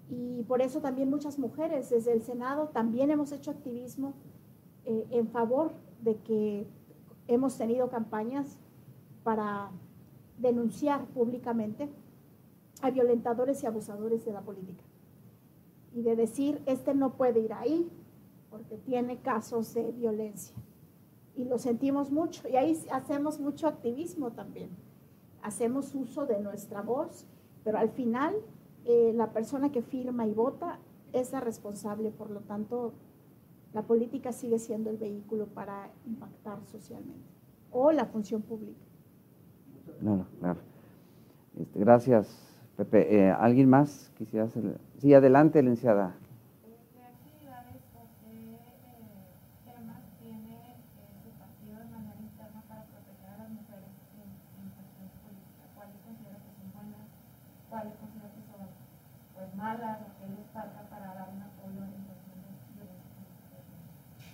Y 0.10 0.44
por 0.44 0.62
eso 0.62 0.82
también 0.82 1.10
muchas 1.10 1.38
mujeres 1.38 1.90
desde 1.90 2.14
el 2.14 2.24
Senado 2.24 2.70
también 2.70 3.12
hemos 3.12 3.32
hecho 3.32 3.52
activismo 3.52 4.14
eh, 4.86 5.06
en 5.12 5.28
favor 5.28 5.72
de 6.02 6.18
que 6.18 6.68
hemos 7.28 7.58
tenido 7.58 7.90
campañas 7.90 8.58
para 9.24 9.70
denunciar 10.40 11.06
públicamente 11.08 11.90
a 12.82 12.90
violentadores 12.90 13.62
y 13.62 13.68
abusadores 13.68 14.26
de 14.26 14.34
la 14.34 14.42
política. 14.42 14.84
Y 15.94 16.02
de 16.02 16.16
decir, 16.16 16.62
este 16.66 16.96
no 16.96 17.14
puede 17.14 17.42
ir 17.42 17.54
ahí 17.54 17.92
porque 18.50 18.78
tiene 18.78 19.20
casos 19.20 19.74
de 19.74 19.92
violencia. 19.92 20.56
y 21.36 21.46
lo 21.46 21.58
sentimos 21.58 22.12
mucho. 22.12 22.50
Y 22.50 22.58
ahí 22.58 22.78
hacemos 22.92 23.40
mucho 23.40 23.68
activismo 23.68 24.32
también. 24.32 24.72
Hacemos 25.42 25.96
uso 25.96 26.26
de 26.26 26.40
nuestra 26.42 26.82
voz, 26.82 27.26
pero 27.64 27.78
al 27.78 27.90
final 27.92 28.36
eh, 28.90 29.14
la 29.14 29.32
persona 29.34 29.72
que 29.72 29.84
firma 29.84 30.26
y 30.26 30.34
vota 30.34 30.80
es 31.14 31.32
la 31.32 31.42
responsable, 31.42 32.10
por 32.10 32.32
lo 32.32 32.40
tanto, 32.40 32.94
la 33.72 33.84
política 33.84 34.32
sigue 34.32 34.58
siendo 34.58 34.90
el 34.90 34.98
vehículo 34.98 35.46
para 35.46 35.92
impactar 36.08 36.58
socialmente 36.66 37.30
o 37.72 37.92
la 37.92 38.06
función 38.06 38.42
pública. 38.42 38.80
Claro, 40.00 40.26
claro. 40.40 40.60
Este, 41.60 41.80
gracias, 41.80 42.28
Pepe. 42.78 43.16
Eh, 43.16 43.30
¿Alguien 43.30 43.70
más 43.70 44.12
quisiera 44.18 44.46
hacer? 44.46 44.80
Sí, 44.98 45.14
adelante, 45.14 45.62
licenciada. 45.62 46.16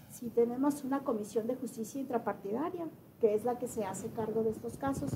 Si 0.09 0.29
tenemos 0.29 0.83
una 0.83 1.03
comisión 1.03 1.45
de 1.45 1.55
justicia 1.55 1.99
intrapartidaria, 1.99 2.87
que 3.19 3.33
es 3.33 3.43
la 3.43 3.57
que 3.59 3.67
se 3.67 3.85
hace 3.85 4.09
cargo 4.09 4.43
de 4.43 4.51
estos 4.51 4.77
casos, 4.77 5.11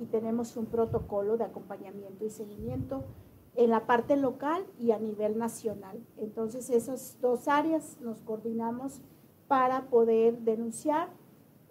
y 0.00 0.06
tenemos 0.06 0.56
un 0.56 0.66
protocolo 0.66 1.36
de 1.36 1.44
acompañamiento 1.44 2.24
y 2.24 2.30
seguimiento 2.30 3.04
en 3.56 3.70
la 3.70 3.86
parte 3.86 4.16
local 4.16 4.64
y 4.78 4.92
a 4.92 4.98
nivel 4.98 5.38
nacional. 5.38 6.00
Entonces, 6.18 6.70
esas 6.70 7.18
dos 7.20 7.48
áreas 7.48 8.00
nos 8.00 8.20
coordinamos 8.20 9.00
para 9.48 9.86
poder 9.86 10.38
denunciar, 10.40 11.08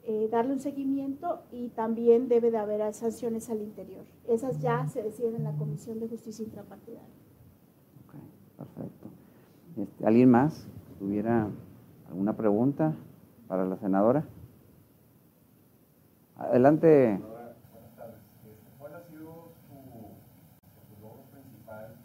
eh, 0.03 0.27
darle 0.31 0.53
un 0.53 0.59
seguimiento 0.59 1.41
y 1.51 1.69
también 1.69 2.27
debe 2.27 2.51
de 2.51 2.57
haber 2.57 2.93
sanciones 2.93 3.49
al 3.49 3.61
interior. 3.61 4.05
Esas 4.27 4.59
ya 4.59 4.87
se 4.87 5.03
deciden 5.03 5.35
en 5.35 5.43
la 5.45 5.55
Comisión 5.55 5.99
de 5.99 6.07
Justicia 6.07 6.43
Intrapartidaria. 6.43 7.22
Perfecto. 8.63 9.09
Este, 9.77 10.05
¿Alguien 10.05 10.31
más 10.31 10.67
tuviera 10.99 11.49
alguna 12.07 12.37
pregunta 12.37 12.93
para 13.47 13.65
la 13.65 13.75
senadora? 13.77 14.23
Adelante. 16.37 17.19
Buenas 17.19 17.95
tardes. 17.97 18.19
¿Cuál 18.79 18.95
ha 18.95 19.01
sido 19.01 19.51
su, 19.67 21.01
logro 21.01 21.23
principal 21.31 21.95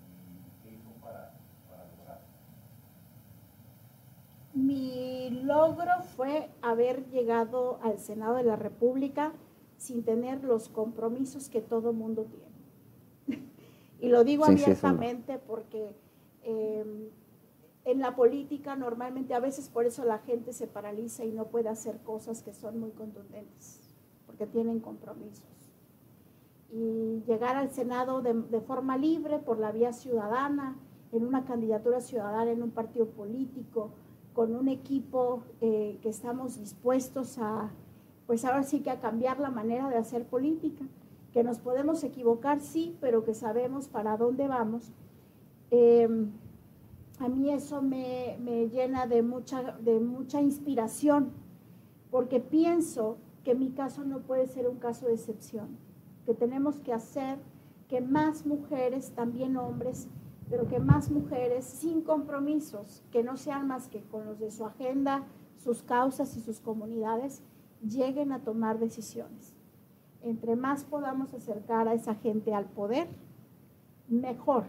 y 0.00 0.62
qué 0.62 0.74
hizo 0.76 0.90
para, 1.02 1.34
para 1.68 1.84
lograr? 1.90 2.20
Mi 4.54 5.42
logro 5.42 6.02
fue 6.16 6.50
haber 6.62 7.06
llegado 7.10 7.78
al 7.82 7.98
Senado 7.98 8.36
de 8.36 8.44
la 8.44 8.56
República 8.56 9.32
sin 9.76 10.02
tener 10.02 10.42
los 10.44 10.70
compromisos 10.70 11.50
que 11.50 11.60
todo 11.60 11.92
mundo 11.92 12.26
tiene. 13.26 13.42
y 14.00 14.08
lo 14.08 14.24
digo 14.24 14.46
abiertamente 14.46 15.38
porque 15.38 15.94
Em, 16.46 17.10
en 17.84 18.00
la 18.00 18.14
política 18.14 18.76
normalmente 18.76 19.34
a 19.34 19.40
veces 19.40 19.68
por 19.68 19.84
eso 19.84 20.04
la 20.04 20.18
gente 20.18 20.52
se 20.52 20.68
paraliza 20.68 21.24
y 21.24 21.32
no 21.32 21.46
puede 21.48 21.68
hacer 21.68 21.98
cosas 22.04 22.42
que 22.42 22.54
son 22.54 22.78
muy 22.78 22.90
contundentes, 22.90 23.80
porque 24.26 24.46
tienen 24.46 24.78
compromisos. 24.78 25.44
Y 26.70 27.22
llegar 27.26 27.56
al 27.56 27.70
Senado 27.70 28.22
de, 28.22 28.60
forma 28.60 28.96
libre, 28.96 29.40
por 29.40 29.58
la 29.58 29.72
vía 29.72 29.92
ciudadana, 29.92 30.76
en 31.10 31.26
una 31.26 31.44
candidatura 31.44 32.00
ciudadana, 32.00 32.50
en 32.50 32.62
un 32.62 32.70
partido 32.70 33.06
político, 33.06 33.90
con 34.34 34.54
un 34.54 34.68
equipo 34.68 35.42
eh, 35.60 35.98
que 36.00 36.08
estamos 36.08 36.58
dispuestos 36.58 37.38
a, 37.38 37.70
pues 38.26 38.44
ahora 38.44 38.62
sí 38.62 38.80
que 38.80 38.90
a 38.90 39.00
cambiar 39.00 39.40
la 39.40 39.50
manera 39.50 39.88
de 39.88 39.96
hacer 39.96 40.26
política, 40.26 40.84
que 41.32 41.42
nos 41.42 41.58
podemos 41.58 42.04
equivocar, 42.04 42.60
sí, 42.60 42.96
pero 43.00 43.24
que 43.24 43.34
sabemos 43.34 43.88
para 43.88 44.16
dónde 44.16 44.46
vamos 44.46 44.92
Em, 45.70 46.30
a 47.18 47.28
mí 47.28 47.50
eso 47.50 47.82
me, 47.82 48.36
llena 48.70 49.06
de 49.06 49.22
mucha, 49.22 49.72
de 49.78 50.00
mucha 50.00 50.40
inspiración, 50.40 51.30
porque 52.10 52.40
pienso 52.40 53.18
que 53.44 53.54
mi 53.54 53.70
caso 53.70 54.04
no 54.04 54.20
puede 54.20 54.46
ser 54.46 54.68
un 54.68 54.76
caso 54.76 55.06
de 55.06 55.14
excepción, 55.14 55.78
que 56.24 56.34
tenemos 56.34 56.80
que 56.80 56.92
hacer 56.92 57.38
que 57.88 58.00
más 58.00 58.44
mujeres, 58.46 59.12
también 59.12 59.56
hombres, 59.56 60.08
pero 60.50 60.68
que 60.68 60.78
más 60.78 61.10
mujeres 61.10 61.64
sin 61.64 62.02
compromisos, 62.02 63.02
que 63.10 63.22
no 63.22 63.36
sean 63.36 63.66
más 63.66 63.88
que 63.88 64.02
con 64.02 64.26
los 64.26 64.38
de 64.38 64.50
su 64.50 64.64
agenda, 64.64 65.24
sus 65.56 65.82
causas 65.82 66.36
y 66.36 66.40
sus 66.40 66.60
comunidades, 66.60 67.42
lleguen 67.82 68.32
a 68.32 68.40
tomar 68.40 68.78
decisiones. 68.78 69.54
Entre 70.22 70.56
más 70.56 70.84
podamos 70.84 71.32
acercar 71.34 71.88
a 71.88 71.94
esa 71.94 72.14
gente 72.16 72.54
al 72.54 72.66
poder, 72.66 73.08
mejor, 74.08 74.64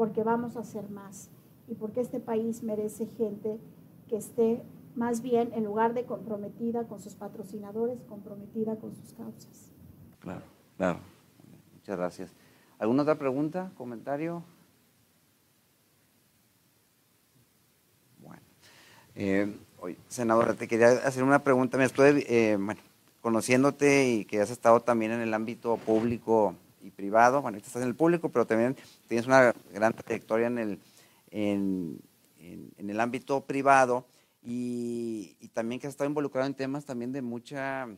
porque 0.00 0.22
vamos 0.22 0.56
a 0.56 0.60
hacer 0.60 0.88
más 0.88 1.28
y 1.68 1.74
porque 1.74 2.00
este 2.00 2.20
país 2.20 2.62
merece 2.62 3.04
gente 3.04 3.58
que 4.08 4.16
esté 4.16 4.62
más 4.94 5.20
bien, 5.20 5.52
en 5.52 5.64
lugar 5.64 5.92
de 5.92 6.06
comprometida 6.06 6.84
con 6.84 7.00
sus 7.00 7.14
patrocinadores, 7.16 7.98
comprometida 8.08 8.76
con 8.76 8.94
sus 8.94 9.12
causas. 9.12 9.70
Claro, 10.20 10.40
claro. 10.78 11.00
Muchas 11.74 11.98
gracias. 11.98 12.30
¿Alguna 12.78 13.02
otra 13.02 13.18
pregunta, 13.18 13.72
comentario? 13.76 14.42
Bueno. 18.22 18.42
Eh, 19.14 19.54
senador, 20.08 20.54
te 20.54 20.66
quería 20.66 20.92
hacer 20.92 21.22
una 21.24 21.44
pregunta. 21.44 21.76
Me 21.76 21.84
estoy, 21.84 22.24
eh, 22.26 22.56
bueno, 22.58 22.80
conociéndote 23.20 24.08
y 24.08 24.24
que 24.24 24.40
has 24.40 24.50
estado 24.50 24.80
también 24.80 25.12
en 25.12 25.20
el 25.20 25.34
ámbito 25.34 25.76
público 25.76 26.54
y 26.80 26.88
privado. 26.88 27.42
Bueno, 27.42 27.58
estás 27.58 27.76
en 27.76 27.82
el 27.82 27.94
público, 27.94 28.30
pero 28.30 28.46
también 28.46 28.78
tienes 29.10 29.26
una 29.26 29.52
gran 29.72 29.92
trayectoria 29.92 30.46
en 30.46 30.58
el, 30.58 30.80
en, 31.32 32.00
en, 32.38 32.90
el 32.90 33.00
ámbito 33.00 33.44
privado 33.44 34.06
y, 34.40 35.34
también 35.52 35.80
que 35.80 35.88
has 35.88 35.94
estado 35.94 36.08
involucrado 36.08 36.46
en 36.46 36.54
temas 36.54 36.84
también 36.84 37.10
de 37.10 37.20
mucha, 37.20 37.88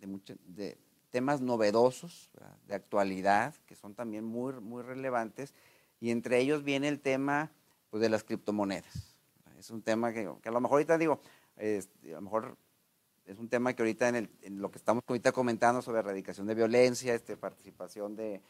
de 0.00 0.06
mucha, 0.06 0.34
de 0.46 0.78
temas 1.10 1.42
novedosos, 1.42 2.30
de 2.66 2.74
actualidad, 2.74 3.54
que 3.66 3.76
son 3.76 3.94
también 3.94 4.24
muy, 4.24 4.54
muy 4.54 4.82
relevantes. 4.82 5.52
Y 6.00 6.10
entre 6.10 6.38
ellos 6.38 6.64
viene 6.64 6.88
el 6.88 7.00
tema 7.00 7.52
pues, 7.90 8.00
de 8.00 8.08
las 8.08 8.24
criptomonedas. 8.24 9.14
Es 9.58 9.68
un 9.68 9.82
tema 9.82 10.14
que, 10.14 10.20
a 10.20 10.50
lo 10.50 10.60
mejor 10.62 10.76
ahorita 10.76 10.96
digo, 10.96 11.20
este, 11.58 12.12
a 12.12 12.16
lo 12.16 12.22
mejor 12.22 12.56
es 13.26 13.38
un 13.38 13.50
tema 13.50 13.74
que 13.74 13.82
ahorita 13.82 14.08
en, 14.08 14.30
lo 14.58 14.70
que 14.70 14.78
estamos 14.78 15.04
ahorita 15.06 15.32
comentando 15.32 15.82
sobre 15.82 15.98
erradicación 15.98 16.46
de 16.46 16.54
violencia, 16.54 17.14
este, 17.14 17.36
participación 17.36 18.16
de, 18.16 18.40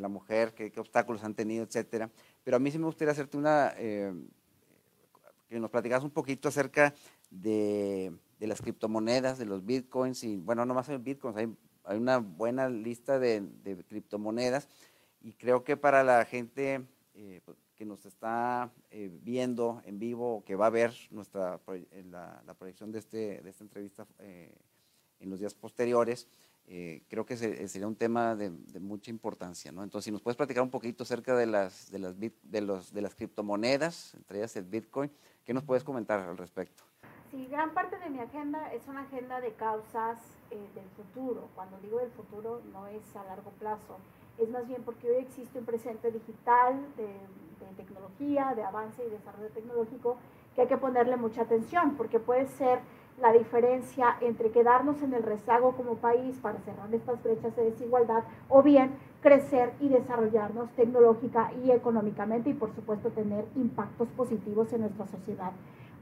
la 0.00 0.08
mujer, 0.08 0.54
qué, 0.54 0.72
obstáculos 0.78 1.22
han 1.24 1.34
tenido, 1.34 1.64
etcétera. 1.64 2.10
Pero 2.44 2.56
a 2.56 2.60
mí 2.60 2.70
sí 2.70 2.78
me 2.78 2.86
gustaría 2.86 3.12
hacerte 3.12 3.36
una, 3.36 3.74
eh, 3.76 4.12
que 5.48 5.60
nos 5.60 5.70
platicas 5.70 6.02
un 6.02 6.10
poquito 6.10 6.48
acerca 6.48 6.94
de, 7.30 8.12
las 8.40 8.60
criptomonedas, 8.60 9.38
de 9.38 9.46
los 9.46 9.64
bitcoins, 9.64 10.24
y 10.24 10.36
bueno, 10.36 10.64
no 10.66 10.74
más 10.74 10.88
hay 10.88 10.96
bitcoins, 10.98 11.36
hay, 11.36 11.96
una 11.96 12.18
buena 12.18 12.68
lista 12.68 13.18
de, 13.18 13.44
criptomonedas, 13.88 14.68
y 15.20 15.34
creo 15.34 15.62
que 15.62 15.76
para 15.76 16.02
la 16.02 16.24
gente 16.24 16.86
eh, 17.14 17.40
pues, 17.44 17.56
que 17.76 17.84
nos 17.84 18.06
está 18.06 18.72
eh, 18.90 19.10
viendo 19.22 19.82
en 19.84 19.98
vivo, 19.98 20.42
que 20.44 20.56
va 20.56 20.66
a 20.66 20.70
ver 20.70 20.92
nuestra, 21.10 21.60
la, 22.10 22.54
proyección 22.58 22.90
de, 22.92 22.98
este, 22.98 23.42
de 23.42 23.50
esta 23.50 23.62
entrevista 23.64 24.06
en 25.22 25.30
los 25.30 25.38
días 25.38 25.54
posteriores, 25.54 26.28
eh, 26.66 27.02
creo 27.08 27.26
que 27.26 27.36
sería 27.36 27.86
un 27.86 27.96
tema 27.96 28.34
de, 28.36 28.50
mucha 28.80 29.10
importancia. 29.10 29.72
¿no? 29.72 29.82
Entonces, 29.82 30.06
si 30.06 30.10
nos 30.10 30.22
puedes 30.22 30.36
platicar 30.36 30.62
un 30.62 30.70
poquito 30.70 31.02
acerca 31.02 31.36
de 31.36 31.46
las, 31.46 31.90
de 31.90 31.98
las, 31.98 32.18
de 32.18 32.60
los, 32.60 32.92
de 32.92 33.02
las 33.02 33.14
criptomonedas, 33.14 34.14
entre 34.14 34.38
ellas 34.38 34.56
el 34.56 34.64
Bitcoin, 34.64 35.10
¿qué 35.44 35.54
nos 35.54 35.64
puedes 35.64 35.84
comentar 35.84 36.20
al 36.20 36.36
respecto? 36.36 36.84
Sí, 37.30 37.46
gran 37.46 37.72
parte 37.72 37.98
de 37.98 38.10
mi 38.10 38.18
agenda 38.18 38.72
es 38.72 38.86
una 38.88 39.02
agenda 39.02 39.40
de 39.40 39.54
causas 39.54 40.18
del 40.50 40.88
futuro. 40.96 41.48
Cuando 41.54 41.78
digo 41.80 41.98
del 41.98 42.10
futuro, 42.10 42.60
no 42.72 42.86
es 42.86 43.16
a 43.16 43.24
largo 43.24 43.50
plazo, 43.52 43.98
es 44.38 44.48
más 44.50 44.66
bien 44.66 44.82
porque 44.82 45.10
hoy 45.10 45.22
existe 45.22 45.58
un 45.58 45.64
presente 45.64 46.10
digital 46.10 46.94
de 46.96 47.10
de 47.66 47.74
tecnología, 47.74 48.52
de 48.54 48.62
avance 48.62 49.04
y 49.04 49.10
desarrollo 49.10 49.48
tecnológico, 49.50 50.16
que 50.54 50.62
hay 50.62 50.68
que 50.68 50.76
ponerle 50.76 51.16
mucha 51.16 51.42
atención, 51.42 51.96
porque 51.96 52.18
puede 52.18 52.46
ser 52.46 52.80
la 53.20 53.32
diferencia 53.32 54.16
entre 54.20 54.50
quedarnos 54.50 55.02
en 55.02 55.14
el 55.14 55.22
rezago 55.22 55.72
como 55.72 55.96
país 55.96 56.36
para 56.40 56.58
cerrar 56.60 56.92
estas 56.92 57.22
brechas 57.22 57.54
de 57.56 57.64
desigualdad 57.64 58.24
o 58.48 58.62
bien 58.62 58.92
crecer 59.20 59.72
y 59.80 59.88
desarrollarnos 59.88 60.70
tecnológica 60.72 61.52
y 61.64 61.70
económicamente 61.70 62.50
y 62.50 62.54
por 62.54 62.74
supuesto 62.74 63.10
tener 63.10 63.44
impactos 63.54 64.08
positivos 64.08 64.72
en 64.72 64.82
nuestra 64.82 65.06
sociedad. 65.06 65.52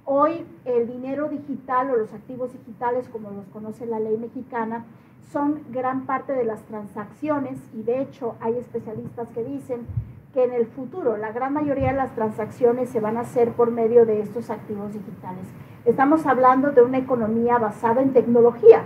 Hoy 0.04 0.46
el 0.64 0.86
dinero 0.86 1.28
digital 1.28 1.90
o 1.90 1.96
los 1.96 2.12
activos 2.12 2.52
digitales, 2.52 3.08
como 3.08 3.30
los 3.30 3.46
conoce 3.48 3.86
la 3.86 4.00
ley 4.00 4.16
mexicana, 4.16 4.84
son 5.30 5.62
gran 5.70 6.06
parte 6.06 6.32
de 6.32 6.44
las 6.44 6.62
transacciones 6.62 7.58
y 7.74 7.82
de 7.82 8.00
hecho 8.00 8.34
hay 8.40 8.56
especialistas 8.56 9.28
que 9.28 9.44
dicen 9.44 9.86
que 10.32 10.44
en 10.44 10.52
el 10.52 10.66
futuro 10.66 11.16
la 11.16 11.32
gran 11.32 11.52
mayoría 11.52 11.88
de 11.88 11.98
las 11.98 12.14
transacciones 12.14 12.88
se 12.88 13.00
van 13.00 13.16
a 13.16 13.20
hacer 13.20 13.52
por 13.52 13.70
medio 13.70 14.06
de 14.06 14.20
estos 14.20 14.50
activos 14.50 14.92
digitales. 14.92 15.46
Estamos 15.87 16.26
hablando 16.26 16.72
de 16.72 16.83
una 16.83 16.99
economía 16.99 17.57
basada 17.57 18.03
en 18.03 18.12
tecnología, 18.12 18.83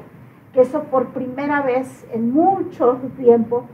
que 0.52 0.60
eso 0.60 0.84
por 0.84 1.08
primera 1.08 1.60
vez 1.60 2.06
en 2.12 2.30
mucho 2.30 3.00
tiempo, 3.16 3.64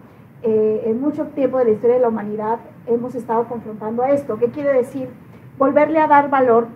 eh, 0.42 0.84
en 0.86 1.02
mucho 1.02 1.26
tiempo 1.26 1.58
de 1.58 1.66
la 1.66 1.70
historia 1.72 1.96
de 1.96 2.00
la 2.00 2.08
humanidad, 2.08 2.60
hemos 2.86 3.14
estado 3.14 3.46
confrontando 3.46 4.02
a 4.02 4.10
esto. 4.10 4.38
¿Qué 4.38 4.46
quiere 4.46 4.72
decir? 4.72 5.10
Volverle 5.58 5.98
a 5.98 6.06
dar 6.06 6.30
valor 6.30 6.68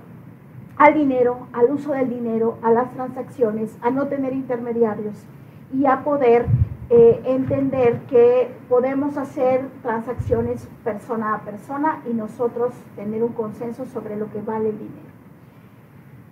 al 0.76 0.92
dinero, 0.92 1.46
al 1.54 1.70
uso 1.72 1.92
del 1.92 2.10
dinero, 2.10 2.58
a 2.60 2.70
las 2.70 2.92
transacciones, 2.92 3.78
a 3.80 3.88
no 3.90 4.08
tener 4.08 4.34
intermediarios 4.34 5.24
y 5.72 5.86
a 5.86 6.04
poder 6.04 6.44
eh, 6.90 7.22
entender 7.24 8.00
que 8.10 8.50
podemos 8.68 9.16
hacer 9.16 9.66
transacciones 9.80 10.68
persona 10.84 11.36
a 11.36 11.40
persona 11.40 12.02
y 12.06 12.12
nosotros 12.12 12.74
tener 12.96 13.22
un 13.24 13.32
consenso 13.32 13.86
sobre 13.86 14.16
lo 14.16 14.30
que 14.30 14.42
vale 14.42 14.68
el 14.68 14.78
dinero. 14.78 15.13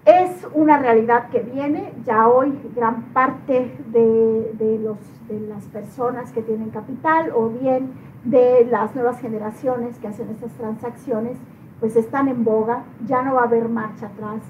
Es 0.05 0.47
una 0.53 0.79
realidad 0.79 1.29
que 1.31 1.41
viene, 1.41 1.93
ya 2.05 2.27
hoy 2.27 2.59
gran 2.75 3.03
parte 3.13 3.73
de, 3.87 4.53
de, 4.59 4.79
los, 4.81 4.99
de 5.29 5.39
las 5.41 5.65
personas 5.67 6.33
que 6.33 6.43
tienen 6.43 6.71
capital 6.71 7.31
o 7.35 7.49
bien 7.49 7.93
de 8.25 8.67
las 8.69 8.97
nuevas 8.97 9.21
generaciones 9.21 9.99
que 9.99 10.09
hacen 10.09 10.29
estas 10.31 10.51
transacciones, 10.53 11.39
pues 11.79 11.95
están 11.95 12.27
en 12.27 12.45
boga, 12.45 12.83
ya 13.07 13.23
no 13.23 13.35
va 13.35 13.43
a 13.43 13.45
haber 13.45 13.69
marcha 13.69 14.07
atrás. 14.07 14.43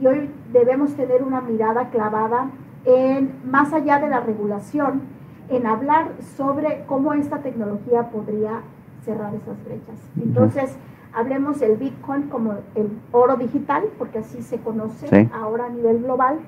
Y 0.00 0.06
hoy 0.06 0.30
debemos 0.52 0.94
tener 0.94 1.22
una 1.22 1.42
mirada 1.42 1.90
clavada 1.90 2.50
en, 2.86 3.34
más 3.44 3.74
allá 3.74 3.98
de 3.98 4.08
la 4.08 4.20
regulación, 4.20 5.02
en 5.50 5.66
hablar 5.66 6.12
sobre 6.36 6.84
cómo 6.86 7.12
esta 7.12 7.38
tecnología 7.38 8.10
podría 8.10 8.62
cerrar 9.04 9.34
esas 9.34 9.62
brechas. 9.64 9.98
Entonces, 10.16 10.76
hablemos 11.14 11.60
del 11.60 11.76
Bitcoin 11.76 12.24
como 12.24 12.54
el 12.74 12.90
oro 13.12 13.36
digital, 13.36 13.84
porque 13.98 14.18
así 14.18 14.42
se 14.42 14.58
conoce 14.58 15.30
ahora 15.32 15.66
a 15.66 15.68
nivel 15.68 16.02
global, 16.02 16.38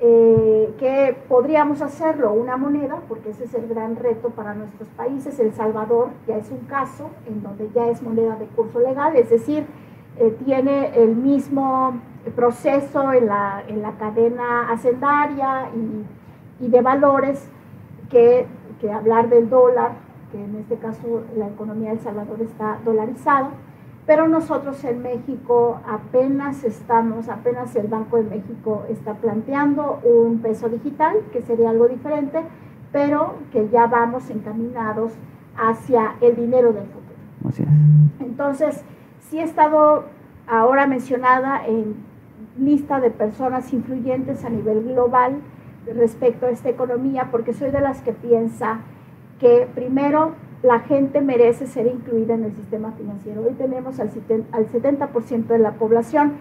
eh, 0.00 0.74
que 0.78 1.16
podríamos 1.28 1.80
hacerlo 1.80 2.32
una 2.32 2.56
moneda, 2.56 3.00
porque 3.08 3.30
ese 3.30 3.44
es 3.44 3.54
el 3.54 3.68
gran 3.68 3.96
reto 3.96 4.30
para 4.30 4.54
nuestros 4.54 4.88
países. 4.90 5.38
El 5.38 5.52
Salvador 5.54 6.10
ya 6.26 6.36
es 6.36 6.50
un 6.50 6.66
caso 6.66 7.10
en 7.26 7.42
donde 7.42 7.70
ya 7.74 7.88
es 7.88 8.02
moneda 8.02 8.36
de 8.36 8.46
curso 8.46 8.80
legal, 8.80 9.16
es 9.16 9.30
decir, 9.30 9.66
eh, 10.18 10.36
tiene 10.44 10.94
el 10.96 11.16
mismo 11.16 11.94
proceso 12.36 13.12
en 13.12 13.26
la, 13.26 13.62
en 13.66 13.82
la 13.82 13.92
cadena 13.92 14.70
hacendaria 14.70 15.70
y, 15.74 16.64
y 16.64 16.68
de 16.68 16.80
valores 16.80 17.48
que, 18.10 18.46
que, 18.80 18.92
hablar 18.92 19.28
del 19.28 19.48
dólar, 19.48 19.92
que 20.30 20.42
en 20.42 20.56
este 20.56 20.76
caso 20.76 21.22
la 21.36 21.48
economía 21.48 21.90
de 21.90 21.96
El 21.96 22.00
Salvador 22.00 22.40
está 22.42 22.78
dolarizada, 22.84 23.50
pero 24.06 24.28
nosotros 24.28 24.82
en 24.84 25.02
México 25.02 25.80
apenas 25.88 26.62
estamos, 26.64 27.28
apenas 27.28 27.74
el 27.76 27.86
Banco 27.86 28.18
de 28.18 28.24
México 28.24 28.84
está 28.90 29.14
planteando 29.14 30.00
un 30.04 30.40
peso 30.40 30.68
digital, 30.68 31.16
que 31.32 31.40
sería 31.42 31.70
algo 31.70 31.88
diferente, 31.88 32.40
pero 32.92 33.34
que 33.50 33.68
ya 33.70 33.86
vamos 33.86 34.28
encaminados 34.30 35.12
hacia 35.56 36.16
el 36.20 36.36
dinero 36.36 36.72
del 36.72 36.84
futuro. 36.84 37.48
Así 37.48 37.62
es. 37.62 37.68
Entonces, 38.20 38.84
sí 39.20 39.38
he 39.38 39.42
estado 39.42 40.04
ahora 40.46 40.86
mencionada 40.86 41.66
en 41.66 41.96
lista 42.58 43.00
de 43.00 43.10
personas 43.10 43.72
influyentes 43.72 44.44
a 44.44 44.50
nivel 44.50 44.84
global 44.84 45.36
respecto 45.86 46.46
a 46.46 46.50
esta 46.50 46.68
economía, 46.68 47.28
porque 47.30 47.52
soy 47.52 47.70
de 47.70 47.80
las 47.80 48.00
que 48.02 48.12
piensa 48.12 48.80
que 49.40 49.68
primero 49.74 50.32
la 50.64 50.80
gente 50.80 51.20
merece 51.20 51.66
ser 51.66 51.86
incluida 51.86 52.32
en 52.32 52.44
el 52.44 52.56
sistema 52.56 52.92
financiero. 52.92 53.42
Hoy 53.42 53.52
tenemos 53.52 54.00
al 54.00 54.10
70% 54.10 55.46
de 55.46 55.58
la 55.58 55.72
población 55.72 56.32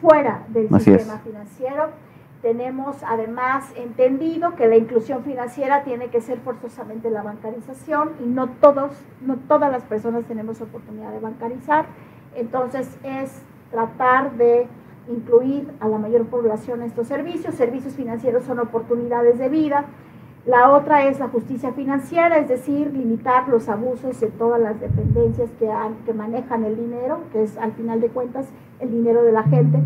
fuera 0.00 0.44
del 0.50 0.68
sistema 0.68 1.18
financiero. 1.18 1.88
Tenemos 2.42 3.02
además 3.02 3.72
entendido 3.74 4.54
que 4.54 4.68
la 4.68 4.76
inclusión 4.76 5.24
financiera 5.24 5.82
tiene 5.82 6.10
que 6.10 6.20
ser 6.20 6.38
forzosamente 6.38 7.10
la 7.10 7.22
bancarización 7.22 8.10
y 8.24 8.28
no 8.28 8.50
todos, 8.50 8.92
no 9.20 9.36
todas 9.48 9.72
las 9.72 9.82
personas 9.82 10.26
tenemos 10.26 10.60
oportunidad 10.60 11.10
de 11.10 11.18
bancarizar. 11.18 11.86
Entonces 12.36 12.88
es 13.02 13.32
tratar 13.72 14.36
de 14.36 14.68
incluir 15.08 15.68
a 15.80 15.88
la 15.88 15.98
mayor 15.98 16.26
población 16.26 16.82
estos 16.82 17.08
servicios. 17.08 17.56
Servicios 17.56 17.94
financieros 17.94 18.44
son 18.44 18.60
oportunidades 18.60 19.40
de 19.40 19.48
vida. 19.48 19.86
La 20.44 20.70
otra 20.70 21.04
es 21.04 21.20
la 21.20 21.28
justicia 21.28 21.72
financiera, 21.72 22.36
es 22.38 22.48
decir, 22.48 22.92
limitar 22.92 23.48
los 23.48 23.68
abusos 23.68 24.18
de 24.18 24.26
todas 24.26 24.60
las 24.60 24.80
dependencias 24.80 25.48
que, 25.58 25.70
que 26.04 26.12
manejan 26.12 26.64
el 26.64 26.76
dinero, 26.76 27.20
que 27.32 27.44
es 27.44 27.56
al 27.58 27.72
final 27.72 28.00
de 28.00 28.08
cuentas 28.08 28.48
el 28.80 28.90
dinero 28.90 29.22
de 29.22 29.30
la 29.30 29.44
gente. 29.44 29.78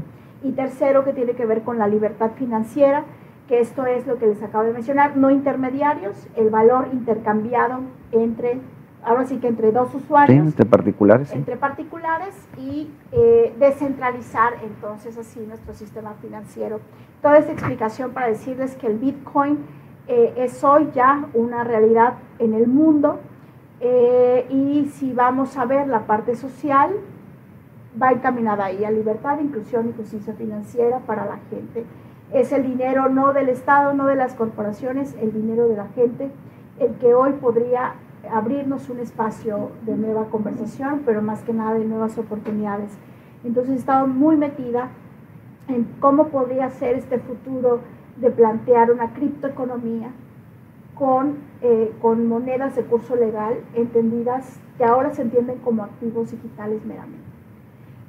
Y 0.43 0.53
tercero, 0.53 1.05
que 1.05 1.13
tiene 1.13 1.33
que 1.33 1.45
ver 1.45 1.63
con 1.63 1.79
la 1.79 1.89
libertad 1.89 2.31
financiera, 2.37 3.05
que 3.49 3.61
esto 3.61 3.85
es 3.85 4.07
lo 4.07 4.19
que 4.19 4.27
les 4.27 4.43
acabo 4.43 4.65
de 4.65 4.73
mencionar, 4.73 5.17
no 5.17 5.31
intermediarios, 5.31 6.27
el 6.37 6.49
valor 6.49 6.89
intercambiado 6.91 7.81
entre 8.13 8.59
ahora 9.05 9.25
sí 9.25 9.37
que 9.37 9.49
entre 9.49 9.73
dos 9.73 9.95
usuarios. 9.95 10.39
entre 10.39 10.67
particulares. 10.67 11.33
Entre 11.33 11.57
particulares 11.57 12.35
y 12.59 12.91
eh, 13.13 13.55
descentralizar 13.59 14.55
entonces 14.65 15.17
así 15.17 15.41
nuestro 15.47 15.75
sistema 15.75 16.15
financiero. 16.21 16.81
Toda 17.23 17.39
esta 17.39 17.53
explicación 17.53 18.11
para 18.13 18.27
decirles 18.29 18.75
que 18.75 18.89
el 18.89 18.99
Bitcoin 18.99 19.59
eh, 20.09 20.35
es 20.37 20.63
hoy 20.63 20.91
ya 20.95 21.27
una 21.35 21.65
realidad 21.65 22.15
en 22.39 22.55
el 22.55 22.67
mundo 22.67 23.19
eh, 23.81 24.47
y 24.49 24.87
si 24.87 25.13
vamos 25.13 25.57
a 25.57 25.65
ver 25.65 25.89
la 25.89 26.07
parte 26.07 26.37
social, 26.37 26.93
va 28.01 28.13
encaminada 28.13 28.67
ahí 28.67 28.85
a 28.85 28.91
libertad, 28.91 29.39
inclusión 29.41 29.89
y 29.89 29.93
justicia 29.93 30.33
financiera 30.35 31.01
para 31.01 31.25
la 31.27 31.39
gente. 31.51 31.85
Es 32.33 32.53
el 32.53 32.63
dinero 32.63 33.09
no 33.09 33.33
del 33.33 33.49
Estado, 33.49 33.95
no 33.95 34.07
de 34.07 34.17
las 34.17 34.35
corporaciones, 34.35 35.17
el 35.21 35.33
dinero 35.33 35.69
de 35.69 35.77
la 35.77 35.89
gente, 35.89 36.31
el 36.79 36.95
que 36.95 37.15
hoy 37.15 37.33
podría 37.33 37.95
abrirnos 38.31 38.89
un 38.89 39.01
espacio 39.01 39.71
de 39.83 39.97
nueva 39.97 40.27
conversación, 40.27 41.03
pero 41.05 41.23
más 41.23 41.43
que 41.43 41.53
nada 41.53 41.75
de 41.75 41.85
nuevas 41.85 42.19
oportunidades. 42.19 42.91
Entonces 43.45 43.75
he 43.75 43.79
estado 43.79 44.07
muy 44.07 44.37
metida 44.37 44.91
en 45.69 45.85
cómo 46.01 46.29
podría 46.29 46.71
ser 46.71 46.97
este 46.97 47.19
futuro 47.19 47.81
de 48.21 48.31
plantear 48.31 48.91
una 48.91 49.13
criptoeconomía 49.13 50.11
con, 50.95 51.39
eh, 51.61 51.93
con 52.01 52.27
monedas 52.27 52.75
de 52.77 52.85
curso 52.85 53.17
legal 53.17 53.59
entendidas 53.75 54.59
que 54.79 54.85
ahora 54.85 55.13
se 55.13 55.23
entienden 55.23 55.59
como 55.59 55.85
activos 55.85 56.31
digitales 56.31 56.85
meramente. 56.85 57.25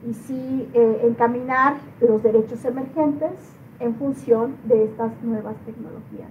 Y 0.08 0.14
sí 0.14 0.70
eh, 0.74 1.02
encaminar 1.04 1.78
los 2.00 2.24
derechos 2.24 2.64
emergentes 2.66 3.32
en 3.80 3.96
función 3.96 4.56
de 4.66 4.86
estas 4.86 5.12
nuevas 5.24 5.56
tecnologías. 5.66 6.30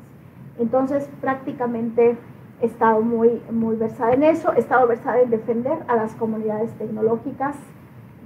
Entonces 0.59 1.09
prácticamente 1.21 2.17
he 2.63 2.67
estado 2.67 3.03
muy, 3.03 3.43
muy 3.51 3.77
versada 3.77 4.15
en 4.15 4.23
eso, 4.23 4.53
he 4.55 4.61
estado 4.61 4.87
versada 4.87 5.21
en 5.21 5.31
defender 5.31 5.79
a 5.89 5.97
las 5.97 6.15
comunidades 6.15 6.73
tecnológicas 6.79 7.57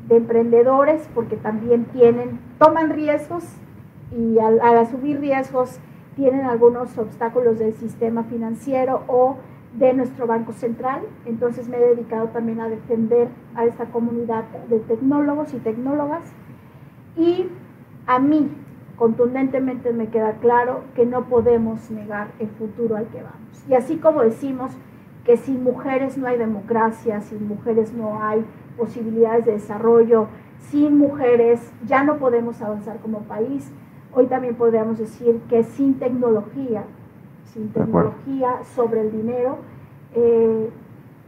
de 0.09 0.17
emprendedores 0.17 1.09
porque 1.15 1.37
también 1.37 1.85
tienen, 1.87 2.39
toman 2.59 2.91
riesgos 2.91 3.45
y 4.17 4.39
al, 4.39 4.61
al 4.61 4.79
asumir 4.79 5.21
riesgos 5.21 5.79
tienen 6.17 6.45
algunos 6.45 6.97
obstáculos 6.99 7.59
del 7.59 7.75
sistema 7.75 8.25
financiero 8.25 9.03
o 9.07 9.37
de 9.75 9.93
nuestro 9.95 10.27
Banco 10.27 10.53
Central. 10.53 11.03
Entonces 11.27 11.69
me 11.69 11.77
he 11.77 11.81
dedicado 11.81 12.29
también 12.29 12.61
a 12.61 12.69
defender 12.69 13.29
a 13.55 13.65
esta 13.65 13.87
comunidad 13.87 14.45
de 14.69 14.81
tecnólogos 14.81 15.55
y 15.55 15.59
tecnólogas. 15.59 16.25
Y 17.17 17.49
a 18.07 18.19
mí, 18.19 18.51
contundentemente 18.97 19.93
me 19.93 20.09
queda 20.09 20.33
claro 20.41 20.83
que 20.95 21.07
no 21.07 21.25
podemos 21.25 21.91
negar 21.91 22.29
el 22.39 22.49
futuro 22.49 22.97
al 22.97 23.07
que 23.07 23.23
vamos. 23.23 23.65
Y 23.69 23.75
así 23.75 23.97
como 23.97 24.23
decimos 24.23 24.73
que 25.25 25.37
sin 25.37 25.63
mujeres 25.63 26.19
no 26.19 26.27
hay 26.27 26.39
democracia, 26.39 27.21
sin 27.21 27.47
mujeres 27.47 27.93
no 27.93 28.23
hay 28.23 28.45
posibilidades 28.77 29.45
de 29.45 29.53
desarrollo, 29.53 30.29
sin 30.59 30.99
mujeres 30.99 31.73
ya 31.87 32.05
no 32.05 32.19
podemos 32.19 32.61
avanzar 32.63 32.99
como 32.99 33.21
país, 33.21 33.71
hoy 34.13 34.27
también 34.27 34.55
podríamos 34.55 34.99
decir 34.99 35.41
que 35.49 35.65
sin 35.65 35.99
tecnología, 35.99 36.85
sin 37.45 37.73
tecnología 37.73 38.63
sobre 38.75 39.03
el 39.03 39.13
dinero, 39.13 39.59
eh, 40.15 40.71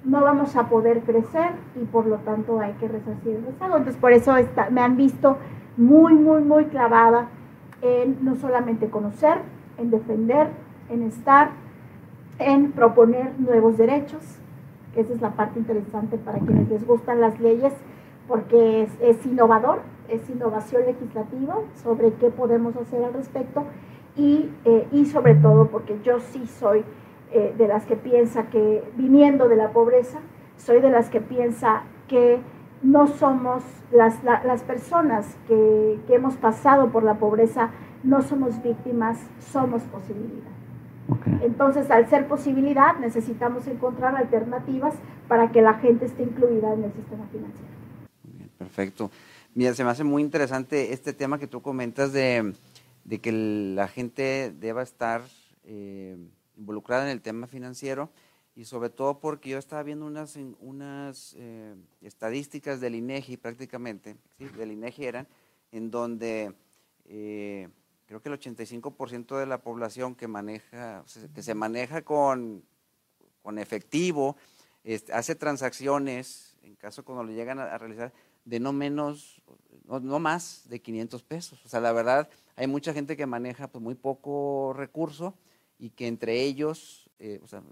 no 0.04 0.20
vamos 0.20 0.56
a 0.56 0.68
poder 0.68 1.00
crecer 1.02 1.52
y 1.80 1.84
por 1.84 2.06
lo 2.06 2.16
tanto 2.18 2.58
hay 2.60 2.72
que 2.74 2.88
resarcir 2.88 3.36
el 3.36 3.44
rezago. 3.44 3.76
Entonces 3.76 4.00
por 4.00 4.12
eso 4.12 4.34
me 4.70 4.80
han 4.80 4.96
visto 4.96 5.38
muy, 5.76 6.14
muy, 6.14 6.42
muy 6.42 6.66
clavada 6.66 7.28
en 7.82 8.24
no 8.24 8.36
solamente 8.36 8.88
conocer, 8.90 9.38
en 9.78 9.90
defender, 9.90 10.48
en 10.88 11.02
estar, 11.02 11.50
en 12.38 12.72
proponer 12.72 13.32
nuevos 13.38 13.76
derechos, 13.76 14.38
que 14.94 15.00
esa 15.00 15.14
es 15.14 15.20
la 15.20 15.30
parte 15.30 15.58
interesante 15.58 16.18
para 16.18 16.38
quienes 16.38 16.68
les 16.68 16.86
gustan 16.86 17.20
las 17.20 17.40
leyes, 17.40 17.72
porque 18.28 18.88
es, 19.00 19.26
innovador, 19.26 19.80
es 20.14 20.28
innovación 20.30 20.84
legislativa 20.86 21.56
sobre 21.82 22.12
qué 22.14 22.30
podemos 22.30 22.76
hacer 22.76 23.04
al 23.04 23.14
respecto 23.14 23.64
y, 24.16 24.50
eh, 24.64 24.86
y 24.92 25.06
sobre 25.06 25.34
todo 25.34 25.68
porque 25.68 25.98
yo 26.04 26.20
sí 26.20 26.46
soy 26.46 26.84
eh, 27.32 27.54
de 27.56 27.66
las 27.66 27.86
que 27.86 27.96
piensa 27.96 28.48
que 28.50 28.84
viniendo 28.96 29.48
de 29.48 29.56
la 29.56 29.70
pobreza, 29.70 30.18
soy 30.58 30.80
de 30.80 30.90
las 30.90 31.08
que 31.08 31.20
piensa 31.20 31.84
que 32.06 32.40
no 32.82 33.06
somos 33.06 33.62
las, 33.90 34.22
las 34.24 34.62
personas 34.64 35.36
que, 35.48 35.98
que, 36.06 36.14
hemos 36.14 36.36
pasado 36.36 36.90
por 36.90 37.04
la 37.04 37.14
pobreza, 37.14 37.70
no 38.02 38.20
somos 38.22 38.62
víctimas, 38.62 39.18
somos 39.38 39.82
posibilidad. 39.84 40.50
Entonces, 41.42 41.90
al 41.90 42.08
ser 42.08 42.26
posibilidad, 42.26 42.96
necesitamos 42.98 43.66
encontrar 43.66 44.16
alternativas 44.16 44.94
para 45.28 45.50
que 45.52 45.62
la 45.62 45.74
gente 45.74 46.06
esté 46.06 46.22
incluida 46.22 46.72
en 46.72 46.84
el 46.84 46.92
sistema 46.92 47.24
financiero. 47.26 47.72
Bien, 48.24 48.50
perfecto. 48.58 49.10
Mira, 49.54 49.74
se 49.74 49.84
me 49.84 49.90
hace 49.90 50.02
muy 50.02 50.22
interesante 50.22 50.94
este 50.94 51.12
tema 51.12 51.38
que 51.38 51.46
tú 51.46 51.60
comentas 51.60 52.10
de, 52.14 52.54
que 53.20 53.32
la 53.32 53.86
gente 53.86 54.50
deba 54.58 54.82
estar 54.82 55.20
eh, 55.64 56.16
involucrada 56.56 57.04
en 57.04 57.10
el 57.10 57.20
tema 57.20 57.46
financiero 57.46 58.10
y 58.56 58.64
sobre 58.64 58.88
todo 58.88 59.20
porque 59.20 59.50
yo 59.50 59.58
estaba 59.58 59.82
viendo 59.82 60.06
unas, 60.06 61.36
eh, 61.36 61.74
estadísticas 62.00 62.80
del 62.80 62.94
INEGI 62.94 63.36
prácticamente, 63.36 64.16
¿sí? 64.38 64.46
del 64.56 64.72
INEGI 64.72 65.04
eran, 65.04 65.28
en 65.70 65.90
donde 65.90 66.54
eh, 67.04 67.68
creo 68.06 68.22
que 68.22 68.30
el 68.30 68.38
85% 68.38 69.38
de 69.38 69.44
la 69.44 69.58
población 69.58 70.14
que 70.14 70.28
maneja, 70.28 71.04
que 71.34 71.42
se 71.42 71.54
maneja 71.54 72.00
con, 72.02 72.64
efectivo, 73.58 74.38
este, 74.82 75.12
hace 75.12 75.34
transacciones, 75.34 76.56
en 76.62 76.74
caso 76.76 77.04
cuando 77.04 77.24
lo 77.24 77.32
llegan 77.32 77.58
a, 77.58 77.76
realizar, 77.76 78.14
de 78.44 78.60
no 78.60 78.72
menos, 78.72 79.42
no, 79.86 80.18
más 80.18 80.68
de 80.68 80.80
500 80.80 81.22
pesos. 81.22 81.64
O 81.64 81.68
sea, 81.68 81.80
la 81.80 81.92
verdad, 81.92 82.28
hay 82.56 82.66
mucha 82.66 82.92
gente 82.92 83.16
que 83.16 83.26
maneja 83.26 83.68
pues, 83.68 83.82
muy 83.82 83.94
poco 83.94 84.72
recurso 84.76 85.34
y 85.78 85.90
que 85.90 86.06
entre 86.06 86.42
ellos, 86.42 87.10
eh, 87.18 87.40
o 87.42 87.46
sea, 87.46 87.62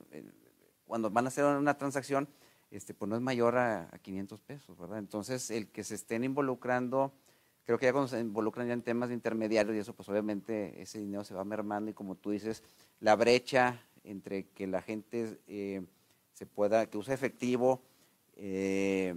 cuando 0.87 1.11
van 1.11 1.27
a 1.27 1.29
hacer 1.29 1.45
una 1.45 1.79
transacción, 1.79 2.29
este, 2.71 2.95
pues 2.95 3.09
no 3.09 3.16
es 3.16 3.23
mayor 3.23 3.57
a, 3.57 3.89
a 3.93 3.99
500 3.99 4.41
pesos, 4.41 4.79
¿verdad? 4.79 4.99
Entonces, 4.99 5.51
el 5.51 5.68
que 5.68 5.85
se 5.85 5.95
estén 5.95 6.25
involucrando 6.25 7.12
creo 7.71 7.79
que 7.79 7.87
ya 7.87 7.93
cuando 7.93 8.09
se 8.09 8.18
involucran 8.18 8.66
ya 8.66 8.73
en 8.73 8.83
temas 8.83 9.11
de 9.11 9.14
intermediarios 9.14 9.77
y 9.77 9.79
eso, 9.79 9.95
pues 9.95 10.09
obviamente 10.09 10.83
ese 10.83 10.99
dinero 10.99 11.23
se 11.23 11.35
va 11.35 11.45
mermando 11.45 11.89
y 11.89 11.95
como 11.95 12.16
tú 12.16 12.31
dices, 12.31 12.64
la 12.99 13.14
brecha 13.14 13.81
entre 14.03 14.49
que 14.49 14.66
la 14.66 14.83
gente 14.83 15.39
eh, 15.47 15.83
se 16.33 16.47
pueda, 16.47 16.87
que 16.87 16.99
use 16.99 17.12
efectivo, 17.12 17.81
eh, 18.35 19.14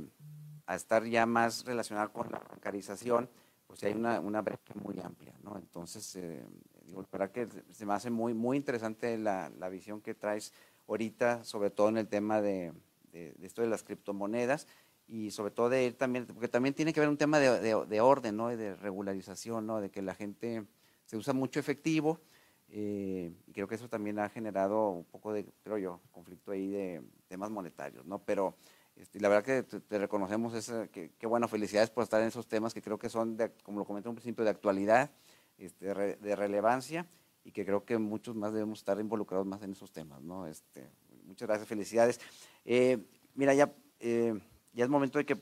a 0.74 0.76
estar 0.76 1.06
ya 1.06 1.26
más 1.26 1.66
relacionado 1.66 2.12
con 2.12 2.32
la 2.32 2.40
bancarización, 2.40 3.30
pues 3.68 3.84
hay 3.84 3.94
una, 3.94 4.20
una 4.20 4.42
brecha 4.42 4.74
muy 4.76 5.00
amplia, 5.00 5.34
¿no? 5.44 5.58
Entonces, 5.58 6.16
eh, 6.16 6.46
digo, 6.86 7.06
verdad 7.12 7.32
que 7.32 7.48
se 7.72 7.86
me 7.86 7.94
hace 7.94 8.10
muy, 8.10 8.34
muy 8.34 8.58
interesante 8.58 9.18
la, 9.18 9.50
la, 9.58 9.70
visión 9.70 10.02
que 10.02 10.14
traes 10.14 10.54
ahorita, 10.88 11.44
sobre 11.44 11.70
todo 11.70 11.90
en 11.90 11.98
el 11.98 12.08
tema 12.08 12.42
de, 12.42 12.74
de, 13.12 13.34
de 13.34 13.48
esto 13.48 13.62
de 13.62 13.70
las 13.70 13.84
criptomonedas, 13.84 14.68
y 15.08 15.32
sobre 15.32 15.52
todo 15.52 15.70
de 15.70 15.86
ir 15.86 15.98
también, 15.98 16.26
porque 16.26 16.48
también 16.48 16.74
tiene 16.74 16.94
que 16.94 17.00
haber 17.00 17.10
un 17.10 17.18
tema 17.18 17.40
de, 17.40 17.60
de, 17.86 18.02
orden, 18.02 18.38
¿no? 18.38 18.52
Y 18.52 18.56
de 18.56 18.76
regularización, 18.76 19.68
¿no? 19.68 19.82
De 19.82 19.92
que 19.92 20.02
la 20.02 20.16
gente 20.16 20.66
se 21.06 21.18
usa 21.18 21.34
mucho 21.34 21.60
efectivo 21.60 22.22
eh, 22.70 23.32
y 23.46 23.52
creo 23.52 23.68
que 23.68 23.76
eso 23.76 23.88
también 23.88 24.18
ha 24.18 24.30
generado 24.30 24.90
un 24.90 25.04
poco 25.04 25.34
de, 25.34 25.46
creo 25.64 25.78
yo, 25.78 26.02
conflicto 26.12 26.52
ahí 26.52 26.68
de 26.68 27.04
temas 27.28 27.52
monetarios, 27.52 28.06
¿no? 28.06 28.20
Pero 28.20 28.56
este, 28.96 29.20
la 29.20 29.30
verdad 29.30 29.44
que 29.44 29.80
te, 29.80 29.98
reconocemos, 29.98 30.54
esa, 30.54 30.88
bueno, 31.24 31.48
felicidades 31.48 31.90
por 31.90 32.04
estar 32.04 32.22
en 32.22 32.28
esos 32.28 32.48
temas 32.48 32.74
que 32.74 32.82
creo 32.82 32.98
que 32.98 33.10
son, 33.10 33.38
de, 33.38 33.52
como 33.64 33.80
lo 33.80 33.86
comenté 33.86 34.10
un 34.10 34.16
principio, 34.16 34.44
de 34.44 34.52
actualidad, 34.52 35.12
este, 35.58 35.94
de 35.94 36.36
relevancia 36.36 37.08
y 37.44 37.52
que 37.52 37.66
creo 37.66 37.86
que 37.86 37.98
muchos 37.98 38.36
más 38.36 38.54
debemos 38.54 38.80
estar 38.80 39.00
involucrados 39.00 39.46
más 39.46 39.62
en 39.62 39.72
esos 39.72 39.92
temas, 39.92 40.22
¿no? 40.22 40.48
Este, 40.48 40.90
muchas 41.26 41.48
gracias, 41.48 41.68
felicidades. 41.68 42.20
Eh, 42.66 42.98
mira, 43.36 43.54
ya... 43.54 43.74
Eh, 44.00 44.40
ya 44.74 44.84
es 44.84 44.90
momento 44.90 45.20
de 45.20 45.26
que, 45.26 45.38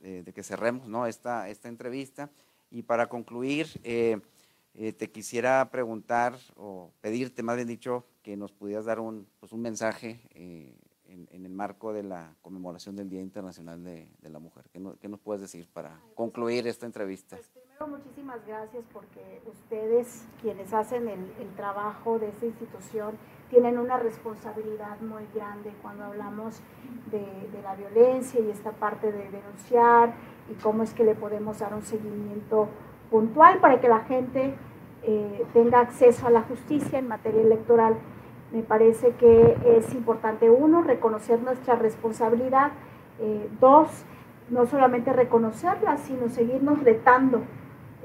de, 0.00 0.32
que 0.32 0.42
cerremos 0.42 0.86
¿no? 0.86 1.06
esta, 1.06 1.48
esta 1.48 1.68
entrevista. 1.68 2.30
Y 2.70 2.82
para 2.82 3.08
concluir, 3.08 3.68
eh, 3.82 4.20
eh, 4.74 4.92
te 4.92 5.10
quisiera 5.10 5.70
preguntar 5.70 6.36
o 6.56 6.92
pedirte, 7.00 7.42
más 7.42 7.56
bien 7.56 7.68
dicho, 7.68 8.04
que 8.22 8.36
nos 8.36 8.52
pudieras 8.52 8.84
dar 8.84 9.00
un, 9.00 9.26
pues 9.40 9.52
un 9.52 9.62
mensaje 9.62 10.20
en, 11.06 11.44
el 11.44 11.52
marco 11.52 11.92
de 11.92 12.02
la 12.02 12.34
conmemoración 12.42 12.96
del 12.96 13.08
Día 13.08 13.20
Internacional 13.20 13.82
de, 13.82 14.08
la 14.22 14.38
Mujer. 14.38 14.64
¿Qué, 14.72 14.82
¿Qué, 15.00 15.08
nos 15.08 15.20
puedes 15.20 15.42
decir 15.42 15.68
para 15.72 16.00
pues, 16.00 16.14
concluir 16.14 16.66
esta 16.66 16.86
entrevista? 16.86 17.36
Pues 17.36 17.48
primero, 17.48 17.86
muchísimas 17.88 18.44
gracias 18.46 18.84
porque 18.92 19.42
ustedes, 19.46 20.26
quienes 20.40 20.72
hacen 20.72 21.08
el, 21.08 21.32
el 21.40 21.54
trabajo 21.54 22.18
de 22.18 22.28
esta 22.28 22.46
institución, 22.46 23.16
tienen 23.50 23.78
una 23.78 23.98
responsabilidad 23.98 25.00
muy 25.00 25.26
grande 25.32 25.72
cuando 25.80 26.04
hablamos 26.04 26.60
de, 27.10 27.24
la 27.62 27.76
violencia 27.76 28.40
y 28.40 28.50
esta 28.50 28.72
parte 28.72 29.12
de 29.12 29.30
denunciar 29.30 30.12
y 30.50 30.54
cómo 30.54 30.82
es 30.82 30.92
que 30.92 31.04
le 31.04 31.14
podemos 31.14 31.60
dar 31.60 31.72
un 31.72 31.82
seguimiento 31.82 32.68
puntual 33.10 33.60
para 33.60 33.80
que 33.80 33.88
la 33.88 34.00
gente 34.00 34.54
eh, 35.04 35.46
tenga 35.52 35.80
acceso 35.80 36.26
a 36.26 36.30
la 36.30 36.42
justicia 36.42 36.98
en 36.98 37.08
materia 37.08 37.42
electoral. 37.42 37.96
Me 38.54 38.62
parece 38.62 39.10
que 39.18 39.56
es 39.66 39.92
importante, 39.94 40.48
uno, 40.48 40.80
reconocer 40.80 41.42
nuestra 41.42 41.74
responsabilidad, 41.74 42.70
eh, 43.18 43.48
dos, 43.60 43.88
no 44.48 44.64
solamente 44.66 45.12
reconocerla, 45.12 45.96
sino 45.96 46.28
seguirnos 46.28 46.80
retando 46.84 47.42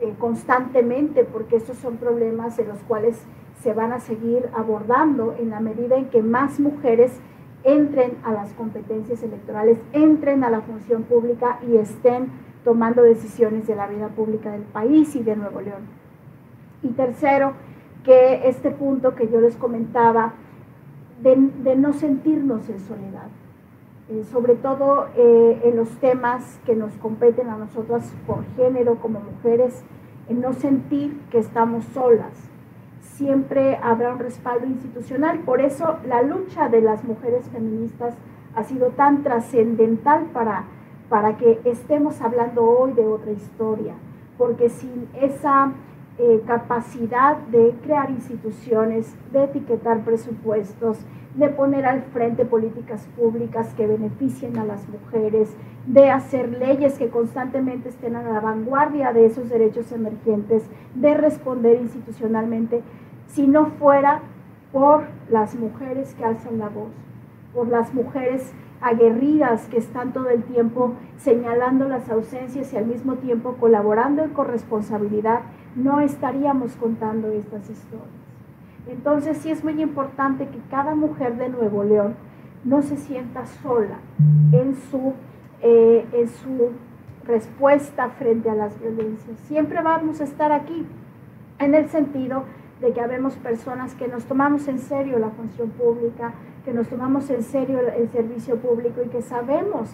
eh, 0.01 0.15
constantemente, 0.17 1.23
porque 1.23 1.57
estos 1.57 1.77
son 1.77 1.97
problemas 1.97 2.57
de 2.57 2.65
los 2.65 2.79
cuales 2.79 3.21
se 3.61 3.73
van 3.73 3.93
a 3.93 3.99
seguir 3.99 4.49
abordando 4.55 5.35
en 5.37 5.51
la 5.51 5.59
medida 5.59 5.97
en 5.97 6.09
que 6.09 6.23
más 6.23 6.59
mujeres 6.59 7.11
entren 7.63 8.17
a 8.23 8.31
las 8.31 8.51
competencias 8.53 9.21
electorales, 9.21 9.77
entren 9.93 10.43
a 10.43 10.49
la 10.49 10.61
función 10.61 11.03
pública 11.03 11.59
y 11.67 11.77
estén 11.77 12.31
tomando 12.63 13.03
decisiones 13.03 13.67
de 13.67 13.75
la 13.75 13.85
vida 13.85 14.07
pública 14.07 14.51
del 14.51 14.63
país 14.63 15.15
y 15.15 15.21
de 15.21 15.35
Nuevo 15.35 15.61
León. 15.61 15.83
Y 16.81 16.87
tercero, 16.87 17.53
que 18.03 18.47
este 18.47 18.71
punto 18.71 19.15
que 19.15 19.27
yo 19.29 19.41
les 19.41 19.55
comentaba, 19.55 20.33
de, 21.21 21.75
no 21.75 21.93
sentirnos 21.93 22.69
en 22.69 22.79
soledad, 22.79 23.27
eh, 24.09 24.23
sobre 24.31 24.55
todo 24.55 25.07
eh, 25.15 25.61
en 25.65 25.75
los 25.75 25.89
temas 25.99 26.59
que 26.65 26.75
nos 26.75 26.93
competen 26.93 27.49
a 27.49 27.57
nosotras 27.57 28.13
por 28.25 28.45
género 28.55 28.95
como 28.95 29.19
mujeres, 29.19 29.83
en 30.29 30.41
no 30.41 30.53
sentir 30.53 31.19
que 31.31 31.39
estamos 31.39 31.83
solas, 31.93 32.31
siempre 33.01 33.77
habrá 33.83 34.13
un 34.13 34.19
respaldo 34.19 34.65
institucional. 34.65 35.39
Por 35.39 35.59
eso 35.59 35.97
la 36.07 36.21
lucha 36.21 36.69
de 36.69 36.81
las 36.81 37.03
mujeres 37.03 37.49
feministas 37.49 38.15
ha 38.55 38.63
sido 38.63 38.89
tan 38.89 39.23
trascendental 39.23 40.25
para, 40.33 40.63
para 41.09 41.35
que 41.37 41.59
estemos 41.65 42.21
hablando 42.21 42.63
hoy 42.63 42.93
de 42.93 43.05
otra 43.05 43.31
historia, 43.31 43.93
porque 44.37 44.69
sin 44.69 45.09
esa 45.19 45.73
eh, 46.19 46.43
capacidad 46.45 47.37
de 47.37 47.73
crear 47.81 48.09
instituciones, 48.11 49.15
de 49.31 49.45
etiquetar 49.45 50.03
presupuestos, 50.03 50.99
de 51.35 51.47
poner 51.47 51.85
al 51.85 52.01
frente 52.01 52.43
políticas 52.43 53.07
públicas 53.15 53.73
que 53.75 53.87
beneficien 53.87 54.57
a 54.57 54.65
las 54.65 54.85
mujeres, 54.89 55.55
de 55.85 56.09
hacer 56.09 56.49
leyes 56.49 56.97
que 56.97 57.07
constantemente 57.07 57.87
estén 57.87 58.17
a 58.17 58.21
la 58.23 58.41
vanguardia 58.41 59.13
de 59.13 59.27
esos 59.27 59.47
derechos 59.47 59.93
emergentes, 59.93 60.63
de 60.93 61.13
responder 61.13 61.79
institucionalmente, 61.79 62.83
si 63.27 63.47
no 63.47 63.67
fuera 63.67 64.19
por 64.73 65.05
las 65.29 65.55
mujeres 65.55 66.13
que 66.15 66.25
alzan 66.25 66.59
la 66.59 66.67
voz, 66.67 66.91
por 67.53 67.69
las 67.69 67.93
mujeres 67.93 68.51
aguerridas 68.81 69.67
que 69.67 69.77
están 69.77 70.11
todo 70.11 70.29
el 70.29 70.43
tiempo 70.43 70.95
señalando 71.17 71.87
las 71.87 72.09
ausencias 72.09 72.73
y 72.73 72.77
al 72.77 72.87
mismo 72.87 73.15
tiempo 73.15 73.55
colaborando 73.59 74.23
en 74.23 74.31
corresponsabilidad, 74.31 75.41
no 75.75 75.99
estaríamos 76.01 76.75
contando 76.75 77.29
estas 77.29 77.69
historias. 77.69 78.07
Entonces 78.87 79.37
sí 79.37 79.51
es 79.51 79.63
muy 79.63 79.81
importante 79.81 80.47
que 80.47 80.59
cada 80.69 80.95
mujer 80.95 81.37
de 81.37 81.49
Nuevo 81.49 81.83
León 81.83 82.15
no 82.63 82.81
se 82.81 82.97
sienta 82.97 83.45
sola 83.45 83.99
en 84.51 84.75
su, 84.89 85.13
eh, 85.61 86.05
en 86.11 86.27
su 86.27 86.71
respuesta 87.25 88.09
frente 88.09 88.49
a 88.49 88.55
las 88.55 88.79
violencias. 88.79 89.37
Siempre 89.47 89.81
vamos 89.81 90.21
a 90.21 90.23
estar 90.23 90.51
aquí 90.51 90.85
en 91.59 91.75
el 91.75 91.89
sentido 91.89 92.43
de 92.81 92.93
que 92.93 93.01
habemos 93.01 93.35
personas 93.35 93.93
que 93.95 94.07
nos 94.07 94.25
tomamos 94.25 94.67
en 94.67 94.79
serio 94.79 95.19
la 95.19 95.29
función 95.29 95.69
pública, 95.71 96.33
que 96.65 96.73
nos 96.73 96.87
tomamos 96.87 97.29
en 97.29 97.43
serio 97.43 97.79
el 97.79 98.09
servicio 98.09 98.57
público 98.57 99.01
y 99.05 99.09
que 99.09 99.21
sabemos 99.21 99.89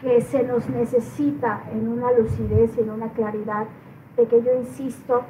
que 0.00 0.20
se 0.22 0.44
nos 0.44 0.68
necesita 0.70 1.64
en 1.72 1.88
una 1.88 2.12
lucidez 2.12 2.70
y 2.78 2.80
en 2.80 2.90
una 2.90 3.08
claridad 3.10 3.66
de 4.16 4.26
que 4.26 4.42
yo 4.42 4.54
insisto, 4.54 5.22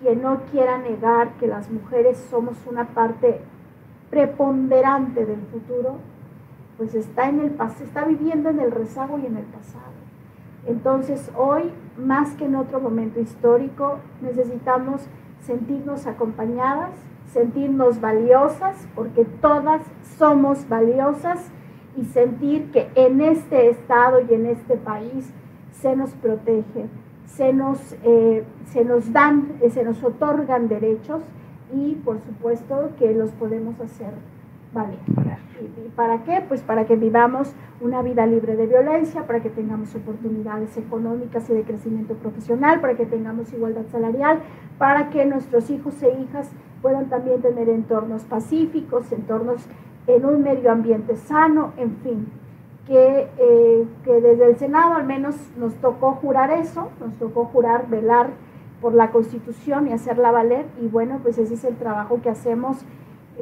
quien 0.00 0.22
no 0.22 0.42
quiera 0.50 0.78
negar 0.78 1.32
que 1.38 1.46
las 1.46 1.70
mujeres 1.70 2.18
somos 2.30 2.56
una 2.66 2.88
parte 2.88 3.40
preponderante 4.10 5.24
del 5.24 5.40
futuro, 5.52 5.96
pues 6.76 6.94
está, 6.94 7.28
en 7.28 7.40
el, 7.40 7.56
está 7.82 8.04
viviendo 8.04 8.50
en 8.50 8.60
el 8.60 8.70
rezago 8.70 9.18
y 9.18 9.26
en 9.26 9.36
el 9.36 9.44
pasado. 9.44 9.96
Entonces 10.66 11.30
hoy, 11.36 11.70
más 11.96 12.34
que 12.34 12.44
en 12.44 12.56
otro 12.56 12.80
momento 12.80 13.20
histórico, 13.20 13.98
necesitamos 14.20 15.06
sentirnos 15.40 16.06
acompañadas, 16.06 16.90
sentirnos 17.32 18.00
valiosas, 18.00 18.86
porque 18.94 19.24
todas 19.24 19.82
somos 20.18 20.68
valiosas 20.68 21.50
y 21.96 22.04
sentir 22.04 22.70
que 22.72 22.90
en 22.94 23.20
este 23.20 23.70
estado 23.70 24.20
y 24.20 24.34
en 24.34 24.46
este 24.46 24.76
país 24.76 25.30
se 25.72 25.96
nos 25.96 26.10
protege, 26.14 26.88
se 27.26 27.52
nos, 27.52 27.94
eh, 28.02 28.44
se 28.66 28.84
nos 28.84 29.12
dan, 29.12 29.52
se 29.70 29.84
nos 29.84 30.02
otorgan 30.02 30.68
derechos 30.68 31.22
y 31.74 31.94
por 31.96 32.20
supuesto 32.20 32.90
que 32.98 33.12
los 33.12 33.30
podemos 33.32 33.78
hacer 33.80 34.12
valer. 34.72 34.98
¿Y, 35.60 35.88
para 35.90 36.22
qué? 36.22 36.44
Pues 36.46 36.62
para 36.62 36.84
que 36.84 36.96
vivamos 36.96 37.54
una 37.80 38.02
vida 38.02 38.26
libre 38.26 38.56
de 38.56 38.66
violencia, 38.66 39.26
para 39.26 39.40
que 39.40 39.50
tengamos 39.50 39.94
oportunidades 39.94 40.76
económicas 40.76 41.48
y 41.48 41.54
de 41.54 41.62
crecimiento 41.62 42.14
profesional, 42.14 42.80
para 42.80 42.94
que 42.94 43.06
tengamos 43.06 43.52
igualdad 43.52 43.86
salarial, 43.90 44.40
para 44.78 45.10
que 45.10 45.24
nuestros 45.24 45.70
hijos 45.70 46.02
e 46.02 46.20
hijas 46.20 46.50
puedan 46.82 47.08
también 47.08 47.40
tener 47.40 47.68
entornos 47.68 48.24
pacíficos, 48.24 49.10
entornos 49.12 49.66
en 50.06 50.24
un 50.24 50.42
medio 50.42 50.70
ambiente 50.70 51.16
sano, 51.16 51.72
en 51.76 51.96
fin. 51.96 52.26
Que, 52.86 53.28
eh, 53.38 53.84
que 54.04 54.20
desde 54.20 54.46
el 54.48 54.56
Senado 54.58 54.94
al 54.94 55.04
menos 55.04 55.34
nos 55.56 55.74
tocó 55.74 56.12
jurar 56.12 56.52
eso, 56.52 56.90
nos 57.00 57.14
tocó 57.16 57.46
jurar 57.46 57.88
velar 57.88 58.30
por 58.80 58.94
la 58.94 59.10
Constitución 59.10 59.88
y 59.88 59.92
hacerla 59.92 60.30
valer. 60.30 60.66
Y 60.80 60.86
bueno, 60.86 61.18
pues 61.22 61.38
ese 61.38 61.54
es 61.54 61.64
el 61.64 61.76
trabajo 61.76 62.20
que 62.22 62.30
hacemos 62.30 62.78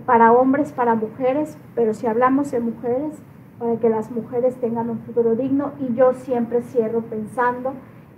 para 0.07 0.33
hombres, 0.33 0.73
para 0.73 0.95
mujeres, 0.95 1.57
pero 1.75 1.95
si 1.95 2.07
hablamos 2.07 2.51
de 2.51 2.61
mujeres, 2.61 3.15
para 3.59 3.77
que 3.77 3.89
las 3.89 4.11
mujeres 4.11 4.57
tengan 4.57 4.91
un 4.91 5.01
futuro 5.01 5.35
digno. 5.35 5.73
Y 5.79 5.95
yo 5.95 6.15
siempre 6.15 6.63
cierro 6.63 7.03
pensando 7.03 7.75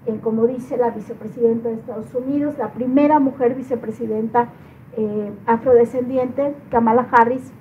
en, 0.07 0.19
como 0.19 0.47
dice 0.47 0.77
la 0.77 0.91
vicepresidenta 0.91 1.69
de 1.69 1.75
Estados 1.75 2.15
Unidos, 2.15 2.57
la 2.59 2.73
primera 2.73 3.19
mujer 3.19 3.55
vicepresidenta 3.55 4.49
eh, 4.97 5.33
afrodescendiente, 5.47 6.55
Kamala 6.71 7.09
Harris, 7.11 7.53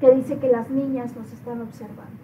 que 0.00 0.10
dice 0.14 0.38
que 0.38 0.48
las 0.48 0.70
niñas 0.70 1.16
nos 1.16 1.32
están 1.32 1.60
observando. 1.62 2.23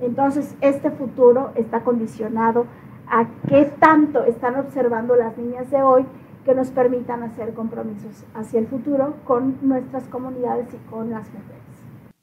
Entonces, 0.00 0.54
este 0.60 0.90
futuro 0.90 1.52
está 1.54 1.82
condicionado 1.82 2.66
a 3.08 3.28
qué 3.48 3.64
tanto 3.80 4.24
están 4.24 4.56
observando 4.56 5.16
las 5.16 5.36
niñas 5.38 5.70
de 5.70 5.82
hoy 5.82 6.04
que 6.44 6.54
nos 6.54 6.70
permitan 6.70 7.22
hacer 7.22 7.54
compromisos 7.54 8.24
hacia 8.34 8.60
el 8.60 8.68
futuro 8.68 9.16
con 9.24 9.58
nuestras 9.62 10.06
comunidades 10.08 10.68
y 10.72 10.76
con 10.90 11.10
las 11.10 11.26
mujeres. 11.32 11.62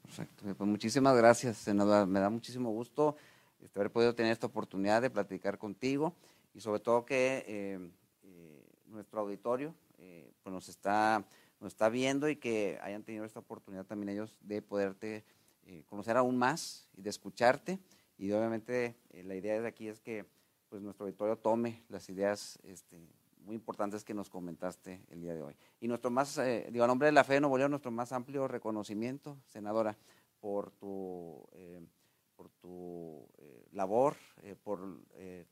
Perfecto. 0.02 0.44
Pues 0.56 0.70
muchísimas 0.70 1.16
gracias, 1.16 1.56
senadora. 1.56 2.06
Me 2.06 2.20
da 2.20 2.30
muchísimo 2.30 2.70
gusto 2.70 3.16
este, 3.60 3.80
haber 3.80 3.90
podido 3.90 4.14
tener 4.14 4.32
esta 4.32 4.46
oportunidad 4.46 5.02
de 5.02 5.10
platicar 5.10 5.58
contigo 5.58 6.14
y 6.54 6.60
sobre 6.60 6.80
todo 6.80 7.04
que 7.04 7.44
eh, 7.46 7.90
eh, 8.22 8.66
nuestro 8.86 9.20
auditorio 9.20 9.74
eh, 9.98 10.32
pues 10.42 10.52
nos, 10.52 10.68
está, 10.68 11.24
nos 11.60 11.72
está 11.72 11.88
viendo 11.88 12.28
y 12.28 12.36
que 12.36 12.78
hayan 12.82 13.02
tenido 13.02 13.24
esta 13.24 13.40
oportunidad 13.40 13.84
también 13.84 14.10
ellos 14.10 14.36
de 14.40 14.62
poderte 14.62 15.24
conocer 15.86 16.16
aún 16.16 16.36
más 16.36 16.88
y 16.96 17.02
de 17.02 17.10
escucharte. 17.10 17.78
Y 18.16 18.30
obviamente 18.32 18.96
la 19.12 19.34
idea 19.34 19.60
de 19.60 19.68
aquí 19.68 19.88
es 19.88 20.00
que 20.00 20.24
pues 20.68 20.82
nuestro 20.82 21.06
auditorio 21.06 21.36
tome 21.36 21.84
las 21.88 22.08
ideas 22.08 22.58
este, 22.64 23.00
muy 23.44 23.54
importantes 23.54 24.04
que 24.04 24.14
nos 24.14 24.30
comentaste 24.30 25.04
el 25.10 25.20
día 25.20 25.34
de 25.34 25.42
hoy. 25.42 25.56
Y 25.80 25.88
nuestro 25.88 26.10
más, 26.10 26.38
eh, 26.38 26.68
digo, 26.72 26.84
a 26.84 26.88
nombre 26.88 27.06
de 27.06 27.12
la 27.12 27.24
fe 27.24 27.34
de 27.34 27.40
Nuevo 27.40 27.58
León, 27.58 27.70
nuestro 27.70 27.90
más 27.90 28.12
amplio 28.12 28.48
reconocimiento, 28.48 29.38
senadora, 29.46 29.96
por 30.40 30.70
tu, 30.72 31.46
eh, 31.52 31.80
por 32.36 32.50
tu 32.50 33.26
eh, 33.38 33.68
labor, 33.72 34.16
por 34.62 35.00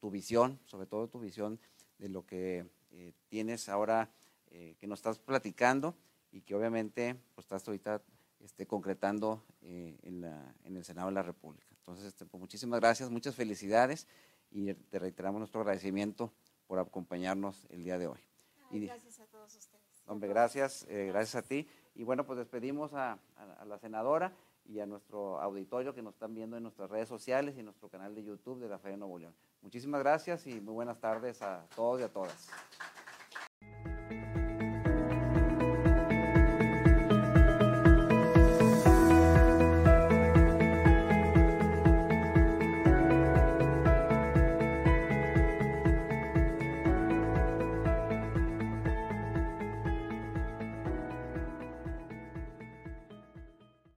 tu 0.01 0.11
visión, 0.11 0.59
sobre 0.65 0.87
todo 0.87 1.09
tu 1.09 1.21
visión 1.21 1.59
de 1.99 2.09
lo 2.09 2.27
que 2.27 2.67
tienes 3.29 3.69
ahora, 3.69 4.11
que 4.51 4.87
nos 4.87 4.99
estás 4.99 5.19
platicando 5.19 5.95
y 6.31 6.43
que 6.43 6.55
obviamente 6.55 7.17
pues, 7.35 7.47
estás 7.47 7.67
ahorita 7.67 8.03
este, 8.43 8.67
concretando 8.67 9.43
en, 9.63 10.21
la, 10.21 10.55
en, 10.65 10.77
el 10.77 10.85
Senado 10.85 11.09
de 11.09 11.15
la 11.15 11.23
República. 11.23 11.67
Entonces, 11.79 12.07
este, 12.07 12.27
pues, 12.27 12.41
muchísimas 12.41 12.81
gracias, 12.81 13.11
muchas 13.11 13.35
felicidades 13.35 14.07
y 14.51 14.75
te 14.75 14.99
reiteramos 14.99 15.39
nuestro 15.39 15.61
agradecimiento 15.61 16.33
por 16.67 16.79
acompañarnos 16.79 17.67
el 17.71 17.85
día 17.85 17.99
de 17.99 18.09
hoy. 18.09 18.21
gracias 18.71 19.21
a 19.21 19.27
todos 19.27 19.55
ustedes. 19.55 19.83
Hombre, 20.07 20.29
gracias, 20.29 20.87
eh, 20.89 21.07
gracias 21.07 21.45
a 21.45 21.47
ti. 21.47 21.69
Y 21.95 22.05
bueno, 22.05 22.25
pues 22.27 22.39
despedimos 22.39 22.93
a, 22.95 23.19
la 23.67 23.79
senadora 23.79 24.33
y 24.65 24.81
a 24.81 24.87
nuestro 24.87 25.41
auditorio 25.41 25.95
que 25.95 26.03
nos 26.03 26.15
están 26.15 26.35
viendo 26.35 26.57
en 26.57 26.63
nuestras 26.63 26.91
redes 26.91 27.09
sociales 27.09 27.57
y 27.57 27.61
en 27.61 27.67
nuestro 27.67 27.89
canal 27.89 28.15
de 28.15 28.25
YouTube 28.25 28.61
de 28.61 28.69
la 28.69 28.79
Fe 28.79 28.91
de 28.91 28.97
Nuevo 28.97 29.19
León. 29.19 29.35
Muchísimas 29.61 30.01
gracias 30.01 30.47
y 30.47 30.61
muy 30.61 30.75
buenas 30.75 31.01
tardes 31.01 31.43
a 31.43 31.67
todos 31.75 32.01
y 32.01 32.05
a 32.05 32.09
todas. 32.09 32.49